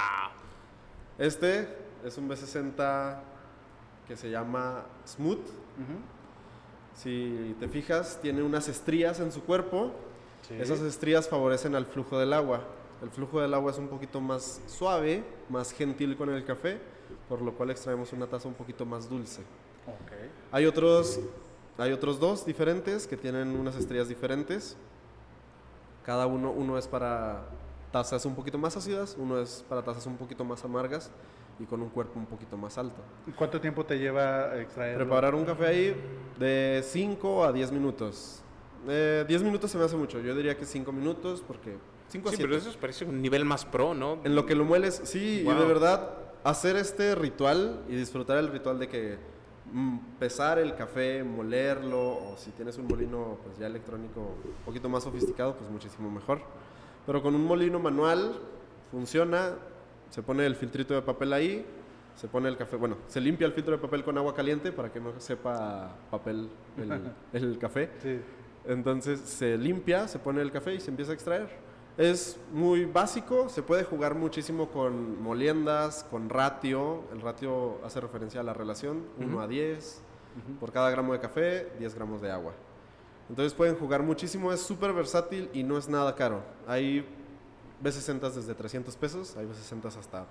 Este 1.17 1.67
es 2.03 2.17
un 2.17 2.29
B60 2.29 3.19
que 4.07 4.15
se 4.15 4.29
llama 4.29 4.85
Smooth. 5.07 5.45
Si 6.93 7.55
te 7.59 7.67
fijas, 7.67 8.19
tiene 8.21 8.41
unas 8.41 8.67
estrías 8.69 9.19
en 9.19 9.31
su 9.31 9.43
cuerpo. 9.43 9.91
Sí. 10.47 10.55
Esas 10.55 10.79
estrías 10.81 11.27
favorecen 11.27 11.75
al 11.75 11.85
flujo 11.85 12.17
del 12.17 12.33
agua. 12.33 12.61
El 13.01 13.09
flujo 13.09 13.41
del 13.41 13.53
agua 13.53 13.71
es 13.71 13.77
un 13.77 13.87
poquito 13.87 14.21
más 14.21 14.61
suave, 14.67 15.23
más 15.49 15.71
gentil 15.71 16.15
con 16.15 16.29
el 16.29 16.45
café, 16.45 16.79
por 17.27 17.41
lo 17.41 17.53
cual 17.53 17.71
extraemos 17.71 18.13
una 18.13 18.27
taza 18.27 18.47
un 18.47 18.53
poquito 18.53 18.85
más 18.85 19.09
dulce. 19.09 19.41
Ok. 19.85 20.11
Hay 20.51 20.65
otros, 20.65 21.19
hay 21.77 21.91
otros 21.91 22.19
dos 22.19 22.45
diferentes 22.45 23.07
que 23.07 23.17
tienen 23.17 23.49
unas 23.57 23.75
estrías 23.75 24.07
diferentes. 24.07 24.77
Cada 26.05 26.27
uno, 26.27 26.51
uno 26.51 26.77
es 26.77 26.87
para 26.87 27.45
tazas 27.91 28.25
un 28.25 28.35
poquito 28.35 28.57
más 28.57 28.77
ácidas, 28.77 29.15
uno 29.19 29.39
es 29.39 29.65
para 29.67 29.81
tazas 29.81 30.05
un 30.05 30.17
poquito 30.17 30.43
más 30.43 30.63
amargas 30.63 31.09
y 31.59 31.63
con 31.65 31.81
un 31.81 31.89
cuerpo 31.89 32.19
un 32.19 32.25
poquito 32.25 32.57
más 32.57 32.77
alto. 32.77 33.01
¿Y 33.25 33.31
¿Cuánto 33.31 33.59
tiempo 33.59 33.85
te 33.85 33.97
lleva 33.97 34.59
extraer? 34.59 34.97
Preparar 34.97 35.33
un 35.35 35.45
café 35.45 35.65
ahí 35.65 35.95
de 36.37 36.81
5 36.83 37.43
a 37.45 37.51
10 37.51 37.71
minutos. 37.71 38.41
Eh, 38.87 39.25
10 39.27 39.41
minutos 39.43 39.71
se 39.71 39.77
me 39.77 39.85
hace 39.85 39.95
mucho, 39.95 40.19
yo 40.19 40.35
diría 40.35 40.55
que 40.55 40.65
5 40.65 40.91
minutos 40.91 41.43
porque 41.47 41.75
5 42.09 42.29
a 42.29 42.31
Sí, 42.31 42.37
7. 42.37 42.43
pero 42.43 42.55
eso 42.61 42.77
parece 42.79 43.05
un 43.05 43.19
nivel 43.21 43.43
más 43.45 43.65
pro, 43.65 43.95
¿no? 43.95 44.19
En 44.23 44.35
lo 44.35 44.45
que 44.45 44.53
lo 44.53 44.63
mueles, 44.63 45.01
sí, 45.05 45.39
y 45.41 45.43
Wow. 45.43 45.55
de 45.59 45.65
verdad, 45.65 46.11
hacer 46.43 46.75
este 46.75 47.15
ritual 47.15 47.79
y 47.89 47.95
disfrutar 47.95 48.37
el 48.37 48.49
ritual 48.49 48.77
de 48.77 48.87
que 48.87 49.17
pesar 50.19 50.59
el 50.59 50.75
café, 50.75 51.23
molerlo, 51.23 52.01
o 52.01 52.35
si 52.37 52.51
tienes 52.51 52.77
un 52.77 52.87
molino 52.87 53.37
pues 53.43 53.57
ya 53.57 53.67
electrónico 53.67 54.19
un 54.19 54.65
poquito 54.65 54.89
más 54.89 55.03
sofisticado, 55.03 55.55
pues 55.55 55.69
muchísimo 55.69 56.09
mejor. 56.09 56.41
Pero 57.05 57.21
con 57.21 57.35
un 57.35 57.45
molino 57.45 57.79
manual 57.79 58.39
funciona, 58.91 59.53
se 60.09 60.23
pone 60.23 60.45
el 60.45 60.55
filtrito 60.55 60.93
de 60.93 61.01
papel 61.01 61.33
ahí, 61.33 61.65
se 62.15 62.27
pone 62.27 62.47
el 62.47 62.57
café, 62.57 62.77
bueno, 62.77 62.97
se 63.07 63.19
limpia 63.19 63.45
el 63.45 63.53
filtro 63.53 63.75
de 63.75 63.81
papel 63.81 64.03
con 64.03 64.17
agua 64.17 64.33
caliente 64.33 64.71
para 64.71 64.91
que 64.91 64.99
no 64.99 65.19
sepa 65.19 65.95
papel 66.09 66.49
el, 66.77 67.11
el 67.33 67.57
café. 67.57 67.89
Sí. 68.01 68.19
Entonces 68.67 69.19
se 69.19 69.57
limpia, 69.57 70.07
se 70.07 70.19
pone 70.19 70.41
el 70.41 70.51
café 70.51 70.73
y 70.73 70.79
se 70.79 70.89
empieza 70.89 71.11
a 71.11 71.15
extraer. 71.15 71.49
Es 71.97 72.37
muy 72.51 72.83
básico, 72.85 73.47
se 73.47 73.61
puede 73.63 73.85
jugar 73.85 74.15
muchísimo 74.15 74.69
con 74.69 75.21
moliendas, 75.23 76.03
con 76.11 76.29
ratio. 76.29 77.03
El 77.13 77.21
ratio 77.21 77.77
hace 77.85 78.01
referencia 78.01 78.41
a 78.41 78.43
la 78.43 78.53
relación 78.53 79.03
1 79.17 79.39
a 79.41 79.47
10. 79.47 80.01
Por 80.59 80.73
cada 80.73 80.89
gramo 80.89 81.13
de 81.13 81.19
café, 81.19 81.71
10 81.79 81.95
gramos 81.95 82.21
de 82.21 82.29
agua. 82.31 82.51
Entonces 83.29 83.53
pueden 83.53 83.75
jugar 83.77 84.03
muchísimo, 84.03 84.51
es 84.51 84.59
súper 84.59 84.91
versátil 84.91 85.49
y 85.53 85.63
no 85.63 85.77
es 85.77 85.87
nada 85.87 86.13
caro. 86.15 86.43
Hay 86.67 87.05
B60 87.81 88.29
desde 88.29 88.53
300 88.53 88.95
pesos, 88.97 89.35
hay 89.37 89.45
B60 89.45 89.85
hasta 89.97 90.25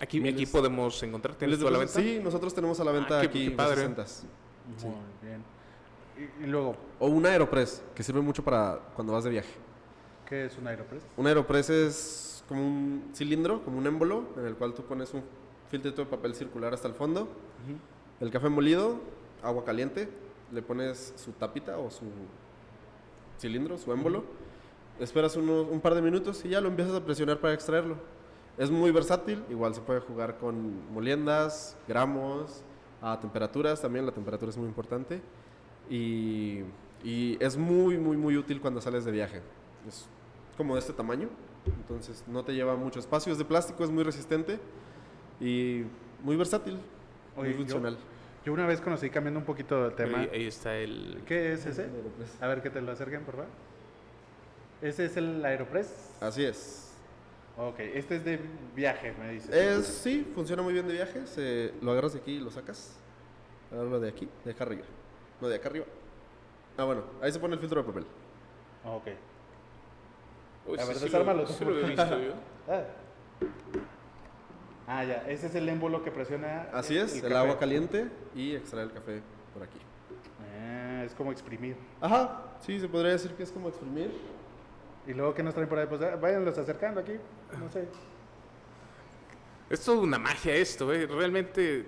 Aquí, 0.00 0.20
podemos 0.46 1.02
encontrar. 1.02 1.34
¿Tienes 1.34 1.58
tú 1.58 1.66
a 1.66 1.70
la 1.72 1.78
venta? 1.78 1.92
Sí, 2.00 2.20
nosotros 2.22 2.54
tenemos 2.54 2.78
a 2.80 2.84
la 2.84 2.92
venta 2.92 3.18
Ah, 3.18 3.20
qué- 3.22 3.26
aquí 3.26 3.48
qué 3.50 3.56
padre. 3.56 3.88
B60. 3.88 4.22
Muy 4.84 4.94
bien. 5.20 5.42
Y, 6.40 6.44
y 6.44 6.46
luego, 6.46 6.76
O 7.00 7.08
un 7.08 7.26
Aeropress, 7.26 7.82
que 7.94 8.02
sirve 8.02 8.20
mucho 8.20 8.42
para 8.44 8.78
cuando 8.94 9.12
vas 9.12 9.24
de 9.24 9.30
viaje. 9.30 9.50
¿Qué 10.30 10.46
es 10.46 10.56
un 10.56 10.66
Aeropress? 10.68 11.02
Un 11.16 11.26
Aeropress 11.26 11.68
es 11.70 12.44
como 12.48 12.66
un 12.66 13.10
cilindro, 13.14 13.62
como 13.64 13.76
un 13.78 13.86
émbolo, 13.86 14.24
en 14.38 14.46
el 14.46 14.54
cual 14.54 14.72
tú 14.74 14.82
pones 14.84 15.12
un 15.12 15.22
filtrito 15.68 16.02
de 16.04 16.10
papel 16.10 16.34
circular 16.34 16.72
hasta 16.72 16.88
el 16.88 16.94
fondo, 16.94 17.28
el 18.20 18.30
café 18.30 18.48
molido, 18.48 19.00
agua 19.42 19.64
caliente, 19.64 20.08
le 20.52 20.62
pones 20.62 21.12
su 21.16 21.32
tapita 21.32 21.78
o 21.78 21.90
su 21.90 22.04
cilindro, 23.38 23.76
su 23.78 23.92
émbolo, 23.92 24.24
esperas 24.98 25.36
unos- 25.36 25.66
un 25.70 25.80
par 25.80 25.94
de 25.94 26.02
minutos 26.02 26.44
y 26.44 26.48
ya 26.50 26.60
lo 26.60 26.68
empiezas 26.68 26.94
a 26.94 27.04
presionar 27.04 27.40
para 27.40 27.54
extraerlo. 27.54 27.96
Es 28.58 28.70
muy 28.70 28.90
versátil, 28.90 29.42
igual 29.48 29.74
se 29.74 29.80
puede 29.80 30.00
jugar 30.00 30.38
con 30.38 30.92
moliendas, 30.92 31.76
gramos, 31.88 32.62
a 33.00 33.18
temperaturas 33.18 33.80
también, 33.80 34.04
la 34.06 34.12
temperatura 34.12 34.50
es 34.50 34.56
muy 34.58 34.66
importante. 34.68 35.22
Y, 35.88 36.60
y 37.02 37.36
es 37.40 37.56
muy, 37.56 37.96
muy, 37.96 38.16
muy 38.16 38.36
útil 38.36 38.60
cuando 38.60 38.80
sales 38.80 39.04
de 39.04 39.10
viaje. 39.12 39.40
Es 39.88 40.06
como 40.60 40.74
de 40.74 40.80
este 40.80 40.92
tamaño, 40.92 41.30
entonces 41.64 42.22
no 42.26 42.44
te 42.44 42.52
lleva 42.52 42.76
mucho 42.76 42.98
espacio, 43.00 43.32
es 43.32 43.38
de 43.38 43.46
plástico, 43.46 43.82
es 43.82 43.88
muy 43.90 44.04
resistente 44.04 44.58
y 45.40 45.84
muy 46.22 46.36
versátil, 46.36 46.78
Oye, 47.34 47.48
muy 47.48 47.52
yo- 47.52 47.56
funcional. 47.60 47.96
Yo 48.44 48.52
una 48.52 48.66
vez 48.66 48.78
conocí, 48.82 49.08
cambiando 49.08 49.40
un 49.40 49.46
poquito 49.46 49.88
de 49.88 49.94
tema. 49.94 50.18
Ahí, 50.18 50.28
ahí 50.34 50.46
está 50.46 50.76
el... 50.76 51.22
¿Qué 51.26 51.54
es 51.54 51.64
ese? 51.64 51.88
A 52.42 52.46
ver, 52.46 52.60
que 52.60 52.68
te 52.68 52.82
lo 52.82 52.92
acerquen, 52.92 53.22
por 53.22 53.36
favor. 53.36 53.50
¿Ese 54.82 55.06
es 55.06 55.16
el 55.16 55.42
Aeropress? 55.42 56.10
Así 56.20 56.44
es. 56.44 56.92
Ok, 57.56 57.80
este 57.80 58.16
es 58.16 58.24
de 58.26 58.38
viaje, 58.76 59.14
me 59.18 59.32
dices. 59.32 59.50
Es, 59.50 59.86
sí, 59.86 60.30
funciona 60.34 60.62
muy 60.62 60.74
bien 60.74 60.86
de 60.86 60.92
viaje, 60.92 61.26
se, 61.26 61.72
lo 61.80 61.92
agarras 61.92 62.12
de 62.12 62.18
aquí 62.20 62.32
y 62.32 62.40
lo 62.40 62.50
sacas. 62.50 62.98
Agárralo 63.72 63.98
de 63.98 64.10
aquí, 64.10 64.28
de 64.44 64.50
acá 64.50 64.64
arriba. 64.64 64.84
No, 65.40 65.48
de 65.48 65.56
acá 65.56 65.70
arriba. 65.70 65.86
Ah, 66.76 66.84
bueno, 66.84 67.04
ahí 67.22 67.32
se 67.32 67.38
pone 67.38 67.54
el 67.54 67.60
filtro 67.60 67.80
de 67.82 67.86
papel. 67.86 68.04
Ok. 68.84 69.08
Uy, 70.70 70.78
A 70.78 70.84
ver, 70.84 70.96
sí 70.96 71.04
desármalo 71.04 71.42
lo, 71.42 71.46
tú. 71.48 71.52
sí 71.54 71.64
lo 71.64 71.78
he 71.78 71.84
visto 71.84 72.20
yo. 72.20 72.32
Ah. 72.68 72.84
Ah, 74.86 75.04
ya, 75.04 75.24
ese 75.28 75.46
es 75.46 75.54
el 75.54 75.68
émbolo 75.68 76.02
que 76.02 76.10
presiona. 76.10 76.68
Así 76.72 76.96
es, 76.96 77.22
el, 77.22 77.36
agua 77.36 77.58
caliente 77.58 78.08
y 78.34 78.54
extraer 78.54 78.88
el 78.88 78.92
café 78.92 79.22
por 79.54 79.62
aquí. 79.62 79.78
Ah, 80.58 81.02
es 81.04 81.14
como 81.14 81.32
exprimir. 81.32 81.76
Ajá, 82.00 82.42
sí, 82.60 82.78
se 82.78 82.88
podría 82.88 83.12
decir 83.12 83.32
que 83.32 83.42
es 83.44 83.50
como 83.52 83.68
exprimir. 83.68 84.10
Y 85.06 85.12
luego, 85.14 85.32
¿qué 85.34 85.42
nos 85.42 85.54
traen 85.54 85.68
por 85.68 85.78
ahí? 85.78 85.86
Pues 85.86 86.00
ah, 86.02 86.16
váyanlos 86.16 86.56
acercando 86.58 87.00
aquí. 87.00 87.14
No 87.58 87.70
sé. 87.70 87.88
Es 89.68 89.80
toda 89.80 90.00
una 90.00 90.18
magia 90.18 90.54
esto, 90.54 90.92
¿eh? 90.92 91.06
Realmente 91.06 91.86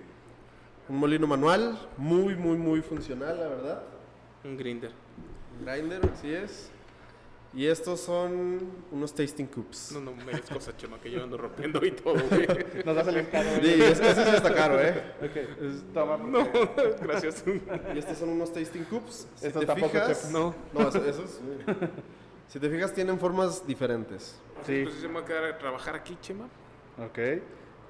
Un 0.88 0.98
molino 0.98 1.26
manual, 1.26 1.78
muy, 1.96 2.34
muy, 2.34 2.56
muy 2.56 2.82
funcional, 2.82 3.38
la 3.38 3.48
verdad. 3.48 3.82
un 4.44 4.56
grinder. 4.56 4.90
Un 5.58 5.64
grinder, 5.66 6.00
así 6.12 6.32
es. 6.34 6.71
Y 7.54 7.66
estos 7.66 8.00
son 8.00 8.60
unos 8.90 9.14
tasting 9.14 9.46
cups. 9.46 9.92
No, 9.92 10.00
no 10.00 10.12
merezco 10.24 10.56
esa 10.56 10.74
chema 10.74 10.98
que 10.98 11.10
yo 11.10 11.22
ando 11.22 11.36
rompiendo 11.36 11.84
y 11.84 11.90
todo, 11.90 12.14
güey. 12.30 12.46
Nos 12.84 12.96
va 12.96 13.00
a 13.02 13.04
salir 13.04 13.28
caro. 13.28 13.48
Sí, 13.62 13.82
es 13.82 14.00
que 14.00 14.10
ese 14.10 14.24
sí 14.24 14.36
está 14.36 14.54
caro, 14.54 14.80
¿eh? 14.80 15.02
Ok, 15.22 15.36
es- 15.36 15.92
toma. 15.92 16.16
No, 16.16 16.48
gracias. 17.02 17.44
Y 17.94 17.98
estos 17.98 18.16
son 18.16 18.30
unos 18.30 18.52
tasting 18.52 18.84
cups. 18.84 19.28
Si 19.36 19.50
te 19.50 19.66
tampoco, 19.66 19.90
fijas, 19.92 20.08
chef. 20.22 20.30
No. 20.32 20.54
No, 20.72 20.88
eso- 20.88 21.04
esos. 21.04 21.30
sí. 21.30 21.74
Si 22.48 22.58
te 22.58 22.70
fijas, 22.70 22.92
tienen 22.94 23.18
formas 23.18 23.66
diferentes. 23.66 24.40
Sí. 24.66 24.76
Entonces 24.76 25.02
se 25.02 25.08
me 25.08 25.14
va 25.14 25.20
a 25.20 25.24
quedar 25.24 25.44
a 25.44 25.58
trabajar 25.58 25.94
aquí, 25.94 26.16
Chema. 26.22 26.44
Ok. 27.04 27.18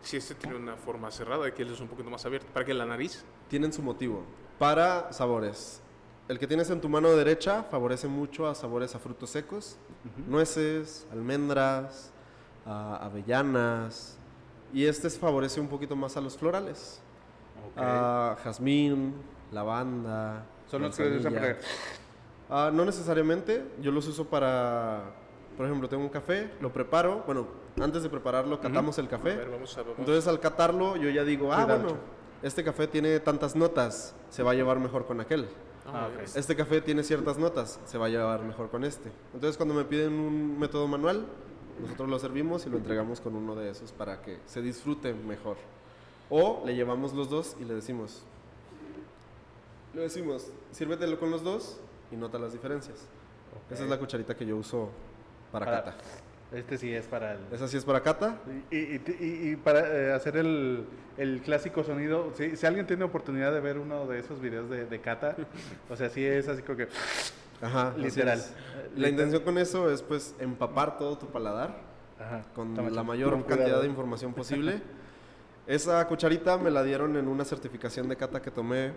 Si 0.03 0.17
este 0.17 0.35
tiene 0.35 0.57
una 0.57 0.77
forma 0.77 1.11
cerrada, 1.13 1.47
aquí 1.47 1.63
es 1.63 1.81
un 1.81 1.87
poquito 1.89 2.11
más 2.11 2.25
abierto. 2.27 2.49
¿Para 2.53 2.65
que 2.67 2.75
la 2.75 2.85
nariz? 2.87 3.25
Tienen 3.49 3.73
su 3.73 3.81
motivo. 3.83 4.25
Para 4.59 5.13
sabores. 5.13 5.81
El 6.29 6.39
que 6.39 6.47
tienes 6.47 6.71
en 6.71 6.81
tu 6.81 6.89
mano 6.89 7.11
derecha 7.15 7.65
favorece 7.65 8.09
mucho 8.09 8.47
a 8.47 8.55
sabores 8.55 8.95
a 8.95 8.99
frutos 8.99 9.31
secos, 9.31 9.77
nueces, 10.29 11.07
almendras, 11.13 12.11
a 12.65 12.97
avellanas. 13.05 14.17
Y 14.73 14.87
este 14.87 15.11
favorece 15.11 15.61
un 15.61 15.69
poquito 15.69 15.95
más 15.97 16.17
a 16.17 16.21
los 16.21 16.37
florales. 16.39 17.01
Ok. 17.73 17.79
A 17.83 18.37
jazmín, 18.43 19.15
lavanda. 19.51 20.47
Son 20.71 20.83
los 20.83 20.97
que 20.97 21.03
usan 21.03 21.35
manzanilla. 21.35 21.59
para- 22.49 22.71
no 22.71 22.85
necesariamente, 22.85 23.65
yo 23.81 23.91
los 23.91 24.07
uso 24.07 24.27
para, 24.27 25.03
por 25.57 25.67
ejemplo, 25.67 25.89
tengo 25.89 26.03
un 26.03 26.09
café, 26.11 26.51
lo 26.61 26.73
preparo, 26.73 27.23
bueno, 27.27 27.47
antes 27.81 28.03
de 28.03 28.09
prepararlo 28.11 28.61
catamos 28.61 28.99
el 28.99 29.07
A 29.07 29.09
café, 29.11 29.37
ver, 29.37 29.51
vamos 29.51 29.77
a... 29.77 29.83
Vamos. 29.83 29.99
entonces 29.99 30.27
al 30.29 30.39
catarlo 30.39 30.97
yo 30.97 31.09
ya 31.11 31.25
digo, 31.25 31.51
ah, 31.53 31.63
Cuidado. 31.65 31.83
bueno, 31.83 31.99
este 32.43 32.63
café 32.63 32.87
tiene 32.87 33.21
tantas 33.21 33.57
notas, 33.57 34.15
se 34.29 34.43
va 34.43 34.51
a 34.51 34.55
llevar 34.55 34.79
mejor 34.81 35.07
con 35.07 35.21
aquel. 35.21 35.49
Ah, 35.87 36.09
ok. 36.15 36.23
es- 36.23 36.37
Este 36.37 36.55
café 36.57 36.81
tiene 36.81 37.03
ciertas 37.03 37.39
notas, 37.39 37.81
se 37.87 37.99
va 37.99 38.07
a 38.07 38.09
llevar 38.09 38.43
mejor 38.43 38.71
con 38.71 38.85
este. 38.85 39.11
Entonces 39.35 39.57
cuando 39.57 39.75
me 39.75 39.85
piden 39.85 40.13
un 40.15 40.59
método 40.59 40.87
manual, 40.87 41.27
nosotros 41.81 42.09
lo 42.09 42.19
servimos 42.19 42.67
y 42.67 42.71
lo 42.71 42.77
entregamos 42.79 43.21
con 43.21 43.35
uno 43.35 43.55
de 43.55 43.71
esos 43.71 43.93
para 43.93 44.23
que 44.23 44.39
se 44.47 44.63
disfrute 44.63 45.13
mejor. 45.15 45.57
O 46.31 46.63
le 46.65 46.75
llevamos 46.75 47.13
los 47.15 47.29
dos 47.29 47.57
y 47.61 47.65
le 47.65 47.75
decimos, 47.75 48.23
le 49.95 50.03
decimos, 50.03 50.49
sírvetelo 50.71 51.19
con 51.19 51.31
los 51.31 51.43
dos 51.43 51.79
y 52.11 52.17
nota 52.17 52.39
las 52.39 52.53
diferencias. 52.53 52.97
Esa 53.71 53.85
es 53.85 53.91
la 53.91 53.99
cucharita 53.99 54.35
que 54.37 54.47
yo 54.47 54.57
uso 54.57 54.89
para, 55.51 55.67
Para- 55.67 55.85
cata. 55.85 55.97
Este 56.55 56.77
sí 56.77 56.93
es 56.93 57.07
para 57.07 57.33
el. 57.33 57.39
Esa 57.51 57.67
sí 57.67 57.77
es 57.79 57.85
para 57.85 58.03
cata. 58.03 58.39
Y, 58.71 58.77
y- 58.77 59.03
y- 59.21 59.51
y 59.53 59.57
para 59.57 59.81
eh, 59.81 60.13
hacer 60.13 60.37
el, 60.37 60.85
el 61.17 61.41
clásico 61.41 61.83
sonido, 61.83 62.33
si, 62.37 62.57
si 62.57 62.67
alguien 62.67 62.87
tiene 62.87 63.05
oportunidad 63.05 63.53
de 63.53 63.61
ver 63.61 63.79
uno 63.79 64.07
de 64.07 64.19
esos 64.19 64.41
videos 64.41 64.69
de, 64.69 64.85
de 64.85 65.01
Cata, 65.01 65.35
o 65.89 65.97
sea, 65.97 66.11
sí 66.11 66.25
es 66.25 66.49
así 66.49 66.63
como 66.63 66.77
que 66.77 66.89
Ajá, 67.63 67.95
literal. 67.97 68.43
La 68.97 69.09
intención 69.09 69.43
con 69.43 69.57
eso 69.57 69.91
es 69.91 70.03
pues 70.03 70.35
empapar 70.41 70.99
todo 70.99 71.17
tu 71.17 71.27
paladar 71.29 71.75
Ajá, 72.21 72.43
con 72.55 72.75
toma, 72.75 72.91
la 72.91 73.03
mayor 73.03 73.31
cantidad 73.47 73.57
cuidado. 73.65 73.83
de 73.83 73.89
información 73.89 74.35
posible. 74.35 74.83
Esa 75.67 76.07
cucharita 76.09 76.59
me 76.59 76.71
la 76.71 76.83
dieron 76.83 77.17
en 77.17 77.29
una 77.29 77.45
certificación 77.45 78.09
de 78.09 78.17
cata 78.17 78.43
que 78.43 78.51
tomé 78.51 78.93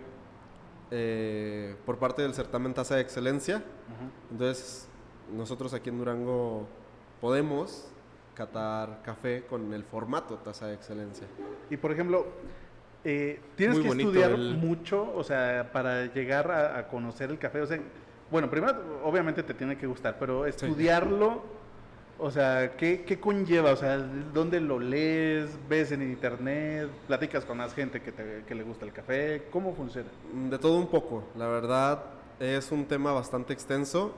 eh, 0.90 1.76
por 1.86 1.98
parte 1.98 2.22
del 2.22 2.34
certamen 2.34 2.74
Taza 2.74 2.96
de 2.96 3.00
Excelencia. 3.02 3.56
Ajá. 3.56 4.10
Entonces, 4.30 4.88
nosotros 5.34 5.72
aquí 5.74 5.88
en 5.90 5.98
Durango 5.98 6.66
podemos 7.20 7.88
catar 8.34 9.00
café 9.02 9.44
con 9.48 9.72
el 9.72 9.82
formato 9.84 10.36
Taza 10.36 10.66
de 10.66 10.74
Excelencia. 10.74 11.26
Y 11.70 11.76
por 11.76 11.90
ejemplo, 11.92 12.26
eh, 13.04 13.40
tienes 13.56 13.76
Muy 13.78 13.84
que 13.84 14.02
estudiar 14.02 14.32
el- 14.32 14.56
mucho, 14.58 15.12
o 15.14 15.24
sea, 15.24 15.70
para 15.72 16.06
llegar 16.12 16.50
a, 16.50 16.78
a 16.78 16.88
conocer 16.88 17.30
el 17.30 17.38
café. 17.38 17.60
O 17.62 17.66
sea, 17.66 17.78
bueno, 18.30 18.50
primero, 18.50 19.00
obviamente 19.04 19.42
te 19.42 19.54
tiene 19.54 19.78
que 19.78 19.86
gustar, 19.86 20.16
pero 20.18 20.44
estudiarlo, 20.46 21.42
o 22.18 22.30
sea, 22.30 22.76
¿qué, 22.76 23.04
qué 23.04 23.20
conlleva? 23.20 23.70
O 23.72 23.76
sea, 23.76 23.96
¿dónde 23.98 24.60
lo 24.60 24.78
lees? 24.80 25.50
¿Ves 25.68 25.92
en 25.92 26.02
internet? 26.02 26.90
¿Platicas 27.06 27.44
con 27.44 27.58
más 27.58 27.72
gente 27.74 28.02
que, 28.02 28.12
te- 28.12 28.42
que 28.46 28.54
le 28.54 28.64
gusta 28.64 28.84
el 28.84 28.92
café? 28.92 29.44
¿Cómo 29.50 29.74
funciona? 29.74 30.08
Mm, 30.34 30.48
De 30.50 30.58
todo 30.58 30.76
un 30.78 30.88
poco, 30.88 31.24
la 31.36 31.46
verdad 31.48 32.02
es 32.40 32.70
un 32.72 32.84
tema 32.84 33.12
bastante 33.12 33.52
extenso. 33.52 34.12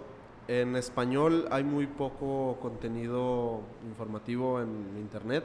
En 0.49 0.77
español 0.77 1.47
hay 1.51 1.63
muy 1.63 1.87
poco 1.87 2.59
contenido 2.61 3.61
informativo 3.87 4.63
en 4.63 4.97
internet. 4.99 5.45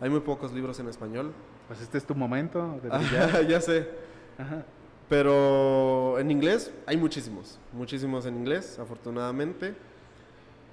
Hay 0.00 0.10
muy 0.10 0.20
pocos 0.20 0.52
libros 0.52 0.78
en 0.80 0.88
español. 0.88 1.32
Pues 1.68 1.80
este 1.80 1.96
es 1.96 2.04
tu 2.04 2.14
momento 2.16 2.78
de 2.82 2.88
brillar. 2.90 3.46
ya 3.48 3.60
sé. 3.60 3.88
Ajá. 4.36 4.64
Pero 5.08 6.18
en 6.18 6.30
inglés 6.30 6.72
hay 6.86 6.96
muchísimos, 6.96 7.58
muchísimos 7.72 8.26
en 8.26 8.36
inglés, 8.36 8.78
afortunadamente. 8.78 9.74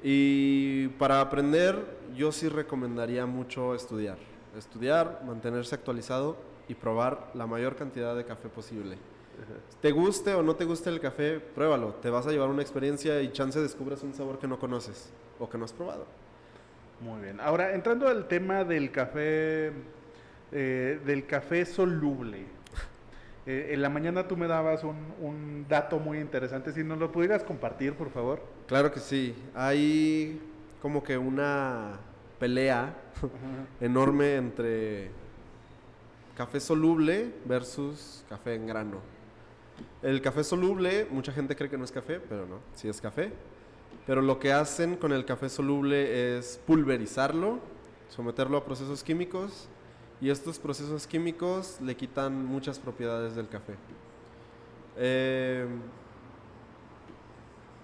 Y 0.02 0.88
para 0.98 1.22
aprender, 1.22 1.98
yo 2.16 2.32
sí 2.32 2.50
recomendaría 2.50 3.26
mucho 3.28 3.76
estudiar. 3.76 4.18
Estudiar, 4.58 5.22
mantenerse 5.28 5.76
actualizado 5.76 6.38
y 6.68 6.74
probar 6.74 7.32
la 7.36 7.46
mayor 7.46 7.76
cantidad 7.76 8.16
de 8.16 8.26
café 8.26 8.50
posible. 8.50 8.98
Te 9.82 9.92
guste 9.92 10.34
o 10.34 10.44
no 10.44 10.56
te 10.56 10.66
guste 10.66 10.90
el 10.90 11.00
café, 11.00 11.40
pruébalo. 11.40 11.96
Te 11.96 12.10
vas 12.10 12.28
a 12.28 12.32
llevar 12.32 12.50
una 12.50 12.62
experiencia 12.62 13.22
y 13.22 13.32
chance 13.32 13.60
descubres 13.60 14.04
un 14.04 14.14
sabor 14.14 14.40
que 14.40 14.48
no 14.48 14.60
conoces 14.60 15.10
o 15.40 15.50
que 15.50 15.58
no 15.58 15.66
has 15.66 15.74
probado. 15.74 16.06
Muy 17.02 17.22
bien. 17.22 17.40
Ahora, 17.40 17.74
entrando 17.74 18.08
al 18.08 18.28
tema 18.28 18.64
del 18.64 18.92
café, 18.92 19.72
eh, 20.52 21.00
del 21.06 21.26
café 21.26 21.66
soluble. 21.66 22.46
Eh, 23.46 23.70
en 23.74 23.82
la 23.82 23.90
mañana 23.90 24.28
tú 24.28 24.36
me 24.38 24.48
dabas 24.48 24.84
un, 24.84 24.98
un 25.22 25.66
dato 25.68 25.98
muy 25.98 26.20
interesante. 26.20 26.72
Si 26.74 26.84
nos 26.84 27.00
lo 27.00 27.12
pudieras 27.12 27.44
compartir, 27.44 27.94
por 27.94 28.10
favor. 28.10 28.42
Claro 28.68 28.92
que 28.92 29.00
sí. 29.00 29.34
Hay 29.56 30.40
como 30.82 31.02
que 31.02 31.18
una 31.18 32.00
pelea 32.38 32.94
enorme 33.82 34.36
entre 34.36 35.10
café 36.36 36.60
soluble 36.60 37.34
versus 37.46 38.24
café 38.30 38.56
en 38.56 38.68
grano. 38.68 39.19
El 40.02 40.22
café 40.22 40.44
soluble, 40.44 41.08
mucha 41.12 41.34
gente 41.34 41.56
cree 41.56 41.70
que 41.70 41.78
no 41.78 41.84
es 41.84 41.92
café, 41.92 42.22
pero 42.22 42.46
no, 42.46 42.60
sí 42.74 42.88
es 42.88 43.02
café. 43.02 43.34
Pero 44.08 44.22
lo 44.22 44.40
que 44.40 44.54
hacen 44.54 44.96
con 44.96 45.12
el 45.12 45.26
café 45.26 45.50
soluble 45.50 46.38
es 46.38 46.60
pulverizarlo, 46.66 47.60
someterlo 48.08 48.58
a 48.58 48.64
procesos 48.64 49.04
químicos 49.04 49.68
y 50.22 50.30
estos 50.30 50.58
procesos 50.58 51.06
químicos 51.06 51.80
le 51.82 51.96
quitan 51.96 52.46
muchas 52.46 52.80
propiedades 52.80 53.36
del 53.36 53.50
café. 53.50 53.76
Eh, 54.98 55.68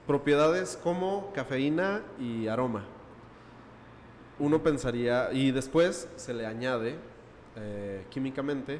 propiedades 0.08 0.80
como 0.82 1.32
cafeína 1.34 2.02
y 2.20 2.48
aroma. 2.48 2.86
Uno 4.40 4.64
pensaría, 4.64 5.32
y 5.32 5.52
después 5.52 6.10
se 6.16 6.34
le 6.34 6.46
añade 6.46 6.96
eh, 7.56 8.06
químicamente 8.10 8.80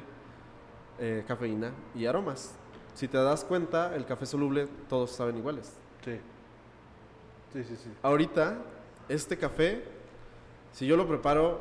eh, 0.98 1.24
cafeína 1.26 1.72
y 1.94 2.06
aromas. 2.06 2.54
Si 2.96 3.08
te 3.08 3.18
das 3.18 3.44
cuenta, 3.44 3.94
el 3.94 4.06
café 4.06 4.24
soluble 4.24 4.68
todos 4.88 5.10
saben 5.10 5.36
iguales. 5.36 5.74
Sí. 6.02 6.18
Sí, 7.52 7.62
sí, 7.64 7.76
sí. 7.76 7.90
Ahorita, 8.02 8.56
este 9.10 9.36
café, 9.36 9.84
si 10.72 10.86
yo 10.86 10.96
lo 10.96 11.06
preparo 11.06 11.60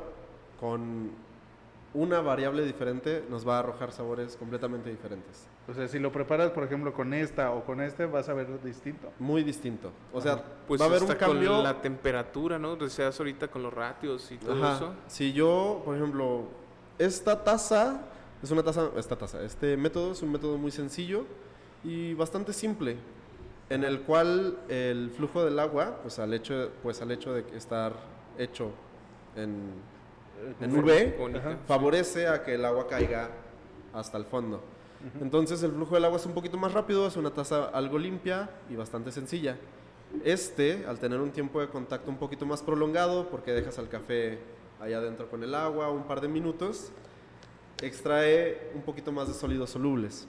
con 0.60 1.12
una 1.94 2.22
variable 2.22 2.64
diferente, 2.66 3.24
nos 3.30 3.46
va 3.48 3.58
a 3.58 3.60
arrojar 3.60 3.92
sabores 3.92 4.38
completamente 4.38 4.90
diferentes. 4.90 5.46
O 5.68 5.74
sea, 5.74 5.90
si 5.90 6.00
lo 6.00 6.10
preparas, 6.12 6.52
por 6.52 6.64
ejemplo, 6.64 6.94
con 6.94 7.14
esta 7.14 7.52
o 7.52 7.66
con 7.66 7.82
este, 7.82 8.06
vas 8.06 8.30
a 8.30 8.34
ver 8.34 8.62
distinto. 8.64 9.12
Muy 9.20 9.44
distinto. 9.44 9.92
O 10.14 10.22
sea, 10.22 10.42
Pues 10.70 10.80
va 10.80 10.86
a 10.86 10.88
haber 10.88 11.04
un 11.04 11.14
cambio. 11.16 11.52
con 11.56 11.64
la 11.64 11.82
temperatura, 11.82 12.58
¿no? 12.58 12.78
Deseas 12.78 13.20
ahorita 13.20 13.50
con 13.50 13.62
los 13.62 13.74
ratios 13.74 14.32
y 14.32 14.38
todo 14.38 14.64
Ajá. 14.64 14.76
eso. 14.78 14.94
Si 15.08 15.34
yo, 15.34 15.82
por 15.84 15.98
ejemplo, 15.98 16.44
esta 16.98 17.44
taza 17.44 18.02
es 18.46 18.52
una 18.52 18.62
taza, 18.62 18.92
esta 18.96 19.16
taza, 19.16 19.42
este 19.44 19.76
método 19.76 20.12
es 20.12 20.22
un 20.22 20.32
método 20.32 20.60
muy 20.60 20.70
sencillo 20.70 21.26
y 21.84 22.14
bastante 22.14 22.54
simple, 22.54 22.96
en 23.72 23.84
el 23.84 24.02
cual 24.02 24.60
el 24.70 25.10
flujo 25.10 25.44
del 25.44 25.58
agua, 25.58 25.98
pues 26.04 26.20
al 26.20 26.32
hecho, 26.32 26.70
pues 26.84 27.02
al 27.02 27.10
hecho 27.10 27.34
de 27.34 27.44
estar 27.58 27.94
hecho 28.38 28.70
en, 29.36 29.72
en 30.62 30.80
V. 30.80 31.18
Ajá. 31.36 31.58
favorece 31.66 32.28
a 32.28 32.44
que 32.44 32.54
el 32.54 32.66
agua 32.66 32.88
caiga 32.88 33.32
hasta 33.94 34.20
el 34.20 34.26
fondo. 34.26 34.62
Entonces 35.20 35.64
el 35.64 35.72
flujo 35.72 35.96
del 35.96 36.06
agua 36.06 36.18
es 36.18 36.26
un 36.28 36.34
poquito 36.34 36.58
más 36.58 36.72
rápido, 36.72 37.08
es 37.08 37.18
una 37.18 37.32
taza 37.32 37.66
algo 37.66 37.98
limpia 37.98 38.52
y 38.70 38.76
bastante 38.76 39.12
sencilla. 39.12 39.58
Este, 40.24 40.86
al 40.88 41.00
tener 41.00 41.20
un 41.20 41.32
tiempo 41.32 41.62
de 41.62 41.68
contacto 41.68 42.12
un 42.12 42.18
poquito 42.18 42.46
más 42.46 42.62
prolongado, 42.62 43.28
porque 43.30 43.54
dejas 43.54 43.80
al 43.80 43.90
café 43.90 44.38
allá 44.80 45.00
adentro 45.00 45.30
con 45.32 45.44
el 45.44 45.56
agua 45.56 45.90
un 45.90 46.04
par 46.04 46.22
de 46.22 46.28
minutos, 46.28 46.92
extrae 47.82 48.72
un 48.74 48.82
poquito 48.82 49.12
más 49.12 49.28
de 49.28 49.34
sólidos 49.34 49.70
solubles. 49.70 50.28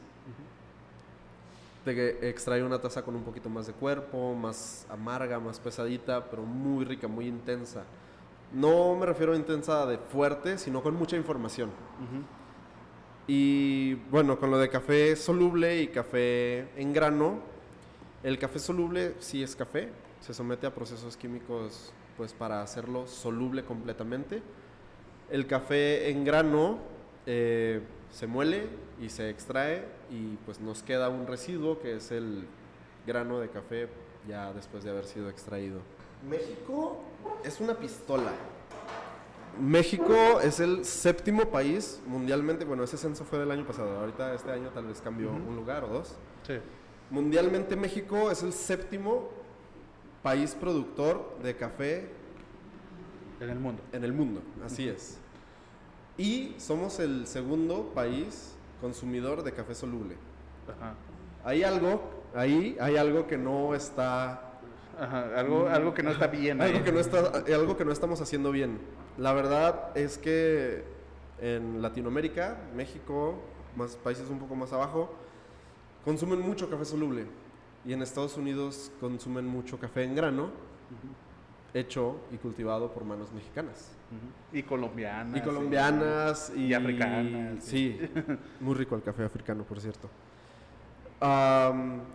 Te 1.84 2.28
extrae 2.28 2.64
una 2.64 2.80
taza 2.80 3.02
con 3.02 3.14
un 3.14 3.22
poquito 3.22 3.48
más 3.48 3.68
de 3.68 3.72
cuerpo, 3.72 4.34
más 4.34 4.84
amarga, 4.90 5.38
más 5.38 5.60
pesadita, 5.60 6.24
pero 6.28 6.42
muy 6.42 6.84
rica, 6.84 7.06
muy 7.06 7.28
intensa. 7.28 7.84
No 8.52 8.96
me 8.96 9.06
refiero 9.06 9.32
a 9.32 9.36
intensa 9.36 9.86
de 9.86 9.98
fuerte, 9.98 10.58
sino 10.58 10.82
con 10.82 10.96
mucha 10.96 11.16
información. 11.16 11.70
Y 13.28 13.94
bueno, 14.10 14.38
con 14.38 14.50
lo 14.50 14.58
de 14.58 14.68
café 14.68 15.14
soluble 15.14 15.80
y 15.80 15.88
café 15.88 16.68
en 16.76 16.92
grano, 16.92 17.38
el 18.22 18.38
café 18.38 18.58
soluble 18.58 19.14
sí 19.20 19.42
es 19.42 19.54
café, 19.54 19.88
se 20.20 20.34
somete 20.34 20.66
a 20.66 20.74
procesos 20.74 21.16
químicos 21.16 21.92
pues 22.16 22.32
para 22.32 22.62
hacerlo 22.62 23.06
soluble 23.06 23.64
completamente. 23.64 24.42
El 25.30 25.46
café 25.46 26.08
en 26.10 26.24
grano 26.24 26.78
eh, 27.26 27.82
se 28.10 28.26
muele 28.26 28.68
y 29.00 29.08
se 29.08 29.28
extrae 29.30 29.84
y 30.10 30.36
pues 30.46 30.60
nos 30.60 30.82
queda 30.82 31.08
un 31.08 31.26
residuo 31.26 31.80
que 31.80 31.96
es 31.96 32.10
el 32.10 32.46
grano 33.06 33.40
de 33.40 33.50
café 33.50 33.88
ya 34.28 34.52
después 34.52 34.84
de 34.84 34.90
haber 34.90 35.04
sido 35.04 35.28
extraído. 35.28 35.80
México 36.28 37.00
es 37.44 37.60
una 37.60 37.74
pistola. 37.74 38.32
México 39.60 40.40
es 40.40 40.60
el 40.60 40.84
séptimo 40.84 41.46
país 41.46 42.00
mundialmente, 42.06 42.64
bueno, 42.64 42.84
ese 42.84 42.98
censo 42.98 43.24
fue 43.24 43.38
del 43.38 43.50
año 43.50 43.66
pasado, 43.66 43.98
ahorita 44.00 44.34
este 44.34 44.50
año 44.50 44.68
tal 44.70 44.86
vez 44.86 45.00
cambió 45.00 45.30
un 45.30 45.56
lugar 45.56 45.84
o 45.84 45.88
dos. 45.88 46.14
Sí. 46.46 46.54
Mundialmente 47.10 47.76
México 47.76 48.30
es 48.30 48.42
el 48.42 48.52
séptimo 48.52 49.30
país 50.22 50.54
productor 50.54 51.38
de 51.42 51.56
café 51.56 52.08
En 53.40 53.48
el 53.48 53.58
mundo. 53.58 53.82
en 53.92 54.04
el 54.04 54.12
mundo, 54.12 54.42
así 54.64 54.88
es. 54.88 55.18
Y 56.18 56.54
somos 56.58 56.98
el 57.00 57.26
segundo 57.26 57.92
país 57.94 58.54
consumidor 58.80 59.42
de 59.42 59.52
café 59.52 59.74
soluble. 59.74 60.16
Ajá. 60.68 60.94
Hay 61.44 61.62
algo, 61.62 62.02
ahí 62.34 62.76
hay 62.80 62.96
algo 62.96 63.26
que 63.26 63.38
no 63.38 63.74
está 63.74 64.42
Ajá. 64.98 65.38
Algo, 65.38 65.68
algo 65.68 65.92
que 65.92 66.02
no 66.02 66.10
está 66.10 66.26
bien. 66.26 66.60
algo 66.60 66.82
que 66.82 66.90
no 66.90 67.00
está 67.00 67.42
algo 67.54 67.76
que 67.76 67.84
no 67.84 67.92
estamos 67.92 68.20
haciendo 68.20 68.50
bien. 68.50 68.78
La 69.18 69.32
verdad 69.32 69.96
es 69.96 70.16
que 70.18 70.84
en 71.40 71.82
Latinoamérica, 71.82 72.56
México, 72.74 73.34
más 73.76 73.96
países 73.96 74.30
un 74.30 74.38
poco 74.38 74.54
más 74.54 74.72
abajo, 74.72 75.14
consumen 76.04 76.40
mucho 76.40 76.70
café 76.70 76.84
soluble 76.84 77.26
y 77.84 77.92
en 77.92 78.02
Estados 78.02 78.36
Unidos 78.36 78.90
consumen 79.00 79.46
mucho 79.46 79.78
café 79.78 80.04
en 80.04 80.14
grano 80.14 80.50
hecho 81.78 82.16
y 82.32 82.36
cultivado 82.36 82.92
por 82.92 83.04
manos 83.04 83.32
mexicanas. 83.32 83.90
Y 84.52 84.62
colombianas. 84.62 85.36
y 85.36 85.40
colombianas 85.40 86.52
y, 86.54 86.66
Y 86.66 86.74
africanas, 86.74 87.64
Sí, 87.64 87.98
muy 88.60 88.74
rico 88.74 88.94
el 88.94 89.02
café 89.02 89.24
africano, 89.24 89.64
por 89.64 89.80
cierto. 89.80 90.08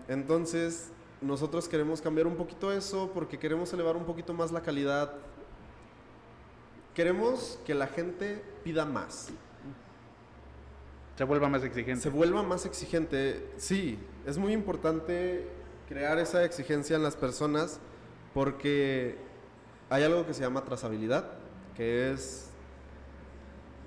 Entonces, 0.07 0.91
nosotros 1.21 1.67
queremos 1.67 2.01
cambiar 2.01 2.27
un 2.27 2.35
poquito 2.35 2.71
eso 2.71 3.11
porque 3.13 3.37
queremos 3.37 3.71
elevar 3.73 3.95
un 3.95 4.05
poquito 4.05 4.33
más 4.33 4.51
la 4.51 4.61
calidad. 4.61 5.13
Queremos 6.95 7.59
que 7.65 7.73
la 7.73 7.87
gente 7.87 8.43
pida 8.63 8.85
más, 8.85 9.29
Se 11.17 11.23
vuelva 11.23 11.47
más 11.49 11.63
exigente. 11.63 12.01
se 12.01 12.09
vuelva 12.09 12.43
más 12.43 12.65
exigente. 12.65 13.47
Sí, 13.57 13.97
es 14.25 14.37
muy 14.37 14.53
importante 14.53 15.47
crear 15.87 16.19
esa 16.19 16.43
exigencia 16.43 16.95
en 16.95 17.03
las 17.03 17.15
personas 17.15 17.79
porque 18.33 19.17
hay 19.91 20.03
algo 20.03 20.25
que 20.25 20.33
se 20.33 20.41
llama 20.41 20.63
trazabilidad, 20.63 21.25
que 21.75 22.11
es, 22.11 22.49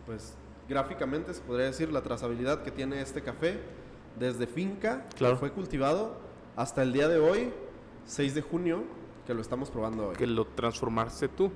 pues, 0.06 0.34
gráficamente 0.68 1.32
se 1.34 1.40
podría 1.40 1.66
decir 1.66 1.90
la 1.92 2.02
trazabilidad 2.02 2.62
que 2.62 2.70
tiene 2.70 3.00
este 3.00 3.22
café 3.22 3.58
desde 4.18 4.46
finca, 4.46 5.06
Claro. 5.16 5.34
que 5.34 5.40
fue 5.40 5.50
cultivado, 5.52 6.16
hasta 6.56 6.82
el 6.82 6.92
día 6.92 7.08
de 7.08 7.18
hoy, 7.18 7.52
6 8.04 8.34
de 8.34 8.42
junio, 8.42 8.84
que 9.26 9.32
lo 9.34 9.40
estamos 9.40 9.70
probando 9.70 10.08
hoy. 10.08 10.16
Que 10.16 10.26
lo 10.26 10.44
transformaste 10.46 11.28
tú. 11.28 11.50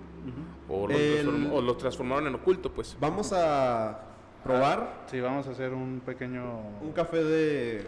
o, 0.69 0.87
lo 0.89 0.95
El- 0.95 1.27
transform- 1.27 1.53
o 1.53 1.63
lo 1.63 1.77
transformaron 1.77 2.27
en 2.27 2.35
oculto, 2.35 2.73
pues. 2.73 2.97
Vamos 3.01 3.33
a 3.35 4.01
probar 4.45 5.05
Sí, 5.11 5.21
vamos 5.21 5.47
a 5.47 5.51
hacer 5.51 5.73
un 5.75 6.01
pequeño... 6.05 6.43
un 6.83 6.93
café 6.93 7.23
de, 7.23 7.87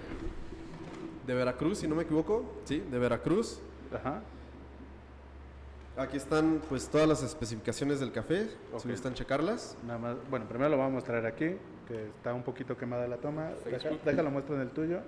de 1.27 1.35
Veracruz, 1.35 1.79
si 1.79 1.89
no 1.89 1.95
me 1.95 2.03
equivoco. 2.03 2.45
Sí, 2.65 2.81
de 2.81 2.99
Veracruz. 2.99 3.61
Ajá. 3.95 4.21
Aquí 5.97 6.17
están 6.17 6.63
pues 6.69 6.89
todas 6.89 7.07
las 7.09 7.23
especificaciones 7.23 8.01
del 8.01 8.13
café, 8.13 8.49
Ok. 8.73 8.81
si 8.81 8.89
gustan 8.91 9.13
checarlas. 9.15 9.77
Nada 9.87 9.99
más, 9.99 10.17
bueno, 10.31 10.47
primero 10.49 10.71
lo 10.71 10.79
vamos 10.79 10.93
a 10.93 10.95
mostrar 10.97 11.27
aquí, 11.27 11.57
que 11.87 12.07
está 12.17 12.33
un 12.33 12.43
poquito 12.43 12.77
quemada 12.77 13.07
la 13.09 13.17
toma. 13.19 13.51
Deja- 13.65 13.91
déjalo 14.05 14.31
muestro 14.31 14.55
en 14.55 14.63
el 14.63 14.71
tuyo. 14.71 15.01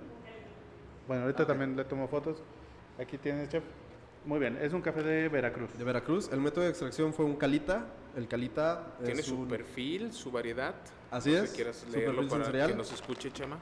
Bueno, 1.07 1.23
ahorita 1.23 1.47
también 1.47 1.75
le 1.75 1.85
tomo 1.85 2.07
fotos. 2.07 2.43
Aquí 2.99 3.17
tienes, 3.17 3.49
chef. 3.49 3.63
Muy 4.25 4.39
bien, 4.39 4.57
es 4.61 4.71
un 4.71 4.81
café 4.81 5.01
de 5.03 5.27
Veracruz. 5.29 5.73
De 5.77 5.83
Veracruz, 5.83 6.29
el 6.31 6.39
método 6.39 6.63
de 6.63 6.69
extracción 6.69 7.13
fue 7.13 7.25
un 7.25 7.35
calita. 7.35 7.85
El 8.15 8.27
calita 8.27 8.95
Tiene 9.03 9.19
es 9.21 9.25
su 9.25 9.39
un- 9.39 9.47
perfil, 9.47 10.13
su 10.13 10.31
variedad. 10.31 10.75
Así 11.11 11.31
No 11.31 11.39
es, 11.39 11.49
Si 11.49 11.55
quieras 11.55 11.77
su 11.77 11.89
leerlo 11.91 12.13
perfil 12.15 12.29
para 12.29 12.43
sensorial. 12.43 12.69
que 12.69 12.75
nos 12.77 12.91
escuche, 12.93 13.31
Chema. 13.31 13.57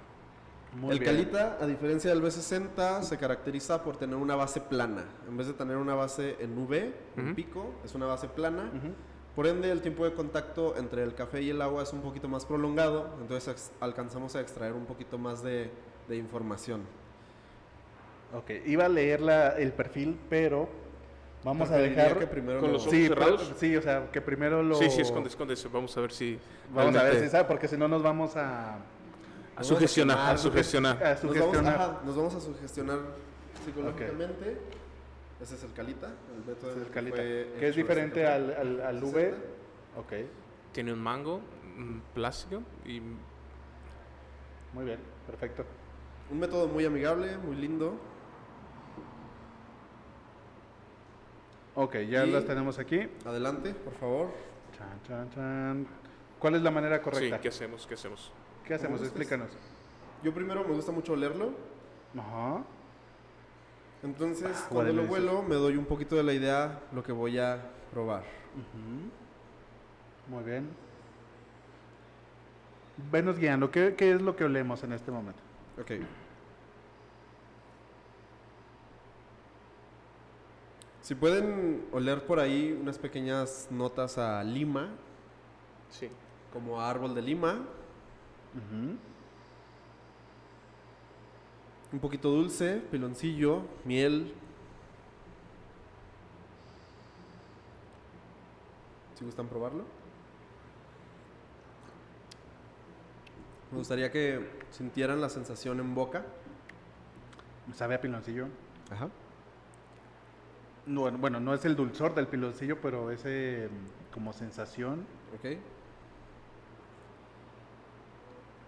Muy 0.73 0.93
el 0.93 0.99
bien. 0.99 1.11
calita, 1.15 1.57
a 1.59 1.65
diferencia 1.65 2.09
del 2.11 2.23
B60, 2.23 3.01
se 3.03 3.17
caracteriza 3.17 3.83
por 3.83 3.97
tener 3.97 4.15
una 4.15 4.35
base 4.35 4.61
plana. 4.61 5.03
En 5.27 5.35
vez 5.35 5.47
de 5.47 5.53
tener 5.53 5.75
una 5.77 5.95
base 5.95 6.37
en 6.39 6.57
V, 6.57 6.93
en 7.17 7.25
Ujú. 7.25 7.35
pico, 7.35 7.73
es 7.83 7.93
una 7.93 8.05
base 8.05 8.27
plana. 8.29 8.71
Por 9.35 9.47
ende, 9.47 9.69
el 9.71 9.81
tiempo 9.81 10.05
de 10.05 10.13
contacto 10.13 10.75
entre 10.77 11.03
el 11.03 11.13
café 11.13 11.41
y 11.41 11.49
el 11.49 11.61
agua 11.61 11.83
es 11.83 11.91
un 11.93 12.01
poquito 12.01 12.27
más 12.29 12.45
prolongado, 12.45 13.09
entonces 13.21 13.71
alcanzamos 13.81 14.35
a 14.35 14.41
extraer 14.41 14.73
un 14.73 14.85
poquito 14.85 15.17
más 15.17 15.41
de, 15.43 15.69
de 16.07 16.17
información. 16.17 16.81
Ok, 18.33 18.49
iba 18.65 18.85
a 18.85 18.89
leer 18.89 19.19
la- 19.21 19.57
el 19.57 19.73
perfil, 19.73 20.17
pero 20.29 20.69
vamos 21.43 21.69
a 21.69 21.77
dejar... 21.77 22.17
que 22.17 22.27
primero 22.27 22.59
con 22.61 22.69
lo- 22.69 22.73
los 22.75 22.83
ojos 22.83 22.93
sí, 22.95 23.07
cerrados. 23.07 23.41
pero- 23.43 23.59
sí, 23.59 23.75
o 23.75 23.81
sea, 23.81 24.09
que 24.09 24.21
primero 24.21 24.63
lo... 24.63 24.75
Sí, 24.75 24.89
sí, 24.89 25.01
esconde, 25.01 25.29
esconde. 25.29 25.55
Vamos 25.71 25.97
a 25.97 26.01
ver 26.01 26.11
si. 26.13 26.39
Vamos 26.73 26.95
a 26.95 27.03
ver 27.03 27.19
si 27.19 27.27
sabe, 27.29 27.43
porque 27.45 27.67
si 27.67 27.75
no 27.77 27.89
nos 27.89 28.01
vamos 28.01 28.37
a... 28.37 28.77
A 29.61 29.63
sugestionar, 29.63 30.17
a 30.17 30.31
a 30.31 30.37
sugestionar. 30.37 30.97
a 31.03 31.09
Nos 31.13 31.21
vamos, 31.21 31.35
sugestionar. 31.35 31.75
ajá, 31.75 32.01
nos 32.05 32.15
vamos 32.15 32.35
a 32.35 32.39
sugestionar 32.41 32.99
psicológicamente. 33.63 34.57
Ese 35.39 35.55
es 35.55 35.63
el 35.63 35.73
calita, 35.73 36.07
el 36.35 36.45
método 36.45 36.69
Ese 36.71 36.79
es 36.81 36.85
el 36.85 36.87
que 36.87 36.93
calita, 36.93 37.17
que 37.17 37.67
es 37.67 37.75
diferente 37.75 38.27
al, 38.27 38.53
al, 38.55 38.81
al 38.81 39.03
V. 39.03 39.11
60. 39.11 39.37
Ok, 39.97 40.13
Tiene 40.71 40.93
un 40.93 40.99
mango 41.01 41.41
un 41.77 42.01
plástico 42.13 42.61
y 42.85 43.01
muy 44.73 44.85
bien, 44.85 44.99
perfecto. 45.27 45.65
Un 46.31 46.39
método 46.39 46.67
muy 46.67 46.85
amigable, 46.85 47.37
muy 47.37 47.55
lindo. 47.55 47.93
Ok, 51.75 51.97
ya 52.09 52.25
Y- 52.25 52.31
las 52.31 52.45
tenemos 52.45 52.79
aquí. 52.79 53.07
Adelante, 53.25 53.73
por 53.73 53.93
favor. 53.93 54.31
Chan, 54.77 55.01
chan, 55.07 55.29
chan. 55.31 55.87
¿Cuál 56.39 56.55
es 56.55 56.61
la 56.61 56.71
manera 56.71 57.01
correcta? 57.01 57.35
Sí, 57.37 57.41
¿qué 57.41 57.47
hacemos? 57.49 57.85
¿Qué 57.87 57.93
hacemos? 57.93 58.31
¿Qué 58.71 58.75
hacemos? 58.75 59.01
Explícanos. 59.01 59.49
Yo 60.23 60.33
primero 60.33 60.63
me 60.63 60.73
gusta 60.73 60.93
mucho 60.93 61.11
olerlo. 61.11 61.51
Ajá. 62.17 62.63
Entonces, 64.01 64.49
Ah, 64.63 64.67
cuando 64.69 64.93
lo 64.93 65.03
huelo, 65.11 65.43
me 65.43 65.55
doy 65.55 65.75
un 65.75 65.83
poquito 65.83 66.15
de 66.15 66.23
la 66.23 66.31
idea 66.31 66.79
lo 66.93 67.03
que 67.03 67.11
voy 67.11 67.37
a 67.37 67.69
probar. 67.91 68.23
Muy 70.29 70.43
bien. 70.45 70.69
Venos 73.11 73.37
guiando. 73.37 73.69
¿Qué, 73.71 73.93
qué 73.97 74.13
es 74.13 74.21
lo 74.21 74.37
que 74.37 74.45
olemos 74.45 74.81
en 74.85 74.93
este 74.93 75.11
momento? 75.11 75.41
Ok. 75.77 75.91
Si 81.01 81.13
pueden 81.13 81.87
oler 81.91 82.25
por 82.25 82.39
ahí 82.39 82.71
unas 82.81 82.97
pequeñas 82.97 83.67
notas 83.69 84.17
a 84.17 84.41
lima, 84.45 84.91
Sí. 85.89 86.09
como 86.53 86.79
a 86.79 86.89
árbol 86.89 87.13
de 87.13 87.21
lima, 87.21 87.65
Un 91.93 91.99
poquito 91.99 92.29
dulce, 92.29 92.81
piloncillo, 92.91 93.63
miel. 93.85 94.33
Si 99.17 99.25
gustan 99.25 99.47
probarlo. 99.47 99.85
Me 103.71 103.77
gustaría 103.77 104.11
que 104.11 104.49
sintieran 104.71 105.21
la 105.21 105.29
sensación 105.29 105.79
en 105.79 105.95
boca. 105.95 106.25
Sabe 107.73 107.95
a 107.95 108.01
piloncillo. 108.01 108.47
Ajá. 108.89 109.09
No, 110.85 111.01
Bueno, 111.01 111.17
bueno, 111.19 111.39
no 111.39 111.53
es 111.53 111.63
el 111.65 111.75
dulzor 111.75 112.15
del 112.15 112.27
piloncillo, 112.27 112.81
pero 112.81 113.11
ese 113.11 113.69
mm, 113.69 114.13
como 114.13 114.33
sensación. 114.33 115.05
Ok. 115.35 115.57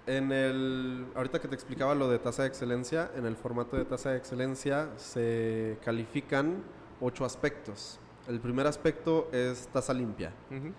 En 0.06 0.32
el. 0.32 1.06
Ahorita 1.16 1.39
que 1.39 1.47
te 1.47 1.56
explicaba 1.56 1.95
lo 1.95 2.10
de 2.10 2.20
tasa 2.20 2.41
de 2.43 2.49
excelencia, 2.49 3.10
en 3.16 3.26
el 3.26 3.36
formato 3.38 3.78
de 3.78 3.86
tasa 3.86 4.12
de 4.12 4.18
excelencia 4.18 4.89
se 4.97 5.78
califican 5.84 6.62
ocho 6.99 7.24
aspectos. 7.24 7.99
El 8.28 8.39
primer 8.39 8.68
aspecto 8.68 9.30
es 9.32 9.68
tasa 9.68 9.93
limpia. 9.93 10.32
Ujú. 10.51 10.72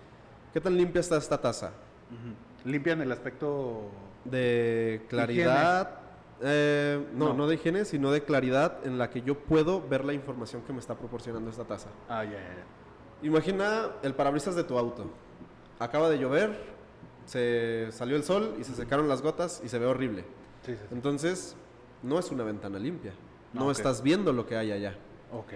¿Qué 0.53 0.61
tan 0.61 0.77
limpia 0.77 0.99
está 0.99 1.17
esta 1.17 1.39
taza? 1.41 1.71
Ujú. 2.11 2.69
Limpian 2.69 3.01
el 3.01 3.11
aspecto. 3.11 3.89
De 4.23 5.05
claridad. 5.09 5.99
eh, 6.41 7.03
no, 7.13 7.27
No. 7.29 7.33
no, 7.33 7.47
de 7.47 7.55
higiene, 7.55 7.85
sino 7.85 8.11
de 8.11 8.23
claridad 8.23 8.79
en 8.85 8.97
la 8.97 9.09
que 9.09 9.21
yo 9.21 9.39
puedo 9.39 9.81
ver 9.87 10.03
la 10.03 10.13
información 10.13 10.63
que 10.63 10.73
me 10.73 10.79
está 10.79 10.95
proporcionando 10.95 11.49
esta 11.49 11.63
taza. 11.63 11.89
Ah, 12.09 12.23
ya, 12.25 12.31
ya, 12.31 12.37
ya. 12.39 12.65
Imagina 13.27 13.91
el 14.03 14.13
parabrisas 14.15 14.55
de 14.55 14.63
tu 14.63 14.77
auto. 14.77 15.05
Acaba 15.79 16.09
de 16.09 16.17
llover, 16.17 16.74
se 17.25 17.87
salió 17.91 18.15
el 18.15 18.23
sol 18.23 18.55
y 18.59 18.63
se 18.63 18.73
secaron 18.75 19.07
las 19.07 19.21
gotas 19.21 19.61
y 19.63 19.69
se 19.69 19.79
ve 19.79 19.85
horrible. 19.85 20.23
Sí, 20.65 20.73
sí, 20.73 20.77
sí. 20.77 20.85
Entonces, 20.91 21.55
no 22.03 22.19
es 22.19 22.31
una 22.31 22.43
ventana 22.43 22.79
limpia. 22.79 23.13
No 23.53 23.65
Ok. 23.65 23.71
estás 23.71 24.01
viendo 24.03 24.31
lo 24.33 24.45
que 24.45 24.55
hay 24.57 24.71
allá. 24.71 24.95
Ok. 25.31 25.53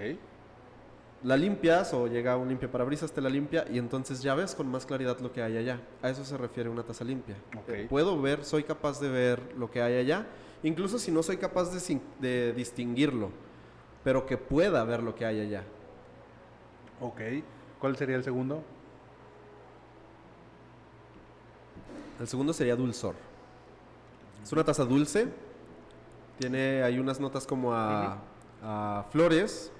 La 1.23 1.35
limpias 1.35 1.93
o 1.93 2.07
llega 2.07 2.37
un 2.37 2.47
limpia 2.47 2.71
parabrisas, 2.71 3.11
te 3.11 3.19
la 3.19 3.29
limpia 3.29 3.65
y 3.69 3.77
entonces 3.77 4.21
ya 4.21 4.35
ves 4.35 4.55
con 4.55 4.67
más 4.71 4.85
claridad 4.85 5.19
lo 5.19 5.33
que 5.33 5.41
hay 5.41 5.57
allá. 5.57 5.81
A 6.01 6.09
eso 6.09 6.23
se 6.23 6.37
refiere 6.37 6.69
una 6.69 6.83
taza 6.83 7.03
limpia. 7.03 7.35
Ok. 7.57 7.69
Eh, 7.69 7.87
Puedo 7.89 8.19
ver, 8.21 8.45
soy 8.45 8.63
capaz 8.63 9.01
de 9.01 9.09
ver 9.09 9.41
lo 9.57 9.69
que 9.69 9.81
hay 9.81 9.97
allá, 9.97 10.27
incluso 10.63 10.97
si 10.97 11.11
no 11.11 11.21
soy 11.21 11.35
capaz 11.37 11.71
de, 11.73 11.99
de 12.21 12.53
distinguirlo, 12.53 13.31
pero 14.03 14.25
que 14.25 14.37
pueda 14.37 14.81
ver 14.85 15.03
lo 15.03 15.13
que 15.13 15.25
hay 15.25 15.41
allá. 15.41 15.63
Ok. 17.01 17.19
¿Cuál 17.79 17.97
sería 17.97 18.15
el 18.15 18.23
segundo? 18.23 18.63
El 22.19 22.27
segundo 22.27 22.53
sería 22.53 22.75
dulzor. 22.75 23.15
Es 24.43 24.51
una 24.51 24.63
taza 24.63 24.85
dulce. 24.85 25.27
Tiene 26.39 26.83
hay 26.83 26.99
unas 26.99 27.19
notas 27.19 27.45
como 27.45 27.73
a, 27.73 28.19
a 28.63 29.05
flores. 29.11 29.71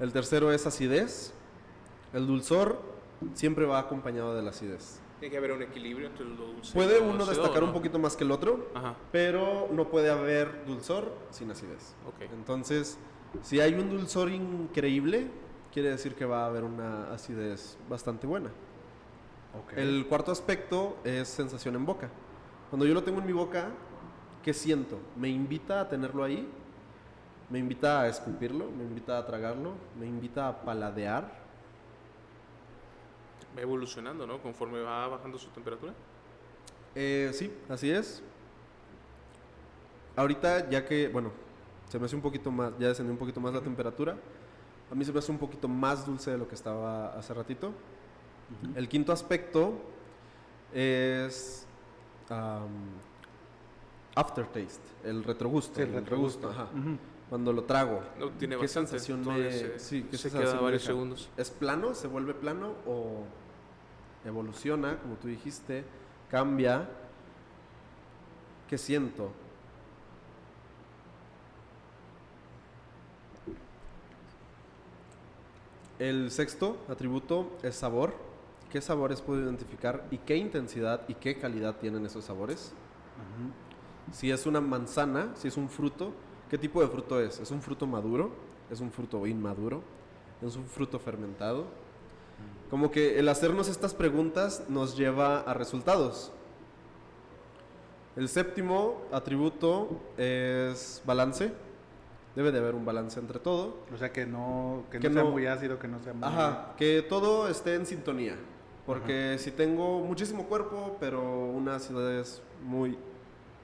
El 0.00 0.12
tercero 0.12 0.52
es 0.52 0.66
acidez. 0.66 1.32
El 2.12 2.26
dulzor 2.26 2.80
siempre 3.34 3.64
va 3.66 3.78
acompañado 3.78 4.34
de 4.34 4.42
la 4.42 4.50
acidez. 4.50 5.00
Tiene 5.20 5.32
que 5.32 5.38
haber 5.38 5.52
un 5.52 5.62
equilibrio 5.62 6.08
entre 6.08 6.24
lo 6.26 6.46
dulce 6.46 6.70
y 6.70 6.74
Puede 6.74 6.98
lo 7.00 7.06
uno 7.06 7.24
ácido, 7.24 7.30
destacar 7.42 7.62
¿no? 7.62 7.68
un 7.68 7.72
poquito 7.72 7.98
más 7.98 8.16
que 8.16 8.24
el 8.24 8.30
otro, 8.30 8.68
Ajá. 8.74 8.94
pero 9.10 9.68
no 9.72 9.88
puede 9.88 10.10
haber 10.10 10.64
dulzor 10.66 11.12
sin 11.30 11.50
acidez. 11.50 11.94
Ok. 12.06 12.30
Entonces, 12.32 12.98
si 13.42 13.60
hay 13.60 13.74
un 13.74 13.88
dulzor 13.90 14.30
increíble, 14.30 15.28
quiere 15.72 15.90
decir 15.90 16.14
que 16.14 16.24
va 16.24 16.44
a 16.44 16.46
haber 16.46 16.64
una 16.64 17.12
acidez 17.12 17.78
bastante 17.88 18.26
buena. 18.26 18.50
El 19.76 20.06
cuarto 20.08 20.32
aspecto 20.32 20.96
es 21.04 21.28
sensación 21.28 21.74
en 21.76 21.86
boca. 21.86 22.08
Cuando 22.70 22.86
yo 22.86 22.94
lo 22.94 23.02
tengo 23.02 23.20
en 23.20 23.26
mi 23.26 23.32
boca, 23.32 23.68
¿qué 24.42 24.52
siento? 24.52 24.98
¿Me 25.16 25.28
invita 25.28 25.80
a 25.80 25.88
tenerlo 25.88 26.24
ahí? 26.24 26.48
¿Me 27.50 27.58
invita 27.58 28.02
a 28.02 28.08
escupirlo? 28.08 28.70
¿Me 28.70 28.84
invita 28.84 29.18
a 29.18 29.26
tragarlo? 29.26 29.74
¿Me 29.98 30.06
invita 30.06 30.48
a 30.48 30.62
paladear? 30.62 31.30
Va 33.56 33.60
evolucionando, 33.60 34.26
¿no? 34.26 34.42
Conforme 34.42 34.80
va 34.80 35.06
bajando 35.08 35.38
su 35.38 35.48
temperatura. 35.50 35.92
Eh, 36.94 37.30
sí, 37.32 37.52
así 37.68 37.90
es. 37.90 38.22
Ahorita, 40.16 40.68
ya 40.70 40.84
que, 40.84 41.08
bueno, 41.08 41.30
se 41.88 41.98
me 41.98 42.06
hace 42.06 42.16
un 42.16 42.22
poquito 42.22 42.50
más, 42.50 42.72
ya 42.78 42.88
descendió 42.88 43.12
un 43.12 43.18
poquito 43.18 43.40
más 43.40 43.52
la 43.52 43.60
temperatura, 43.60 44.16
a 44.90 44.94
mí 44.94 45.04
se 45.04 45.12
me 45.12 45.18
hace 45.18 45.32
un 45.32 45.38
poquito 45.38 45.68
más 45.68 46.06
dulce 46.06 46.30
de 46.30 46.38
lo 46.38 46.48
que 46.48 46.54
estaba 46.54 47.08
hace 47.18 47.34
ratito. 47.34 47.72
El 48.74 48.88
quinto 48.88 49.12
aspecto 49.12 49.72
es 50.72 51.66
aftertaste, 54.14 54.80
el 55.04 55.24
retrogusto. 55.24 55.76
Sí, 55.76 55.82
el 55.82 55.92
retrogusto. 55.92 56.50
ajá. 56.50 56.68
Cuando 57.28 57.52
lo 57.52 57.64
trago. 57.64 58.02
No, 58.18 58.30
tiene 58.30 58.54
¿Qué 58.56 58.62
bastante. 58.62 58.90
sensación 58.90 59.26
me- 59.26 59.50
se, 59.50 59.78
sí, 59.78 60.02
qué 60.10 60.16
se 60.16 60.24
sensación 60.24 60.42
queda 60.50 60.56
me 60.56 60.62
varios 60.64 60.82
deja? 60.82 60.92
segundos. 60.92 61.30
¿Es 61.36 61.50
plano? 61.50 61.94
¿Se 61.94 62.06
vuelve 62.06 62.34
plano? 62.34 62.74
¿O 62.86 63.24
evoluciona, 64.24 64.98
como 64.98 65.14
tú 65.16 65.28
dijiste? 65.28 65.84
¿Cambia? 66.30 66.88
¿Qué 68.68 68.78
siento? 68.78 69.30
El 75.98 76.30
sexto 76.30 76.76
atributo 76.88 77.50
es 77.62 77.76
sabor. 77.76 78.14
Qué 78.74 78.80
sabores 78.80 79.20
puedo 79.20 79.40
identificar 79.40 80.04
y 80.10 80.18
qué 80.18 80.34
intensidad 80.36 81.02
y 81.06 81.14
qué 81.14 81.38
calidad 81.38 81.76
tienen 81.76 82.04
esos 82.06 82.24
sabores. 82.24 82.72
Si 84.10 84.32
es 84.32 84.46
una 84.46 84.60
manzana, 84.60 85.30
si 85.36 85.46
es 85.46 85.56
un 85.56 85.68
fruto, 85.68 86.10
¿qué 86.50 86.58
tipo 86.58 86.82
de 86.82 86.88
fruto 86.88 87.20
es? 87.20 87.38
¿Es 87.38 87.52
un 87.52 87.62
fruto 87.62 87.86
maduro? 87.86 88.32
¿Es 88.68 88.80
un 88.80 88.90
fruto 88.90 89.24
inmaduro? 89.28 89.80
¿Es 90.42 90.56
un 90.56 90.64
fruto 90.66 90.98
fermentado? 90.98 91.66
Como 92.68 92.90
que 92.90 93.16
el 93.20 93.28
hacernos 93.28 93.68
estas 93.68 93.94
preguntas 93.94 94.64
nos 94.68 94.96
lleva 94.96 95.42
a 95.42 95.54
resultados. 95.54 96.32
El 98.16 98.28
séptimo 98.28 99.02
atributo 99.12 100.00
es 100.18 101.00
balance. 101.06 101.52
Debe 102.34 102.50
de 102.50 102.58
haber 102.58 102.74
un 102.74 102.84
balance 102.84 103.20
entre 103.20 103.38
todo. 103.38 103.76
O 103.94 103.96
sea, 103.98 104.10
que 104.10 104.26
no, 104.26 104.82
que 104.90 104.98
Que 104.98 105.08
no 105.10 105.14
sea 105.14 105.22
no- 105.22 105.30
muy 105.30 105.46
ácido, 105.46 105.78
que 105.78 105.86
no 105.86 106.00
sea 106.00 106.12
muy... 106.12 106.24
Ajá, 106.26 106.74
que 106.76 107.02
todo 107.08 107.46
esté 107.48 107.76
en 107.76 107.86
sintonía. 107.86 108.36
Porque 108.86 109.38
si 109.38 109.50
tengo 109.50 110.00
muchísimo 110.00 110.44
cuerpo, 110.44 110.96
pero 111.00 111.22
una 111.22 111.76
acidez 111.76 112.42
muy, 112.62 112.98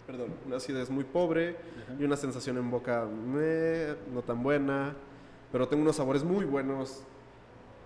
perdón, 0.06 0.32
una 0.46 0.56
acidez 0.56 0.88
muy 0.88 1.04
pobre 1.04 1.56
y 1.98 2.04
una 2.04 2.16
sensación 2.16 2.56
en 2.56 2.70
boca 2.70 3.04
meh, 3.04 3.96
no 4.12 4.22
tan 4.22 4.42
buena, 4.42 4.94
pero 5.52 5.68
tengo 5.68 5.82
unos 5.82 5.96
sabores 5.96 6.24
muy 6.24 6.46
buenos, 6.46 7.02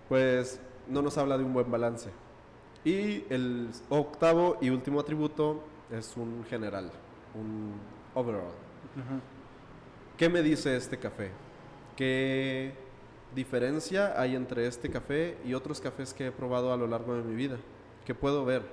pues 0.07 0.61
no 0.87 1.01
nos 1.01 1.17
habla 1.17 1.37
de 1.37 1.43
un 1.43 1.53
buen 1.53 1.69
balance. 1.69 2.09
Y 2.85 3.25
el 3.29 3.69
octavo 3.89 4.57
y 4.61 4.69
último 4.69 4.99
atributo 4.99 5.61
es 5.91 6.15
un 6.15 6.45
general, 6.45 6.89
un 7.33 7.73
overall. 8.13 8.53
Ajá. 8.95 9.19
¿Qué 10.17 10.29
me 10.29 10.41
dice 10.41 10.77
este 10.77 10.97
café? 10.97 11.31
¿Qué 11.97 12.73
diferencia 13.35 14.19
hay 14.19 14.35
entre 14.35 14.65
este 14.67 14.89
café 14.89 15.37
y 15.45 15.53
otros 15.53 15.81
cafés 15.81 16.13
que 16.13 16.27
he 16.27 16.31
probado 16.31 16.73
a 16.73 16.77
lo 16.77 16.87
largo 16.87 17.15
de 17.15 17.23
mi 17.23 17.35
vida? 17.35 17.57
¿Qué 18.05 18.15
puedo 18.15 18.45
ver? 18.45 18.63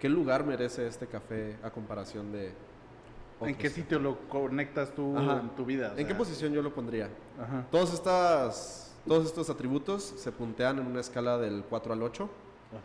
¿Qué 0.00 0.08
lugar 0.08 0.44
merece 0.44 0.86
este 0.86 1.06
café 1.06 1.56
a 1.62 1.70
comparación 1.70 2.32
de... 2.32 2.46
¿En 2.46 2.54
otros? 3.42 3.56
qué 3.58 3.70
sitio 3.70 3.98
lo 3.98 4.18
conectas 4.28 4.94
tú 4.94 5.16
Ajá. 5.16 5.40
en 5.40 5.50
tu 5.50 5.64
vida? 5.64 5.92
O 5.94 5.98
¿En 5.98 6.06
qué 6.06 6.12
sea, 6.12 6.18
posición 6.18 6.52
yo 6.52 6.62
lo 6.62 6.74
pondría? 6.74 7.10
Ajá. 7.38 7.66
Todos, 7.70 7.92
estas, 7.92 8.96
todos 9.06 9.26
estos 9.26 9.50
atributos 9.50 10.02
se 10.02 10.32
puntean 10.32 10.78
en 10.78 10.86
una 10.86 11.00
escala 11.00 11.36
del 11.36 11.62
4 11.68 11.92
al 11.92 12.02
8. 12.02 12.24
Ajá. 12.24 12.80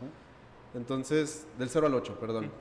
Entonces, 0.73 1.47
del 1.57 1.69
0 1.69 1.87
al 1.87 1.93
8, 1.95 2.19
perdón. 2.19 2.51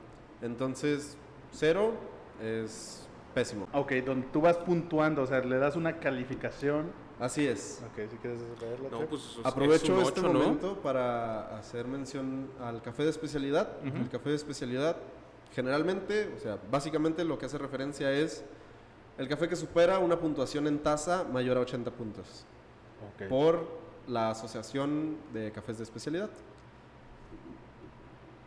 Entonces, 0.41 1.17
0 1.51 1.93
es 2.41 3.07
pésimo. 3.33 3.67
Ok, 3.73 3.93
donde 4.05 4.27
tú 4.27 4.41
vas 4.41 4.57
puntuando, 4.57 5.23
o 5.23 5.27
sea, 5.27 5.39
le 5.41 5.57
das 5.57 5.75
una 5.75 5.97
calificación. 5.97 6.91
Así 7.21 7.45
es. 7.47 7.81
Ok, 7.85 8.09
si 8.09 8.17
quieres 8.17 8.41
leerla. 8.59 8.89
No, 8.89 9.05
pues 9.05 9.21
es- 9.39 9.45
Aprovecho 9.45 9.85
es 9.85 9.89
un 9.91 9.99
este 9.99 10.19
ocho, 10.21 10.33
¿no? 10.33 10.39
momento 10.39 10.81
para 10.81 11.55
hacer 11.57 11.87
mención 11.87 12.49
al 12.59 12.81
café 12.81 13.03
de 13.03 13.11
especialidad. 13.11 13.69
El 13.83 14.09
café 14.09 14.29
de 14.31 14.35
especialidad, 14.35 14.97
generalmente, 15.53 16.33
o 16.35 16.39
sea, 16.39 16.57
básicamente 16.71 17.23
lo 17.23 17.37
que 17.37 17.45
hace 17.45 17.59
referencia 17.59 18.11
es 18.11 18.43
el 19.19 19.27
café 19.27 19.47
que 19.47 19.55
supera 19.55 19.99
una 19.99 20.19
puntuación 20.19 20.65
en 20.65 20.79
taza 20.79 21.23
mayor 21.23 21.57
a 21.57 21.61
80 21.61 21.91
puntos 21.91 22.43
Ok. 23.15 23.29
por 23.29 23.67
la 24.07 24.31
Asociación 24.31 25.15
de 25.31 25.51
Cafés 25.51 25.77
de 25.77 25.83
Especialidad. 25.83 26.29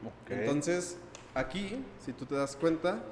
Ok. 0.04 0.30
Entonces, 0.30 0.98
aquí, 1.32 1.84
si 2.04 2.12
tú 2.12 2.26
te 2.26 2.34
das 2.34 2.56
cuenta, 2.56 3.02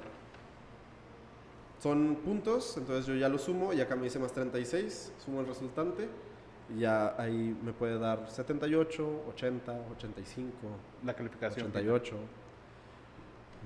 son 1.83 2.15
puntos, 2.23 2.77
entonces 2.77 3.05
yo 3.05 3.13
ya 3.13 3.27
lo 3.27 3.37
sumo 3.37 3.73
y 3.73 3.81
acá 3.81 3.97
me 3.97 4.03
dice 4.03 4.17
más 4.17 4.31
36, 4.31 5.11
sumo 5.25 5.41
el 5.41 5.47
resultante 5.47 6.07
y 6.73 6.79
ya 6.79 7.13
ahí 7.21 7.57
me 7.61 7.73
puede 7.73 7.99
dar 7.99 8.29
78, 8.29 9.23
80, 9.35 9.73
85, 9.97 10.51
la 11.05 11.13
calificación. 11.13 11.67
88, 11.67 12.15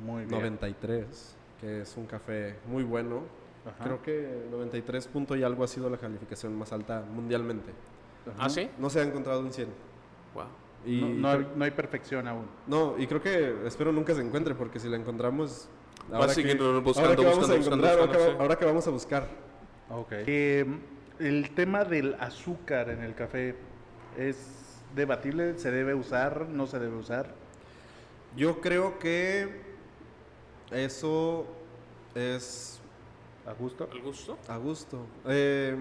Muy 0.04 0.26
bien. 0.26 0.32
93, 0.32 1.36
que 1.62 1.82
es 1.82 1.96
un 1.96 2.08
café 2.08 2.56
muy 2.68 2.84
bueno. 2.84 3.22
Ajá. 3.68 3.84
Creo 3.84 4.02
que 4.02 4.48
93 4.50 5.08
punto 5.10 5.36
y 5.36 5.44
algo 5.44 5.64
ha 5.64 5.68
sido 5.68 5.88
la 5.88 5.98
calificación 5.98 6.58
más 6.58 6.74
alta 6.74 7.04
mundialmente. 7.14 7.72
Ajá. 8.26 8.46
¿Ah, 8.46 8.50
sí? 8.50 8.68
No 8.80 8.90
se 8.90 9.00
ha 9.00 9.04
encontrado 9.04 9.42
un 9.42 9.54
100. 9.54 9.68
Wow. 10.34 10.46
Y 10.88 11.02
No, 11.02 11.10
no 11.10 11.30
hay, 11.30 11.52
no 11.56 11.66
hay 11.66 11.72
perfección 11.72 12.28
aún. 12.28 12.48
No, 12.66 12.98
y 12.98 13.06
creo 13.06 13.22
que 13.22 13.68
espero 13.68 13.92
nunca 13.92 14.16
se 14.16 14.22
encuentre, 14.22 14.56
porque 14.56 14.80
si 14.80 14.90
la 14.90 14.98
encontramos. 14.98 15.70
Buscando, 16.10 16.16
ahora 16.16 16.34
que 16.34 16.46
vamos 16.46 16.84
buscando, 16.84 17.22
a 17.22 17.58
buscando, 17.58 17.88
ahora, 17.88 18.02
buscando, 18.02 18.12
que, 18.12 18.32
sí. 18.32 18.38
ahora 18.40 18.56
que 18.58 18.66
vamos 18.66 18.88
a 18.88 18.92
buscar. 18.92 19.28
Ok. 19.90 20.12
Eh, 20.12 20.66
el 21.20 21.50
tema 21.56 21.84
del 21.84 22.16
azúcar 22.20 22.90
en 22.90 23.04
el 23.04 23.16
café 23.16 23.56
es 24.18 24.38
debatible, 24.96 25.58
se 25.58 25.72
debe 25.72 25.94
usar, 25.94 26.48
no 26.48 26.68
se 26.68 26.80
debe 26.80 26.96
usar. 26.96 27.34
Yo 28.36 28.62
creo 28.62 29.00
que 29.00 29.62
eso 30.72 31.46
es 32.16 32.80
A 33.46 33.54
gusto. 33.54 33.90
¿Al 33.92 34.02
gusto? 34.02 34.38
a 34.48 34.58
gusto. 34.58 35.06
Eh, 35.28 35.76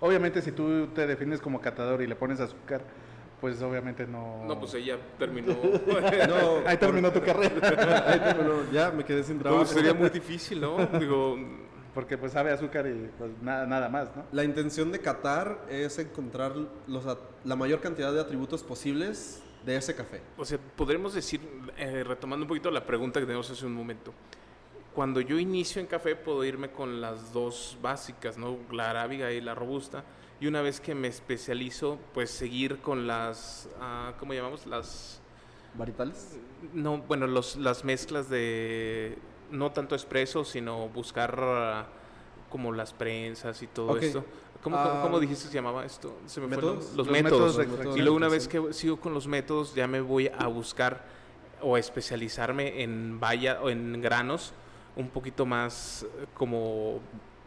Obviamente, 0.00 0.40
si 0.40 0.50
tú 0.50 0.86
te 0.88 1.06
defines 1.06 1.40
como 1.40 1.60
catador 1.60 2.00
y 2.00 2.06
le 2.06 2.16
pones 2.16 2.40
azúcar, 2.40 2.80
pues 3.40 3.60
obviamente 3.62 4.06
no. 4.06 4.44
No, 4.46 4.58
pues 4.58 4.74
ella 4.74 4.98
terminó. 5.18 5.54
no, 6.28 6.62
Ahí 6.66 6.76
terminó 6.76 7.10
tu 7.10 7.22
carrera. 7.22 8.04
ahí 8.06 8.20
terminó, 8.20 8.70
ya 8.70 8.90
me 8.90 9.04
quedé 9.04 9.22
sin 9.22 9.38
trabajo. 9.38 9.64
Pues 9.64 9.74
sería 9.74 9.94
muy 9.94 10.10
difícil, 10.10 10.60
¿no? 10.60 10.86
Digo, 10.98 11.36
Porque 11.94 12.18
pues 12.18 12.32
sabe 12.32 12.52
azúcar 12.52 12.86
y 12.86 13.10
pues 13.18 13.30
nada, 13.42 13.66
nada 13.66 13.88
más, 13.88 14.14
¿no? 14.14 14.24
La 14.32 14.44
intención 14.44 14.92
de 14.92 15.00
Qatar 15.00 15.66
es 15.68 15.98
encontrar 15.98 16.54
los, 16.86 17.04
la 17.44 17.56
mayor 17.56 17.80
cantidad 17.80 18.12
de 18.12 18.20
atributos 18.20 18.62
posibles 18.62 19.42
de 19.64 19.76
ese 19.76 19.94
café. 19.94 20.22
o 20.38 20.44
sea, 20.44 20.58
podremos 20.76 21.12
decir, 21.14 21.40
eh, 21.76 22.02
retomando 22.04 22.44
un 22.44 22.48
poquito 22.48 22.70
la 22.70 22.84
pregunta 22.84 23.20
que 23.20 23.26
tenemos 23.26 23.50
hace 23.50 23.66
un 23.66 23.74
momento. 23.74 24.12
Cuando 24.94 25.20
yo 25.20 25.38
inicio 25.38 25.80
en 25.80 25.86
café 25.86 26.16
puedo 26.16 26.44
irme 26.44 26.70
con 26.70 27.00
las 27.00 27.32
dos 27.32 27.78
básicas, 27.80 28.36
¿no? 28.36 28.58
La 28.72 28.90
arábiga 28.90 29.30
y 29.32 29.40
la 29.40 29.54
robusta. 29.54 30.04
Y 30.40 30.46
una 30.46 30.62
vez 30.62 30.80
que 30.80 30.94
me 30.94 31.08
especializo, 31.08 31.98
pues 32.14 32.30
seguir 32.30 32.78
con 32.78 33.06
las, 33.06 33.68
ah, 33.80 34.14
¿cómo 34.18 34.32
llamamos? 34.32 34.66
Las, 34.66 35.20
¿Varitales? 35.74 36.38
no, 36.72 36.98
bueno, 36.98 37.26
los, 37.26 37.56
las 37.56 37.84
mezclas 37.84 38.28
de, 38.30 39.18
no 39.50 39.70
tanto 39.72 39.94
expreso, 39.94 40.44
sino 40.44 40.88
buscar 40.88 41.38
ah, 41.38 41.86
como 42.48 42.72
las 42.72 42.92
prensas 42.94 43.62
y 43.62 43.66
todo 43.66 43.96
esto. 43.98 44.24
¿Cómo, 44.62 44.76
Ah, 44.76 44.88
cómo, 44.90 45.02
cómo 45.02 45.20
dijiste 45.20 45.48
se 45.48 45.54
llamaba 45.54 45.84
esto? 45.84 46.18
Se 46.26 46.40
me 46.40 46.46
¿métodos? 46.46 46.86
Los, 46.88 46.96
Los 46.96 47.10
métodos. 47.10 47.56
métodos 47.58 47.96
y 47.96 48.00
luego 48.00 48.16
una 48.16 48.28
vez 48.28 48.46
que 48.48 48.72
sigo 48.72 48.98
con 48.98 49.14
los 49.14 49.26
métodos, 49.26 49.74
ya 49.74 49.86
me 49.86 50.00
voy 50.00 50.30
a 50.38 50.46
buscar 50.48 51.04
o 51.62 51.76
a 51.76 51.78
especializarme 51.78 52.82
en 52.82 53.20
valla 53.20 53.60
o 53.62 53.70
en 53.70 54.00
granos 54.00 54.52
un 54.96 55.08
poquito 55.08 55.46
más 55.46 56.02
eh, 56.02 56.26
como, 56.34 57.00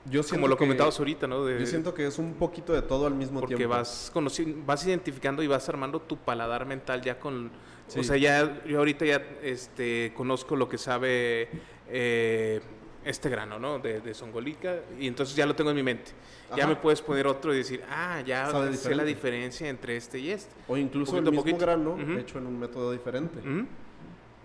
Yo 0.05 0.21
como 0.29 0.47
lo 0.47 0.55
que- 0.55 0.59
comentabas 0.65 0.99
ahorita, 0.99 1.27
¿no? 1.27 1.45
De- 1.45 1.59
Yo 1.59 1.65
siento 1.65 1.93
que 1.93 2.05
es 2.07 2.19
un 2.19 2.33
poquito 2.33 2.73
de 2.73 2.81
todo 2.81 3.07
al 3.07 3.15
mismo 3.15 3.39
porque 3.39 3.55
tiempo. 3.55 3.75
vas 3.75 4.11
conoci- 4.13 4.53
vas 4.65 4.85
identificando 4.85 5.41
y 5.43 5.47
vas 5.47 5.67
armando 5.69 6.01
tu 6.01 6.17
paladar 6.17 6.65
mental 6.65 7.01
ya 7.01 7.19
con 7.19 7.51
Sí. 7.87 7.99
o 7.99 8.03
sea 8.03 8.15
ya 8.17 8.63
yo 8.65 8.79
ahorita 8.79 9.05
ya 9.05 9.21
este 9.41 10.13
conozco 10.15 10.55
lo 10.55 10.67
que 10.69 10.77
sabe 10.77 11.49
eh, 11.89 12.61
este 13.03 13.29
grano 13.29 13.59
no 13.59 13.79
de, 13.79 13.99
de 13.99 14.13
songolica 14.13 14.77
y 14.97 15.07
entonces 15.07 15.35
ya 15.35 15.45
lo 15.45 15.53
tengo 15.55 15.69
en 15.71 15.75
mi 15.75 15.83
mente 15.83 16.11
ya 16.55 16.65
me 16.67 16.75
puedes 16.77 17.01
poner 17.01 17.27
otro 17.27 17.53
y 17.53 17.57
decir 17.57 17.83
ah 17.89 18.21
ya 18.25 18.45
sé 18.49 18.69
diferente. 18.69 18.95
la 18.95 19.03
diferencia 19.03 19.67
entre 19.69 19.97
este 19.97 20.17
y 20.19 20.29
este 20.31 20.53
O 20.67 20.77
incluso 20.77 21.17
el 21.17 21.23
Poquito 21.25 21.29
a 21.29 21.31
mismo 21.31 21.41
poquito. 21.43 21.57
grano 21.65 21.91
Ujú. 21.93 22.19
hecho 22.19 22.37
en 22.37 22.47
un 22.47 22.59
método 22.59 22.91
diferente. 22.93 23.39
Ujú. 23.39 23.65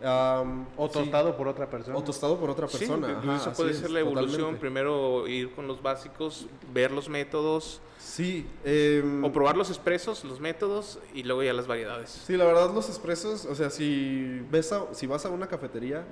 Am, 0.03 0.67
O 0.77 0.87
sí. 0.87 0.93
tostado 0.95 1.37
por 1.37 1.49
otra 1.49 1.69
persona. 1.69 1.97
O 1.97 2.05
tostado 2.05 2.39
por 2.39 2.51
otra 2.51 2.69
Sí, 2.69 2.79
persona. 2.79 3.19
ajá, 3.19 3.37
eso 3.37 3.53
puede 3.55 3.73
es, 3.73 3.79
ser 3.79 3.91
la 3.91 3.99
evolución 4.01 4.31
totalmente. 4.55 4.61
primero 4.61 5.27
ir 5.27 5.53
con 5.55 5.67
los 5.67 5.83
básicos 5.83 6.47
ver 6.73 6.93
los 6.93 7.09
métodos 7.09 7.81
Sí, 7.99 8.47
em, 8.65 9.25
o 9.25 9.33
probar 9.33 9.57
los 9.57 9.71
expresos 9.71 10.23
los 10.23 10.39
métodos 10.39 11.01
y 11.15 11.25
luego 11.25 11.43
ya 11.43 11.53
las 11.53 11.67
variedades 11.67 12.11
sí, 12.11 12.37
la 12.37 12.45
verdad 12.45 12.73
los 12.73 12.89
expresos, 12.89 13.45
o 13.47 13.55
sea, 13.57 13.71
si 13.71 14.41
ves 14.53 14.71
a- 14.73 14.87
si 14.95 15.09
vas 15.09 15.27
a 15.27 15.31
una 15.31 15.49
cafetería 15.49 16.07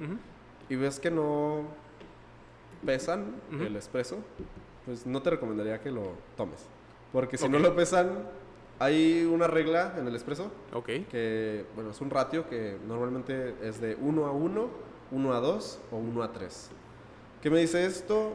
y 0.68 0.74
ves 0.74 0.98
que 0.98 1.12
no 1.12 1.62
pesan 2.84 3.36
el 3.60 3.76
expreso, 3.76 4.16
pues 4.84 5.06
no 5.06 5.22
te 5.22 5.30
recomendaría 5.30 5.80
que 5.80 5.90
lo 5.90 6.12
tomes. 6.36 6.66
Porque 7.12 7.38
si 7.38 7.48
no 7.48 7.58
lo 7.60 7.74
pesan, 7.74 8.10
hay 8.78 9.24
una 9.24 9.46
regla 9.46 9.94
en 9.98 10.06
el 10.06 10.14
expreso 10.14 10.50
ok 10.72 10.86
que, 11.10 11.64
bueno, 11.74 11.90
es 11.90 12.00
un 12.00 12.10
ratio 12.10 12.48
que 12.48 12.76
normalmente 12.86 13.54
es 13.62 13.80
de 13.80 13.96
1 14.00 14.26
a 14.26 14.32
1, 14.32 14.68
1 15.10 15.32
a 15.32 15.40
2 15.40 15.80
o 15.90 15.96
1 15.96 16.22
a 16.22 16.32
3. 16.32 16.70
¿Qué 17.42 17.50
me 17.50 17.60
dice 17.60 17.86
esto? 17.86 18.34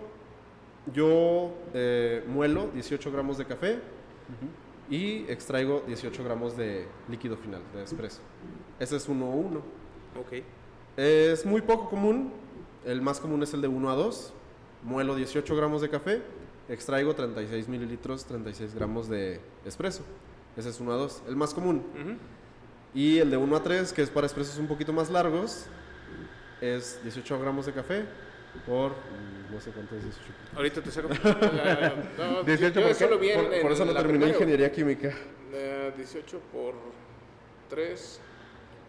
Yo 0.94 1.54
eh, 1.74 2.24
muelo 2.28 2.70
18 2.74 3.12
gramos 3.12 3.38
de 3.38 3.46
café 3.46 3.80
y 4.90 5.26
extraigo 5.30 5.84
18 5.86 6.24
gramos 6.24 6.58
de 6.58 6.88
líquido 7.08 7.38
final, 7.38 7.62
de 7.74 7.84
espresso. 7.84 8.22
Ese 8.80 8.96
es 8.96 9.08
1 9.08 9.26
a 9.26 9.30
1. 9.30 9.60
ok 10.20 10.44
Es 10.98 11.46
muy 11.46 11.62
poco 11.62 11.90
común. 11.90 12.32
El 12.84 13.02
más 13.02 13.20
común 13.20 13.44
es 13.44 13.54
el 13.54 13.62
de 13.62 13.68
1 13.68 13.92
a 13.92 13.96
2. 13.96 14.34
Muelo 14.84 15.16
18 15.16 15.56
gramos 15.56 15.82
de 15.84 15.90
café, 15.90 16.24
extraigo 16.68 17.14
36 17.14 17.68
mililitros, 17.68 18.26
36 18.26 18.74
gramos 18.74 19.08
de 19.08 19.40
espresso. 19.64 20.04
Ese 20.58 20.70
es 20.70 20.80
1 20.80 20.92
a 20.92 20.96
2, 20.96 21.24
el 21.30 21.36
más 21.36 21.54
común. 21.54 21.78
Ujú. 22.00 22.16
Y 22.94 23.20
el 23.20 23.32
de 23.32 23.38
1 23.38 23.56
a 23.56 23.64
3, 23.64 23.94
que 23.94 24.02
es 24.02 24.10
para 24.10 24.28
expresos 24.28 24.58
un 24.58 24.68
poquito 24.68 24.92
más 24.94 25.10
largos, 25.10 25.66
es 26.60 27.00
18 27.04 27.40
gramos 27.40 27.66
de 27.66 27.74
café 27.74 28.06
por 28.66 28.92
no 29.52 29.60
sé 29.62 29.72
cuánto 29.72 29.96
es 29.96 30.04
18. 30.04 30.34
Ahorita 30.56 30.82
te 30.82 30.92
saco. 30.92 31.08
Ah, 31.24 31.94
no, 32.18 32.44
18 32.44 32.74
yo 32.76 32.82
por 32.82 32.92
eso 32.92 33.06
qué? 33.06 33.12
lo 33.12 33.20
vi 33.20 33.30
en- 33.30 33.36
Por, 33.40 33.46
por 33.48 33.56
en 33.56 33.72
eso 33.72 33.86
no 33.86 33.92
la 33.94 34.00
terminé 34.00 34.20
primaria. 34.26 34.34
ingeniería 34.36 34.72
química. 34.72 35.14
Eh, 35.54 35.94
18 35.96 36.40
por 36.52 36.74
3, 37.70 38.20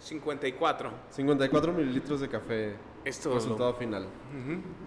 54. 0.00 0.90
54 1.10 1.72
mililitros 1.72 2.20
de 2.20 2.28
café, 2.28 2.74
Esto 3.04 3.34
resultado 3.34 3.74
final. 3.74 4.06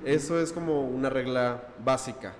Eso 0.04 0.40
es 0.40 0.52
como 0.52 0.82
una 0.88 1.10
regla 1.10 1.70
básica. 1.84 2.34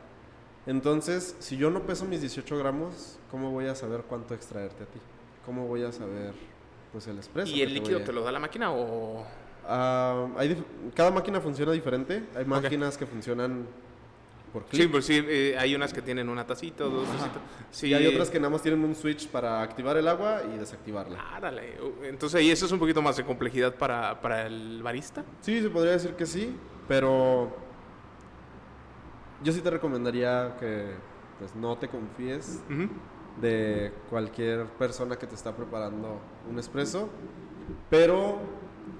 Entonces, 0.66 1.36
si 1.40 1.58
yo 1.58 1.70
no 1.70 1.84
peso 1.86 2.06
mis 2.06 2.22
18 2.22 2.58
gramos, 2.58 3.20
¿cómo 3.36 3.52
voy 3.52 3.66
a 3.66 3.76
saber 3.76 4.04
cuánto 4.08 4.34
extraerte 4.34 4.84
a 4.84 4.86
ti? 4.86 4.98
¿Cómo 5.46 5.68
voy 5.68 5.84
a 5.84 5.92
saber 5.92 6.32
pues 6.94 7.06
el 7.08 7.18
expreso? 7.18 7.54
¿Y 7.54 7.64
el 7.64 7.74
líquido 7.74 8.00
te 8.00 8.14
lo 8.14 8.24
da 8.24 8.32
la 8.32 8.40
máquina 8.40 8.72
o...? 8.72 9.26
Ah, 9.68 10.28
hay 10.38 10.64
cada 10.96 11.12
máquina 11.12 11.42
funciona 11.42 11.74
diferente. 11.74 12.24
Hay 12.34 12.46
máquinas 12.46 12.98
que 12.98 13.06
funcionan 13.06 13.68
por 14.54 14.64
Sí, 14.72 14.78
clic. 14.78 14.92
pues 14.92 15.06
sí, 15.06 15.22
eh, 15.28 15.58
hay 15.60 15.76
unas 15.76 15.92
que 15.92 16.02
tienen 16.02 16.30
una 16.30 16.48
tacita, 16.48 16.86
dos 16.86 17.06
tacitas. 17.10 17.42
Sí. 17.72 17.88
Y 17.88 17.94
hay 17.94 18.08
otras 18.08 18.30
que 18.30 18.40
nada 18.40 18.52
más 18.52 18.62
tienen 18.62 18.82
un 18.86 18.96
switch 18.96 19.28
para 19.28 19.62
activar 19.62 19.98
el 19.98 20.08
agua 20.08 20.44
y 20.54 20.58
desactivarla. 20.58 21.20
Árale. 21.36 21.78
Entonces 22.04 22.40
ahí 22.40 22.50
eso 22.52 22.66
es 22.66 22.72
un 22.72 22.80
poquito 22.80 23.02
más 23.02 23.18
de 23.18 23.26
complejidad 23.26 23.76
para, 23.76 24.22
para 24.22 24.48
el 24.48 24.82
barista. 24.82 25.26
Sí, 25.42 25.62
se 25.62 25.70
podría 25.70 25.92
decir 25.92 26.12
que 26.12 26.26
sí, 26.26 26.56
pero 26.88 27.54
yo 29.44 29.52
sí 29.52 29.60
te 29.60 29.70
recomendaría 29.72 30.56
que 30.58 30.94
pues 31.38 31.54
no 31.54 31.78
te 31.78 31.90
confíes 31.90 32.62
de 33.42 33.92
cualquier 34.10 34.66
persona 34.66 35.18
que 35.18 35.28
te 35.28 35.36
está 35.36 35.56
preparando 35.56 36.20
un 36.50 36.58
espresso, 36.60 37.10
pero 37.90 38.38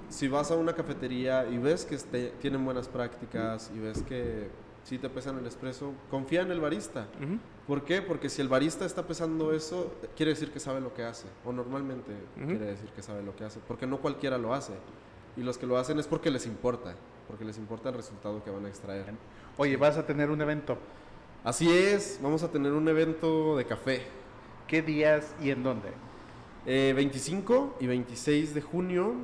si 0.08 0.28
vas 0.28 0.50
a 0.50 0.56
una 0.56 0.74
cafetería 0.74 1.46
y 1.48 1.58
ves 1.58 1.84
que 1.84 1.94
este- 1.94 2.32
tienen 2.40 2.64
buenas 2.64 2.88
prácticas 2.88 3.70
y 3.74 3.78
ves 3.78 4.02
que 4.02 4.48
sí 4.84 4.98
te 4.98 5.08
pesan 5.08 5.38
el 5.38 5.46
espresso, 5.46 5.92
confía 6.10 6.42
en 6.42 6.50
el 6.50 6.60
barista. 6.60 7.08
¿Por 7.66 7.82
qué? 7.84 8.02
Porque 8.02 8.28
si 8.28 8.40
el 8.42 8.48
barista 8.48 8.84
está 8.84 9.06
pesando 9.06 9.52
eso, 9.52 9.92
quiere 10.16 10.30
decir 10.32 10.52
que 10.52 10.60
sabe 10.60 10.80
lo 10.80 10.94
que 10.94 11.02
hace, 11.02 11.26
o 11.44 11.52
normalmente 11.52 12.12
quiere 12.46 12.66
decir 12.66 12.88
que 12.90 13.02
sabe 13.02 13.22
lo 13.22 13.34
que 13.34 13.44
hace, 13.44 13.58
porque 13.66 13.86
no 13.86 13.98
cualquiera 13.98 14.38
lo 14.38 14.54
hace. 14.54 14.74
Y 15.36 15.42
los 15.42 15.58
que 15.58 15.66
lo 15.66 15.76
hacen 15.76 15.98
es 15.98 16.06
porque 16.06 16.30
les 16.30 16.46
importa, 16.46 16.94
porque 17.26 17.44
les 17.44 17.58
importa 17.58 17.88
el 17.88 17.96
resultado 17.96 18.42
que 18.44 18.50
van 18.50 18.64
a 18.64 18.68
extraer. 18.68 19.06
Oye, 19.56 19.76
vas 19.76 19.96
a 19.98 20.06
tener 20.06 20.30
un 20.30 20.40
evento. 20.40 20.78
Así 21.42 21.68
es, 21.70 22.18
vamos 22.22 22.42
a 22.44 22.50
tener 22.50 22.72
un 22.72 22.86
evento 22.88 23.56
de 23.56 23.64
café. 23.66 24.02
¿Qué 24.66 24.82
días 24.82 25.34
y 25.40 25.50
en 25.50 25.62
dónde? 25.62 25.88
Eh, 26.66 26.92
25 26.96 27.76
y 27.80 27.86
26 27.86 28.54
de 28.54 28.60
junio 28.62 29.14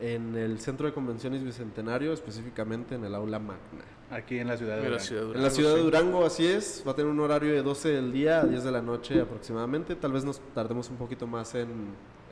en 0.00 0.34
el 0.34 0.58
Centro 0.60 0.86
de 0.86 0.94
Convenciones 0.94 1.44
Bicentenario, 1.44 2.12
específicamente 2.12 2.94
en 2.94 3.04
el 3.04 3.14
Aula 3.14 3.38
Magna. 3.38 3.84
Aquí 4.10 4.38
en 4.38 4.46
la 4.48 4.56
ciudad 4.56 4.76
de 4.76 4.86
En 4.86 4.92
la 4.92 4.98
Durango. 4.98 5.04
ciudad 5.04 5.20
de 5.20 5.26
En 5.26 5.32
la 5.42 5.48
Durango, 5.48 5.54
ciudad 5.56 5.74
de. 5.74 5.82
Durango, 5.82 6.24
así 6.24 6.46
es, 6.46 6.82
va 6.86 6.92
a 6.92 6.94
tener 6.94 7.10
un 7.10 7.20
horario 7.20 7.52
de 7.52 7.62
12 7.62 7.88
del 7.90 8.12
día 8.12 8.40
a 8.40 8.44
10 8.44 8.64
de 8.64 8.70
la 8.72 8.80
noche 8.80 9.20
aproximadamente. 9.20 9.94
Tal 9.96 10.12
vez 10.12 10.24
nos 10.24 10.40
tardemos 10.54 10.88
un 10.90 10.96
poquito 10.96 11.26
más 11.26 11.54
en, 11.54 11.68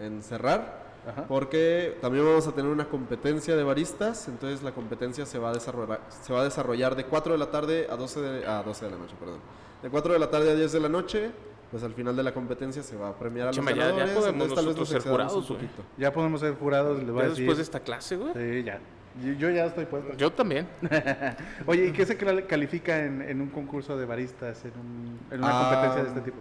en 0.01 0.23
cerrar, 0.23 0.85
Ajá. 1.07 1.27
porque 1.27 1.99
también 2.01 2.25
vamos 2.25 2.47
a 2.47 2.53
tener 2.53 2.71
una 2.71 2.89
competencia 2.89 3.57
de 3.57 3.63
baristas. 3.65 4.29
Entonces 4.29 4.63
la 4.63 4.73
competencia 4.73 5.27
se 5.27 5.39
va 5.39 5.51
a 5.51 5.53
desarrollar, 5.53 6.01
se 6.09 6.33
va 6.33 6.41
a 6.41 6.45
desarrollar 6.45 6.95
de 6.97 7.05
4 7.05 7.33
de 7.33 7.39
la 7.39 7.51
tarde 7.51 7.87
a 7.91 7.97
12 7.97 8.21
de, 8.21 8.47
a 8.47 8.63
12 8.63 8.85
de 8.87 8.91
la 8.93 8.97
noche, 8.99 9.15
perdón. 9.19 9.41
De 9.83 9.91
4 9.91 10.13
de 10.15 10.19
la 10.19 10.31
tarde 10.31 10.53
a 10.53 10.55
10 10.55 10.73
de 10.73 10.81
la 10.81 10.89
noche, 10.89 11.31
pues 11.71 11.83
al 11.83 11.93
final 11.95 12.15
de 12.17 12.23
la 12.23 12.33
competencia 12.33 12.83
se 12.83 12.97
va 12.97 13.09
a 13.09 13.19
premiar 13.19 13.49
a 13.49 13.51
los 13.51 13.57
Chama, 13.57 13.71
ya- 13.73 13.77
ya 13.77 13.83
ganadores. 13.87 14.15
podemos 14.15 14.43
entonces 14.49 14.55
tal 14.65 14.75
vez 14.75 14.89
ser 15.03 15.11
jurados, 15.13 15.35
un 15.35 15.41
güey. 15.57 15.67
poquito. 15.69 15.83
Ya 15.99 16.13
podemos 16.13 16.41
ser 16.41 16.55
jurados, 16.55 16.99
les 16.99 17.09
voy 17.11 17.19
Ya 17.19 17.25
a 17.25 17.29
decir. 17.31 17.43
después 17.43 17.57
de 17.59 17.63
esta 17.65 17.81
clase, 17.81 18.17
güey. 18.17 18.33
Sí, 18.35 18.63
ya. 18.65 18.81
Yo, 19.25 19.33
yo 19.35 19.51
ya 19.51 19.67
estoy 19.67 19.85
puesto. 19.87 20.13
Yo 20.17 20.33
también. 20.33 20.67
Oye, 21.67 21.87
¿y 21.87 21.93
qué 21.93 22.05
se 22.05 22.17
califica 22.17 23.05
en, 23.05 23.23
en 23.23 23.41
un 23.41 23.49
concurso 23.49 23.97
de 23.97 24.07
baristas, 24.07 24.65
en, 24.65 24.73
un- 24.73 25.19
en 25.31 25.39
una 25.39 25.49
Ah, 25.51 25.63
competencia 25.71 26.03
de 26.03 26.09
este 26.09 26.21
tipo? 26.21 26.37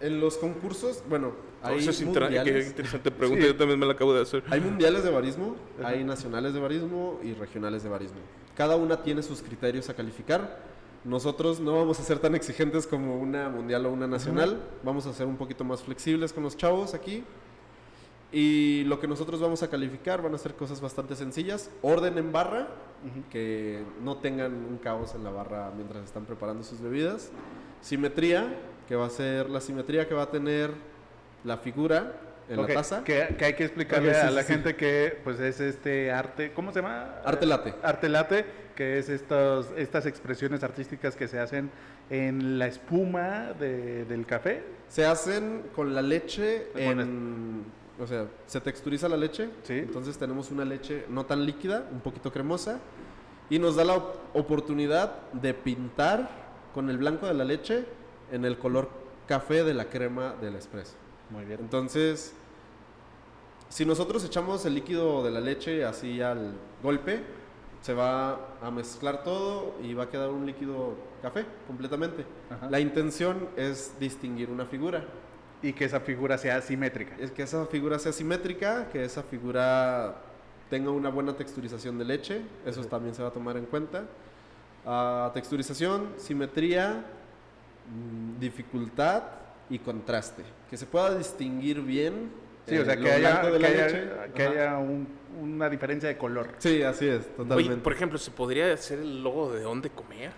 En 0.00 0.20
los 0.20 0.36
concursos, 0.36 1.02
bueno, 1.08 1.32
hay 1.62 1.78
Eso 1.78 1.90
es 1.90 2.02
mundiales. 2.04 2.66
interesante 2.68 3.10
pregunta. 3.10 3.42
Sí. 3.42 3.48
Yo 3.48 3.56
también 3.56 3.78
me 3.78 3.86
la 3.86 3.92
acabo 3.92 4.12
de 4.12 4.22
hacer. 4.22 4.42
Hay 4.50 4.60
mundiales 4.60 5.04
de 5.04 5.10
barismo, 5.10 5.56
Ajá. 5.78 5.88
hay 5.88 6.04
nacionales 6.04 6.52
de 6.52 6.60
barismo 6.60 7.20
y 7.22 7.32
regionales 7.34 7.82
de 7.82 7.88
barismo. 7.88 8.18
Cada 8.56 8.76
una 8.76 9.02
tiene 9.02 9.22
sus 9.22 9.40
criterios 9.42 9.88
a 9.88 9.94
calificar. 9.94 10.73
Nosotros 11.04 11.60
no 11.60 11.76
vamos 11.76 12.00
a 12.00 12.02
ser 12.02 12.18
tan 12.18 12.34
exigentes 12.34 12.86
como 12.86 13.18
una 13.18 13.50
mundial 13.50 13.84
o 13.86 13.92
una 13.92 14.06
nacional. 14.06 14.58
Vamos 14.82 15.06
a 15.06 15.12
ser 15.12 15.26
un 15.26 15.36
poquito 15.36 15.62
más 15.62 15.82
flexibles 15.82 16.32
con 16.32 16.42
los 16.42 16.56
chavos 16.56 16.94
aquí. 16.94 17.24
Y 18.32 18.82
lo 18.84 18.98
que 18.98 19.06
nosotros 19.06 19.40
vamos 19.40 19.62
a 19.62 19.68
calificar 19.68 20.22
van 20.22 20.34
a 20.34 20.38
ser 20.38 20.54
cosas 20.54 20.80
bastante 20.80 21.14
sencillas. 21.14 21.70
Orden 21.82 22.18
en 22.18 22.32
barra, 22.32 22.68
que 23.30 23.84
no 24.02 24.16
tengan 24.16 24.52
un 24.52 24.78
caos 24.78 25.14
en 25.14 25.22
la 25.24 25.30
barra 25.30 25.70
mientras 25.76 26.04
están 26.04 26.24
preparando 26.24 26.64
sus 26.64 26.80
bebidas. 26.80 27.30
Simetría, 27.80 28.58
que 28.88 28.96
va 28.96 29.06
a 29.06 29.10
ser 29.10 29.50
la 29.50 29.60
simetría 29.60 30.08
que 30.08 30.14
va 30.14 30.22
a 30.22 30.30
tener 30.30 30.70
la 31.44 31.58
figura 31.58 32.14
en 32.48 32.60
la 32.60 32.66
taza. 32.66 33.04
Que, 33.04 33.36
que 33.38 33.44
hay 33.44 33.54
que 33.54 33.64
explicarle 33.64 34.14
a 34.16 34.30
la 34.30 34.42
sí. 34.42 34.52
gente 34.52 34.74
que 34.74 35.20
pues 35.22 35.38
es 35.38 35.60
este 35.60 36.10
arte, 36.10 36.52
¿cómo 36.52 36.72
se 36.72 36.80
llama? 36.80 37.20
Arte 37.24 37.46
latte. 37.46 37.74
Arte 37.82 38.08
latte, 38.08 38.46
que 38.74 38.98
es 38.98 39.08
estos, 39.08 39.68
estas 39.76 40.06
expresiones 40.06 40.62
artísticas 40.62 41.16
que 41.16 41.28
se 41.28 41.38
hacen 41.38 41.70
en 42.10 42.58
la 42.58 42.66
espuma 42.66 43.52
de- 43.58 44.04
del 44.04 44.26
café. 44.26 44.62
Se 44.88 45.06
hacen 45.06 45.62
con 45.74 45.94
la 45.94 46.02
leche 46.02 46.68
en... 46.76 47.64
O 48.00 48.06
sea, 48.06 48.26
se 48.46 48.60
texturiza 48.60 49.08
la 49.08 49.16
leche. 49.16 49.48
Sí. 49.62 49.74
Entonces 49.78 50.18
tenemos 50.18 50.50
una 50.50 50.64
leche 50.64 51.04
no 51.08 51.24
tan 51.26 51.46
líquida, 51.46 51.86
un 51.92 52.00
poquito 52.00 52.32
cremosa. 52.32 52.80
Y 53.50 53.58
nos 53.58 53.76
da 53.76 53.84
la 53.84 53.94
op- 53.94 54.16
oportunidad 54.34 55.30
de 55.32 55.54
pintar 55.54 56.28
con 56.74 56.90
el 56.90 56.98
blanco 56.98 57.26
de 57.26 57.34
la 57.34 57.44
leche 57.44 57.84
en 58.32 58.44
el 58.44 58.58
color 58.58 58.88
café 59.28 59.62
de 59.64 59.74
la 59.74 59.84
crema 59.86 60.34
del 60.40 60.56
espresso. 60.56 60.94
Muy 61.30 61.44
bien. 61.44 61.60
Entonces, 61.60 62.34
si 63.68 63.84
nosotros 63.84 64.24
echamos 64.24 64.64
el 64.66 64.74
líquido 64.74 65.22
de 65.24 65.30
la 65.30 65.40
leche 65.40 65.84
así 65.84 66.20
al 66.20 66.52
golpe, 66.82 67.22
se 67.84 67.92
va 67.92 68.38
a 68.62 68.70
mezclar 68.70 69.22
todo 69.22 69.74
y 69.82 69.92
va 69.92 70.04
a 70.04 70.08
quedar 70.08 70.30
un 70.30 70.46
líquido 70.46 70.94
café 71.20 71.44
completamente. 71.66 72.24
Ajá. 72.48 72.70
La 72.70 72.80
intención 72.80 73.46
es 73.58 73.92
distinguir 74.00 74.48
una 74.48 74.64
figura. 74.64 75.04
Y 75.60 75.74
que 75.74 75.84
esa 75.84 76.00
figura 76.00 76.38
sea 76.38 76.62
simétrica. 76.62 77.14
Es 77.18 77.30
que 77.30 77.42
esa 77.42 77.66
figura 77.66 77.98
sea 77.98 78.12
simétrica, 78.12 78.88
que 78.88 79.04
esa 79.04 79.22
figura 79.22 80.16
tenga 80.70 80.90
una 80.90 81.10
buena 81.10 81.36
texturización 81.36 81.98
de 81.98 82.06
leche, 82.06 82.40
eso 82.64 82.82
también 82.84 83.14
se 83.14 83.22
va 83.22 83.28
a 83.28 83.32
tomar 83.32 83.58
en 83.58 83.66
cuenta. 83.66 84.04
Ah, 84.86 85.30
texturización, 85.34 86.08
simetría, 86.16 87.04
mm, 87.86 88.40
dificultad 88.40 89.24
y 89.68 89.78
contraste. 89.78 90.42
Que 90.70 90.78
se 90.78 90.86
pueda 90.86 91.14
distinguir 91.18 91.82
bien. 91.82 92.30
Sí, 92.66 92.76
o 92.78 92.82
eh, 92.82 92.84
sea, 92.84 92.96
que 92.96 93.10
haya, 93.12 93.40
que 93.42 93.66
haya- 93.66 94.32
que 94.34 94.42
haya 94.42 94.78
un- 94.78 95.06
una 95.40 95.68
diferencia 95.68 96.08
de 96.08 96.16
color. 96.16 96.48
Sí, 96.58 96.82
así 96.82 97.06
es, 97.08 97.26
totalmente. 97.36 97.72
Oye, 97.72 97.82
por 97.82 97.92
ejemplo, 97.92 98.18
¿se 98.18 98.30
podría 98.30 98.72
hacer 98.72 98.98
el 99.00 99.22
logo 99.22 99.52
de 99.52 99.62
dónde 99.62 99.90
comer? 99.90 100.30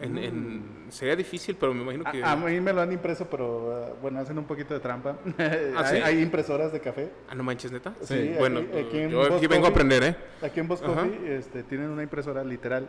En, 0.00 0.18
en- 0.18 0.62
sería 0.90 1.16
difícil, 1.16 1.56
pero 1.58 1.72
me 1.72 1.82
imagino 1.82 2.04
que... 2.12 2.22
A, 2.22 2.32
a 2.32 2.36
mí 2.36 2.60
me 2.60 2.70
lo 2.72 2.82
han 2.82 2.92
impreso, 2.92 3.26
pero 3.30 3.94
uh, 3.96 4.02
bueno, 4.02 4.20
hacen 4.20 4.36
un 4.38 4.44
poquito 4.44 4.74
de 4.74 4.80
trampa. 4.80 5.16
¿Ah, 5.38 5.82
hay, 5.86 5.96
sí? 5.96 6.02
hay 6.04 6.22
impresoras 6.22 6.70
de 6.70 6.80
café. 6.80 7.08
Ah, 7.30 7.34
no 7.34 7.42
manches, 7.42 7.72
neta. 7.72 7.94
Sí, 8.02 8.14
Sí, 8.14 8.34
bueno, 8.38 8.60
aquí- 8.60 8.78
aquí 8.78 8.98
en 8.98 9.10
yo 9.10 9.22
aquí 9.34 9.46
vengo 9.46 9.66
a 9.66 9.70
aprender, 9.70 10.02
¿eh? 10.04 10.16
Aquí 10.42 10.60
en 10.60 10.68
Boss. 10.68 10.82
Coffee 10.82 11.36
este, 11.38 11.62
tienen 11.62 11.88
una 11.88 12.02
impresora 12.02 12.44
literal. 12.44 12.86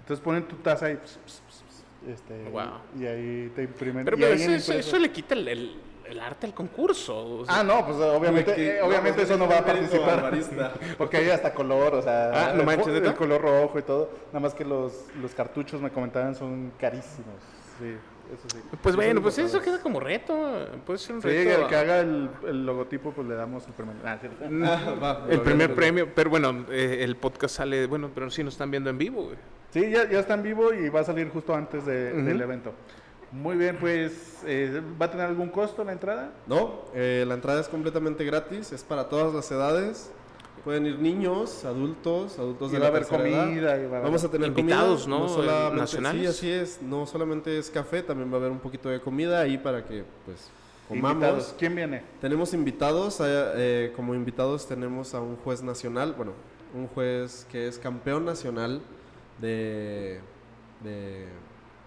Entonces 0.00 0.22
ponen 0.22 0.42
tu 0.44 0.56
taza 0.56 0.90
y, 0.90 0.96
ps, 0.96 1.18
ps, 1.24 1.40
ps, 1.48 1.62
ps, 1.62 1.84
este, 2.10 2.44
Wow. 2.50 2.62
y 3.00 3.06
ahí 3.06 3.52
te 3.56 3.62
imprimen. 3.62 4.04
Pero, 4.04 4.18
y 4.18 4.20
pero 4.20 4.34
ahí 4.34 4.42
eso, 4.42 4.98
le 4.98 5.10
quita 5.10 5.34
el, 5.34 5.48
el- 5.48 5.76
el 6.12 6.20
arte 6.20 6.46
al 6.46 6.54
concurso. 6.54 7.38
o 7.40 7.44
sea. 7.44 7.60
Ah, 7.60 7.64
no, 7.64 7.84
pues 7.84 7.96
obviamente, 7.98 8.50
Uy, 8.52 8.56
que- 8.56 8.76
eh, 8.78 8.82
obviamente 8.82 9.10
no, 9.10 9.16
pues, 9.26 9.30
eso 9.30 9.38
no 9.38 9.48
va 9.48 9.58
a 9.58 9.64
participar. 10.22 10.72
Porque 10.98 11.16
hay 11.18 11.30
hasta 11.30 11.52
color, 11.52 11.94
o 11.94 12.02
sea, 12.02 12.30
Ah, 12.50 12.52
no 12.54 12.62
manches, 12.64 12.88
el, 12.88 13.04
el 13.04 13.14
color 13.14 13.40
rojo 13.42 13.78
y 13.78 13.82
todo. 13.82 14.10
Nada 14.28 14.40
más 14.40 14.54
que 14.54 14.64
los, 14.64 15.06
los 15.20 15.34
cartuchos 15.34 15.80
me 15.80 15.90
comentaban 15.90 16.34
son 16.34 16.72
carísimos. 16.78 17.34
Sí, 17.78 17.96
eso 18.32 18.48
sí. 18.52 18.58
Pues 18.82 18.94
bueno, 18.94 19.20
pues 19.22 19.38
eso 19.38 19.60
queda 19.60 19.80
como 19.80 19.98
reto. 19.98 20.34
Puede 20.86 20.98
ser 20.98 21.16
un 21.16 21.22
Sí, 21.22 21.28
reto. 21.28 21.62
el 21.62 21.66
que 21.68 21.76
haga 21.76 22.00
el, 22.00 22.30
el 22.46 22.64
logotipo, 22.66 23.10
pues 23.12 23.26
le 23.26 23.34
damos 23.34 23.66
el 23.66 23.72
premio. 23.72 23.94
Ah. 24.04 24.18
Ah, 24.64 24.94
va, 25.02 25.26
El 25.28 25.40
primer 25.40 25.74
premio, 25.74 26.08
pero 26.14 26.30
bueno, 26.30 26.66
eh, 26.70 26.98
el 27.00 27.16
podcast 27.16 27.56
sale, 27.56 27.86
bueno, 27.86 28.10
pero 28.14 28.30
sí 28.30 28.44
nos 28.44 28.54
están 28.54 28.70
viendo 28.70 28.90
en 28.90 28.98
vivo, 28.98 29.24
güey. 29.24 29.36
Sí, 29.70 29.90
ya, 29.90 30.08
ya 30.08 30.20
está 30.20 30.34
en 30.34 30.42
vivo 30.42 30.72
y 30.74 30.90
va 30.90 31.00
a 31.00 31.04
salir 31.04 31.30
justo 31.30 31.54
antes 31.54 31.86
de- 31.86 32.12
Ujú. 32.12 32.22
del 32.26 32.40
evento. 32.42 32.74
Muy 33.32 33.56
bien, 33.56 33.78
pues, 33.80 34.40
eh, 34.46 34.82
¿va 35.00 35.06
a 35.06 35.10
tener 35.10 35.26
algún 35.26 35.48
costo 35.48 35.82
la 35.84 35.92
entrada? 35.92 36.32
No, 36.46 36.82
eh, 36.94 37.24
la 37.26 37.34
entrada 37.34 37.60
es 37.60 37.68
completamente 37.68 38.24
gratis, 38.24 38.72
es 38.72 38.82
para 38.84 39.08
todas 39.08 39.32
las 39.32 39.50
edades. 39.50 40.10
Pueden 40.64 40.86
ir 40.86 40.98
niños, 40.98 41.64
adultos, 41.64 42.38
adultos 42.38 42.70
Y 42.70 42.74
de 42.74 42.78
va 42.78 42.84
la 42.84 42.88
haber 42.90 43.06
tercera 43.06 43.28
edad. 43.28 43.44
comida 43.46 43.60
y 43.60 43.64
va 43.64 43.70
a 43.70 43.74
haber- 43.86 44.02
Vamos 44.02 44.22
a 44.24 44.30
tener 44.30 44.48
Invitados, 44.48 45.02
comida, 45.04 45.18
¿no? 45.18 45.28
solamente, 45.28 45.76
Nacionales. 45.76 46.20
Sí, 46.22 46.26
así 46.26 46.50
es. 46.50 46.82
No 46.82 47.06
solamente 47.06 47.58
es 47.58 47.70
café, 47.70 48.02
también 48.02 48.30
va 48.30 48.34
a 48.34 48.40
haber 48.40 48.50
un 48.52 48.60
poquito 48.60 48.88
de 48.90 49.00
comida 49.00 49.40
ahí 49.40 49.56
para 49.58 49.82
que 49.84 50.04
pues 50.26 50.48
comamos. 50.86 51.12
Invitados. 51.14 51.54
¿Quién 51.58 51.74
viene? 51.74 52.04
Tenemos 52.20 52.52
invitados, 52.54 53.18
eh, 53.24 53.92
como 53.96 54.14
invitados 54.14 54.68
tenemos 54.68 55.14
a 55.14 55.20
un 55.20 55.36
juez 55.36 55.62
nacional, 55.62 56.12
bueno, 56.16 56.32
un 56.74 56.86
juez 56.86 57.44
que 57.50 57.66
es 57.66 57.78
campeón 57.78 58.24
nacional 58.24 58.82
de, 59.40 60.20
de, 60.84 61.26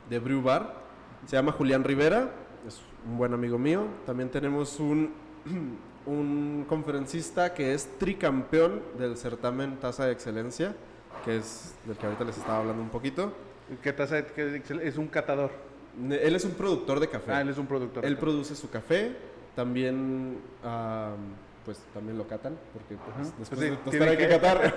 de 0.09 0.19
Brew 0.19 0.41
Bar. 0.41 0.84
Se 1.25 1.35
llama 1.35 1.51
Julián 1.51 1.83
Rivera, 1.83 2.29
es 2.67 2.81
un 3.07 3.17
buen 3.17 3.33
amigo 3.33 3.57
mío. 3.57 3.85
También 4.05 4.29
tenemos 4.29 4.79
un, 4.79 5.11
un 6.05 6.65
conferencista 6.69 7.53
que 7.53 7.73
es 7.73 7.89
tricampeón 7.97 8.81
del 8.97 9.17
certamen 9.17 9.77
Taza 9.77 10.05
de 10.05 10.11
Excelencia, 10.11 10.75
que 11.23 11.37
es 11.37 11.73
del 11.85 11.97
que 11.97 12.05
ahorita 12.05 12.23
les 12.25 12.37
estaba 12.37 12.59
hablando 12.59 12.81
un 12.81 12.89
poquito. 12.89 13.33
¿Qué 13.81 13.93
taza? 13.93 14.23
qué- 14.27 14.61
es 14.83 14.97
un 14.97 15.07
catador. 15.07 15.49
Él 16.09 16.35
es 16.35 16.45
un 16.45 16.51
productor 16.51 16.99
de 16.99 17.07
café. 17.07 17.31
Ah, 17.31 17.41
él 17.41 17.49
es 17.49 17.57
un 17.57 17.65
productor. 17.65 18.05
Él 18.05 18.17
produce 18.17 18.53
su 18.55 18.69
café, 18.69 19.15
también, 19.55 20.37
ah, 20.63 21.13
pues 21.63 21.79
también 21.93 22.17
lo 22.17 22.27
catan, 22.27 22.55
porque 22.73 22.95
pues, 22.97 23.33
después 23.39 23.49
Pues 23.49 23.59
sí, 23.59 23.69
de 23.91 23.97
tiene 23.97 24.17
que 24.17 24.27
que- 24.27 24.39
catar. 24.39 24.75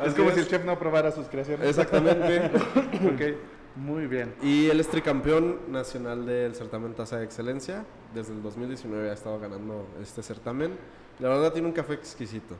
Es 0.04 0.14
como 0.14 0.30
si 0.32 0.40
el 0.40 0.48
chef 0.48 0.64
no 0.64 0.76
probara 0.78 1.12
sus 1.12 1.26
creaciones. 1.28 1.68
Exactamente. 1.68 2.46
ok, 2.46 3.36
muy 3.76 4.06
bien. 4.06 4.34
Y 4.42 4.68
él 4.68 4.80
es 4.80 4.88
tricampeón 4.88 5.58
nacional 5.68 6.24
del 6.24 6.54
certamen 6.54 6.94
Taza 6.94 7.18
de 7.18 7.24
Excelencia. 7.24 7.84
Desde 8.14 8.32
el 8.32 8.42
2019 8.42 9.10
ha 9.10 9.12
estado 9.12 9.38
ganando 9.38 9.86
este 10.02 10.22
certamen. 10.22 10.76
La 11.18 11.28
verdad 11.28 11.52
tiene 11.52 11.68
un 11.68 11.74
café 11.74 11.94
exquisito. 11.94 12.56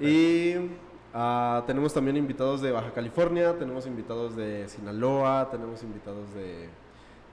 Y 0.00 0.54
ah, 1.12 1.64
tenemos 1.66 1.92
también 1.92 2.16
invitados 2.16 2.62
de 2.62 2.70
Baja 2.70 2.92
California, 2.92 3.58
tenemos 3.58 3.86
invitados 3.86 4.36
de 4.36 4.68
Sinaloa, 4.68 5.48
tenemos 5.50 5.82
invitados 5.82 6.32
de, 6.34 6.68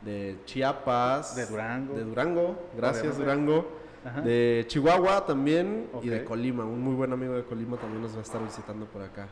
de 0.03 0.39
Chiapas. 0.45 1.35
De 1.35 1.45
Durango. 1.45 1.93
De 1.93 2.03
Durango, 2.03 2.69
gracias. 2.75 3.17
Durango. 3.17 3.67
Ajá. 4.03 4.21
De 4.21 4.65
Chihuahua 4.67 5.25
también 5.25 5.89
y 6.01 6.09
de. 6.09 6.23
Colima. 6.23 6.63
Un 6.63 6.81
muy 6.81 6.95
buen 6.95 7.13
amigo 7.13 7.33
de 7.33 7.43
Colima 7.43 7.77
también 7.77 8.01
nos 8.01 8.13
va 8.13 8.19
a 8.19 8.23
estar 8.23 8.43
visitando 8.43 8.85
por 8.85 9.01
acá. 9.01 9.27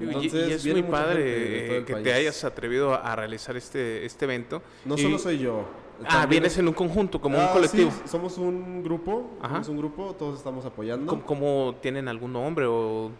Y- 0.00 0.04
y- 0.04 0.06
Entonces, 0.06 0.64
y 0.64 0.70
es 0.70 0.74
muy 0.74 0.82
padre 0.84 1.24
que 1.24 1.82
te 1.86 1.92
país. 1.94 2.06
hayas 2.08 2.44
atrevido 2.44 2.94
a 2.94 3.14
realizar 3.16 3.56
este, 3.56 4.04
este 4.06 4.24
evento. 4.24 4.62
No 4.84 4.94
Y- 4.96 5.02
solo 5.02 5.18
soy 5.18 5.38
yo. 5.38 5.64
Ah, 6.08 6.26
vienes 6.26 6.54
es- 6.54 6.58
en 6.58 6.66
un 6.68 6.74
conjunto, 6.74 7.20
como 7.20 7.38
Ah, 7.38 7.46
un 7.48 7.52
colectivo. 7.52 7.90
sí, 7.90 8.02
somos 8.06 8.36
un 8.38 8.82
grupo, 8.82 9.30
Ajá. 9.40 9.54
somos 9.56 9.68
un 9.68 9.76
grupo, 9.78 10.14
todos 10.18 10.38
estamos 10.38 10.64
apoyando. 10.64 11.06
¿Cómo, 11.06 11.24
cómo 11.24 11.74
tienen 11.80 12.08
algún 12.08 12.32
nombre 12.32 12.64
o 12.66 13.10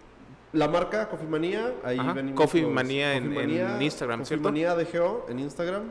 La 0.53 0.69
marca 0.69 1.09
Coffee 1.09 1.29
Manía, 1.29 1.73
ahí 1.85 1.99
Ajá, 1.99 2.13
venimos 2.13 2.39
Coffee 2.41 2.67
Manía 2.67 3.15
en- 3.15 3.29
Coffee 3.33 3.41
en 3.43 3.49
Manía, 3.65 3.83
Instagram, 3.83 4.19
Coffee 4.21 4.29
¿cierto? 4.29 4.49
Manía 4.49 4.75
DGO 4.75 5.27
en 5.31 5.39
Instagram, 5.39 5.83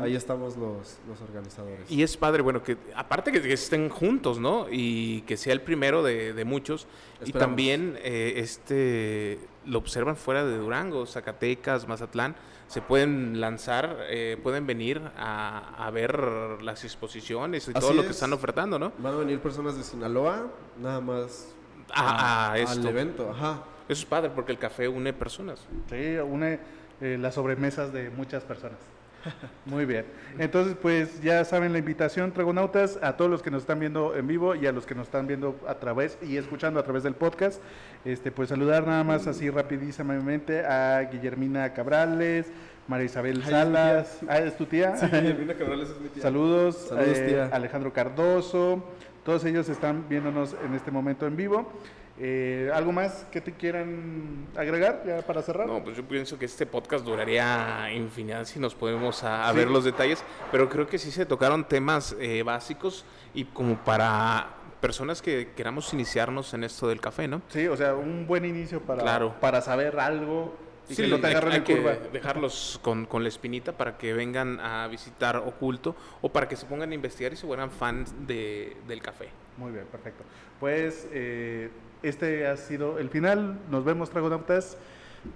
Ahí 0.00 0.14
estamos 0.16 0.56
los, 0.56 0.98
los 1.08 1.20
organizadores. 1.20 1.90
Y 1.90 2.02
es 2.02 2.16
padre, 2.16 2.42
bueno, 2.42 2.62
que 2.62 2.76
aparte 2.94 3.32
que, 3.32 3.42
que 3.42 3.52
estén 3.52 3.88
juntos, 3.88 4.38
¿no? 4.38 4.66
Y 4.70 5.22
que 5.22 5.36
sea 5.36 5.52
el 5.52 5.60
primero 5.60 6.02
de, 6.02 6.32
de 6.32 6.44
muchos. 6.44 6.86
Y 7.24 7.32
también 7.32 7.98
eh, 8.02 8.34
este 8.36 9.38
lo 9.64 9.78
observan 9.78 10.16
fuera 10.16 10.44
de 10.44 10.56
Durango, 10.58 11.06
Zacatecas, 11.06 11.86
Mazatlán. 11.86 12.34
Se 12.66 12.80
pueden 12.80 13.40
lanzar, 13.40 13.98
eh, 14.08 14.38
pueden 14.42 14.66
venir 14.66 15.02
a, 15.16 15.74
a 15.86 15.90
ver 15.90 16.18
las 16.62 16.84
exposiciones 16.84 17.68
y 17.68 17.72
todo 17.74 17.92
lo 17.92 18.02
que 18.02 18.08
es. 18.08 18.14
están 18.14 18.32
ofertando, 18.32 18.78
¿no? 18.78 18.92
Van 18.98 19.14
a 19.14 19.18
venir 19.18 19.40
personas 19.40 19.76
de 19.76 19.82
Sinaloa, 19.84 20.46
nada 20.80 21.00
más 21.00 21.54
A, 21.92 22.46
a 22.48 22.52
al 22.52 22.60
esto. 22.60 22.88
evento, 22.88 23.30
ajá. 23.30 23.62
Eso 23.88 24.00
es 24.00 24.06
padre 24.06 24.30
porque 24.34 24.52
el 24.52 24.58
café 24.58 24.88
une 24.88 25.12
personas. 25.12 25.60
Sí, 25.90 26.16
une 26.16 26.60
eh, 27.02 27.18
las 27.20 27.34
sobremesas 27.34 27.92
de 27.92 28.08
muchas 28.10 28.42
personas. 28.44 28.78
Muy 29.66 29.84
bien. 29.84 30.04
Entonces, 30.38 30.76
pues 30.80 31.20
ya 31.22 31.44
saben 31.44 31.72
la 31.72 31.78
invitación, 31.78 32.32
Tragonautas, 32.32 32.98
a 33.02 33.16
todos 33.16 33.30
los 33.30 33.42
que 33.42 33.50
nos 33.50 33.62
están 33.62 33.80
viendo 33.80 34.16
en 34.16 34.26
vivo 34.26 34.54
y 34.54 34.66
a 34.66 34.72
los 34.72 34.86
que 34.86 34.94
nos 34.94 35.06
están 35.06 35.26
viendo 35.26 35.58
a 35.66 35.74
través 35.74 36.18
y 36.22 36.36
escuchando 36.36 36.80
a 36.80 36.82
través 36.82 37.02
del 37.02 37.14
podcast. 37.14 37.60
Este, 38.04 38.30
pues 38.30 38.48
saludar 38.48 38.86
nada 38.86 39.04
más 39.04 39.26
así 39.26 39.50
rapidísimamente 39.50 40.64
a 40.64 41.02
Guillermina 41.02 41.72
Cabrales, 41.72 42.50
María 42.88 43.06
Isabel 43.06 43.44
Salas. 43.44 44.20
Ah, 44.28 44.38
¿es 44.38 44.56
tu 44.56 44.66
tía? 44.66 44.96
Sí, 44.96 45.06
Guillermina 45.06 45.54
Cabrales 45.54 45.90
es 45.90 46.00
mi 46.00 46.08
tía. 46.08 46.22
Saludos, 46.22 46.86
Saludos, 46.88 47.18
eh, 47.18 47.26
tía. 47.28 47.50
Alejandro 47.52 47.92
Cardoso, 47.92 48.84
todos 49.24 49.44
ellos 49.44 49.68
están 49.68 50.08
viéndonos 50.08 50.56
en 50.64 50.74
este 50.74 50.90
momento 50.90 51.26
en 51.26 51.36
vivo. 51.36 51.72
Eh, 52.18 52.70
¿Algo 52.74 52.92
más 52.92 53.26
que 53.32 53.40
te 53.40 53.52
quieran 53.52 54.46
agregar 54.56 55.02
ya 55.06 55.22
para 55.22 55.40
cerrar? 55.42 55.66
No, 55.66 55.82
pues 55.82 55.96
yo 55.96 56.04
pienso 56.04 56.38
que 56.38 56.44
este 56.44 56.66
podcast 56.66 57.04
duraría 57.04 57.90
infinidad 57.92 58.44
si 58.44 58.58
nos 58.60 58.74
podemos 58.74 59.24
a, 59.24 59.48
a 59.48 59.52
Sí. 59.52 59.56
ver 59.58 59.70
los 59.70 59.84
detalles, 59.84 60.22
pero 60.50 60.68
creo 60.68 60.86
que 60.86 60.98
sí 60.98 61.10
se 61.10 61.24
tocaron 61.24 61.64
temas 61.66 62.14
eh, 62.20 62.42
básicos 62.42 63.04
y 63.34 63.44
como 63.46 63.76
para 63.78 64.50
personas 64.80 65.22
que 65.22 65.52
queramos 65.56 65.92
iniciarnos 65.94 66.52
en 66.54 66.64
esto 66.64 66.86
del 66.88 67.00
café, 67.00 67.28
¿no? 67.28 67.40
Sí, 67.48 67.66
o 67.66 67.76
sea, 67.76 67.94
un 67.94 68.26
buen 68.26 68.44
inicio 68.44 68.80
para, 68.82 69.02
Claro. 69.02 69.34
para 69.40 69.62
saber 69.62 69.98
algo 69.98 70.54
y 70.88 70.96
que 70.96 71.06
no 71.06 71.18
te 71.20 71.28
agarren 71.28 71.52
hay 71.52 71.60
que 71.62 71.76
curva. 71.76 71.92
dejarlos 72.12 72.78
con, 72.82 73.06
con 73.06 73.22
la 73.22 73.28
espinita 73.30 73.72
para 73.72 73.96
que 73.96 74.12
vengan 74.12 74.60
a 74.60 74.86
visitar 74.88 75.36
Oculto 75.38 75.94
o 76.20 76.28
para 76.30 76.46
que 76.46 76.56
se 76.56 76.66
pongan 76.66 76.90
a 76.90 76.94
investigar 76.94 77.32
y 77.32 77.36
se 77.36 77.46
vuelvan 77.46 77.70
fans 77.70 78.12
de, 78.26 78.76
del 78.86 79.00
café. 79.00 79.28
Muy 79.56 79.70
bien, 79.72 79.86
perfecto. 79.86 80.24
Pues 80.60 81.06
eh, 81.12 81.70
este 82.02 82.46
ha 82.46 82.56
sido 82.56 82.98
el 82.98 83.10
final. 83.10 83.58
Nos 83.70 83.84
vemos, 83.84 84.10
Tragonautas. 84.10 84.76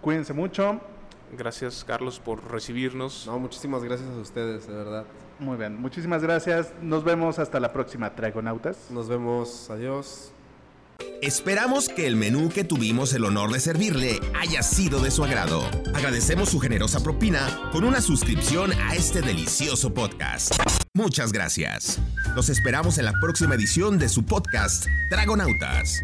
Cuídense 0.00 0.32
mucho. 0.32 0.80
Gracias, 1.36 1.84
Carlos, 1.84 2.20
por 2.20 2.50
recibirnos. 2.50 3.26
No, 3.26 3.38
muchísimas 3.38 3.82
gracias 3.82 4.08
a 4.08 4.18
ustedes, 4.18 4.66
de 4.66 4.74
verdad. 4.74 5.04
Muy 5.38 5.56
bien, 5.56 5.80
muchísimas 5.80 6.22
gracias. 6.22 6.72
Nos 6.80 7.04
vemos 7.04 7.38
hasta 7.38 7.60
la 7.60 7.72
próxima, 7.72 8.14
Tragonautas. 8.14 8.90
Nos 8.90 9.08
vemos, 9.08 9.68
adiós. 9.70 10.32
Esperamos 11.22 11.88
que 11.88 12.06
el 12.06 12.16
menú 12.16 12.50
que 12.50 12.62
tuvimos 12.62 13.12
el 13.14 13.24
honor 13.24 13.50
de 13.50 13.60
servirle 13.60 14.20
haya 14.38 14.62
sido 14.62 15.00
de 15.00 15.10
su 15.10 15.24
agrado. 15.24 15.62
Agradecemos 15.94 16.50
su 16.50 16.60
generosa 16.60 17.02
propina 17.02 17.70
con 17.72 17.84
una 17.84 18.00
suscripción 18.00 18.72
a 18.72 18.94
este 18.94 19.22
delicioso 19.22 19.92
podcast. 19.92 20.54
Muchas 20.94 21.32
gracias. 21.32 22.00
Los 22.34 22.48
esperamos 22.48 22.98
en 22.98 23.06
la 23.06 23.12
próxima 23.20 23.54
edición 23.54 23.98
de 23.98 24.08
su 24.08 24.24
podcast 24.24 24.86
Dragonautas. 25.10 26.00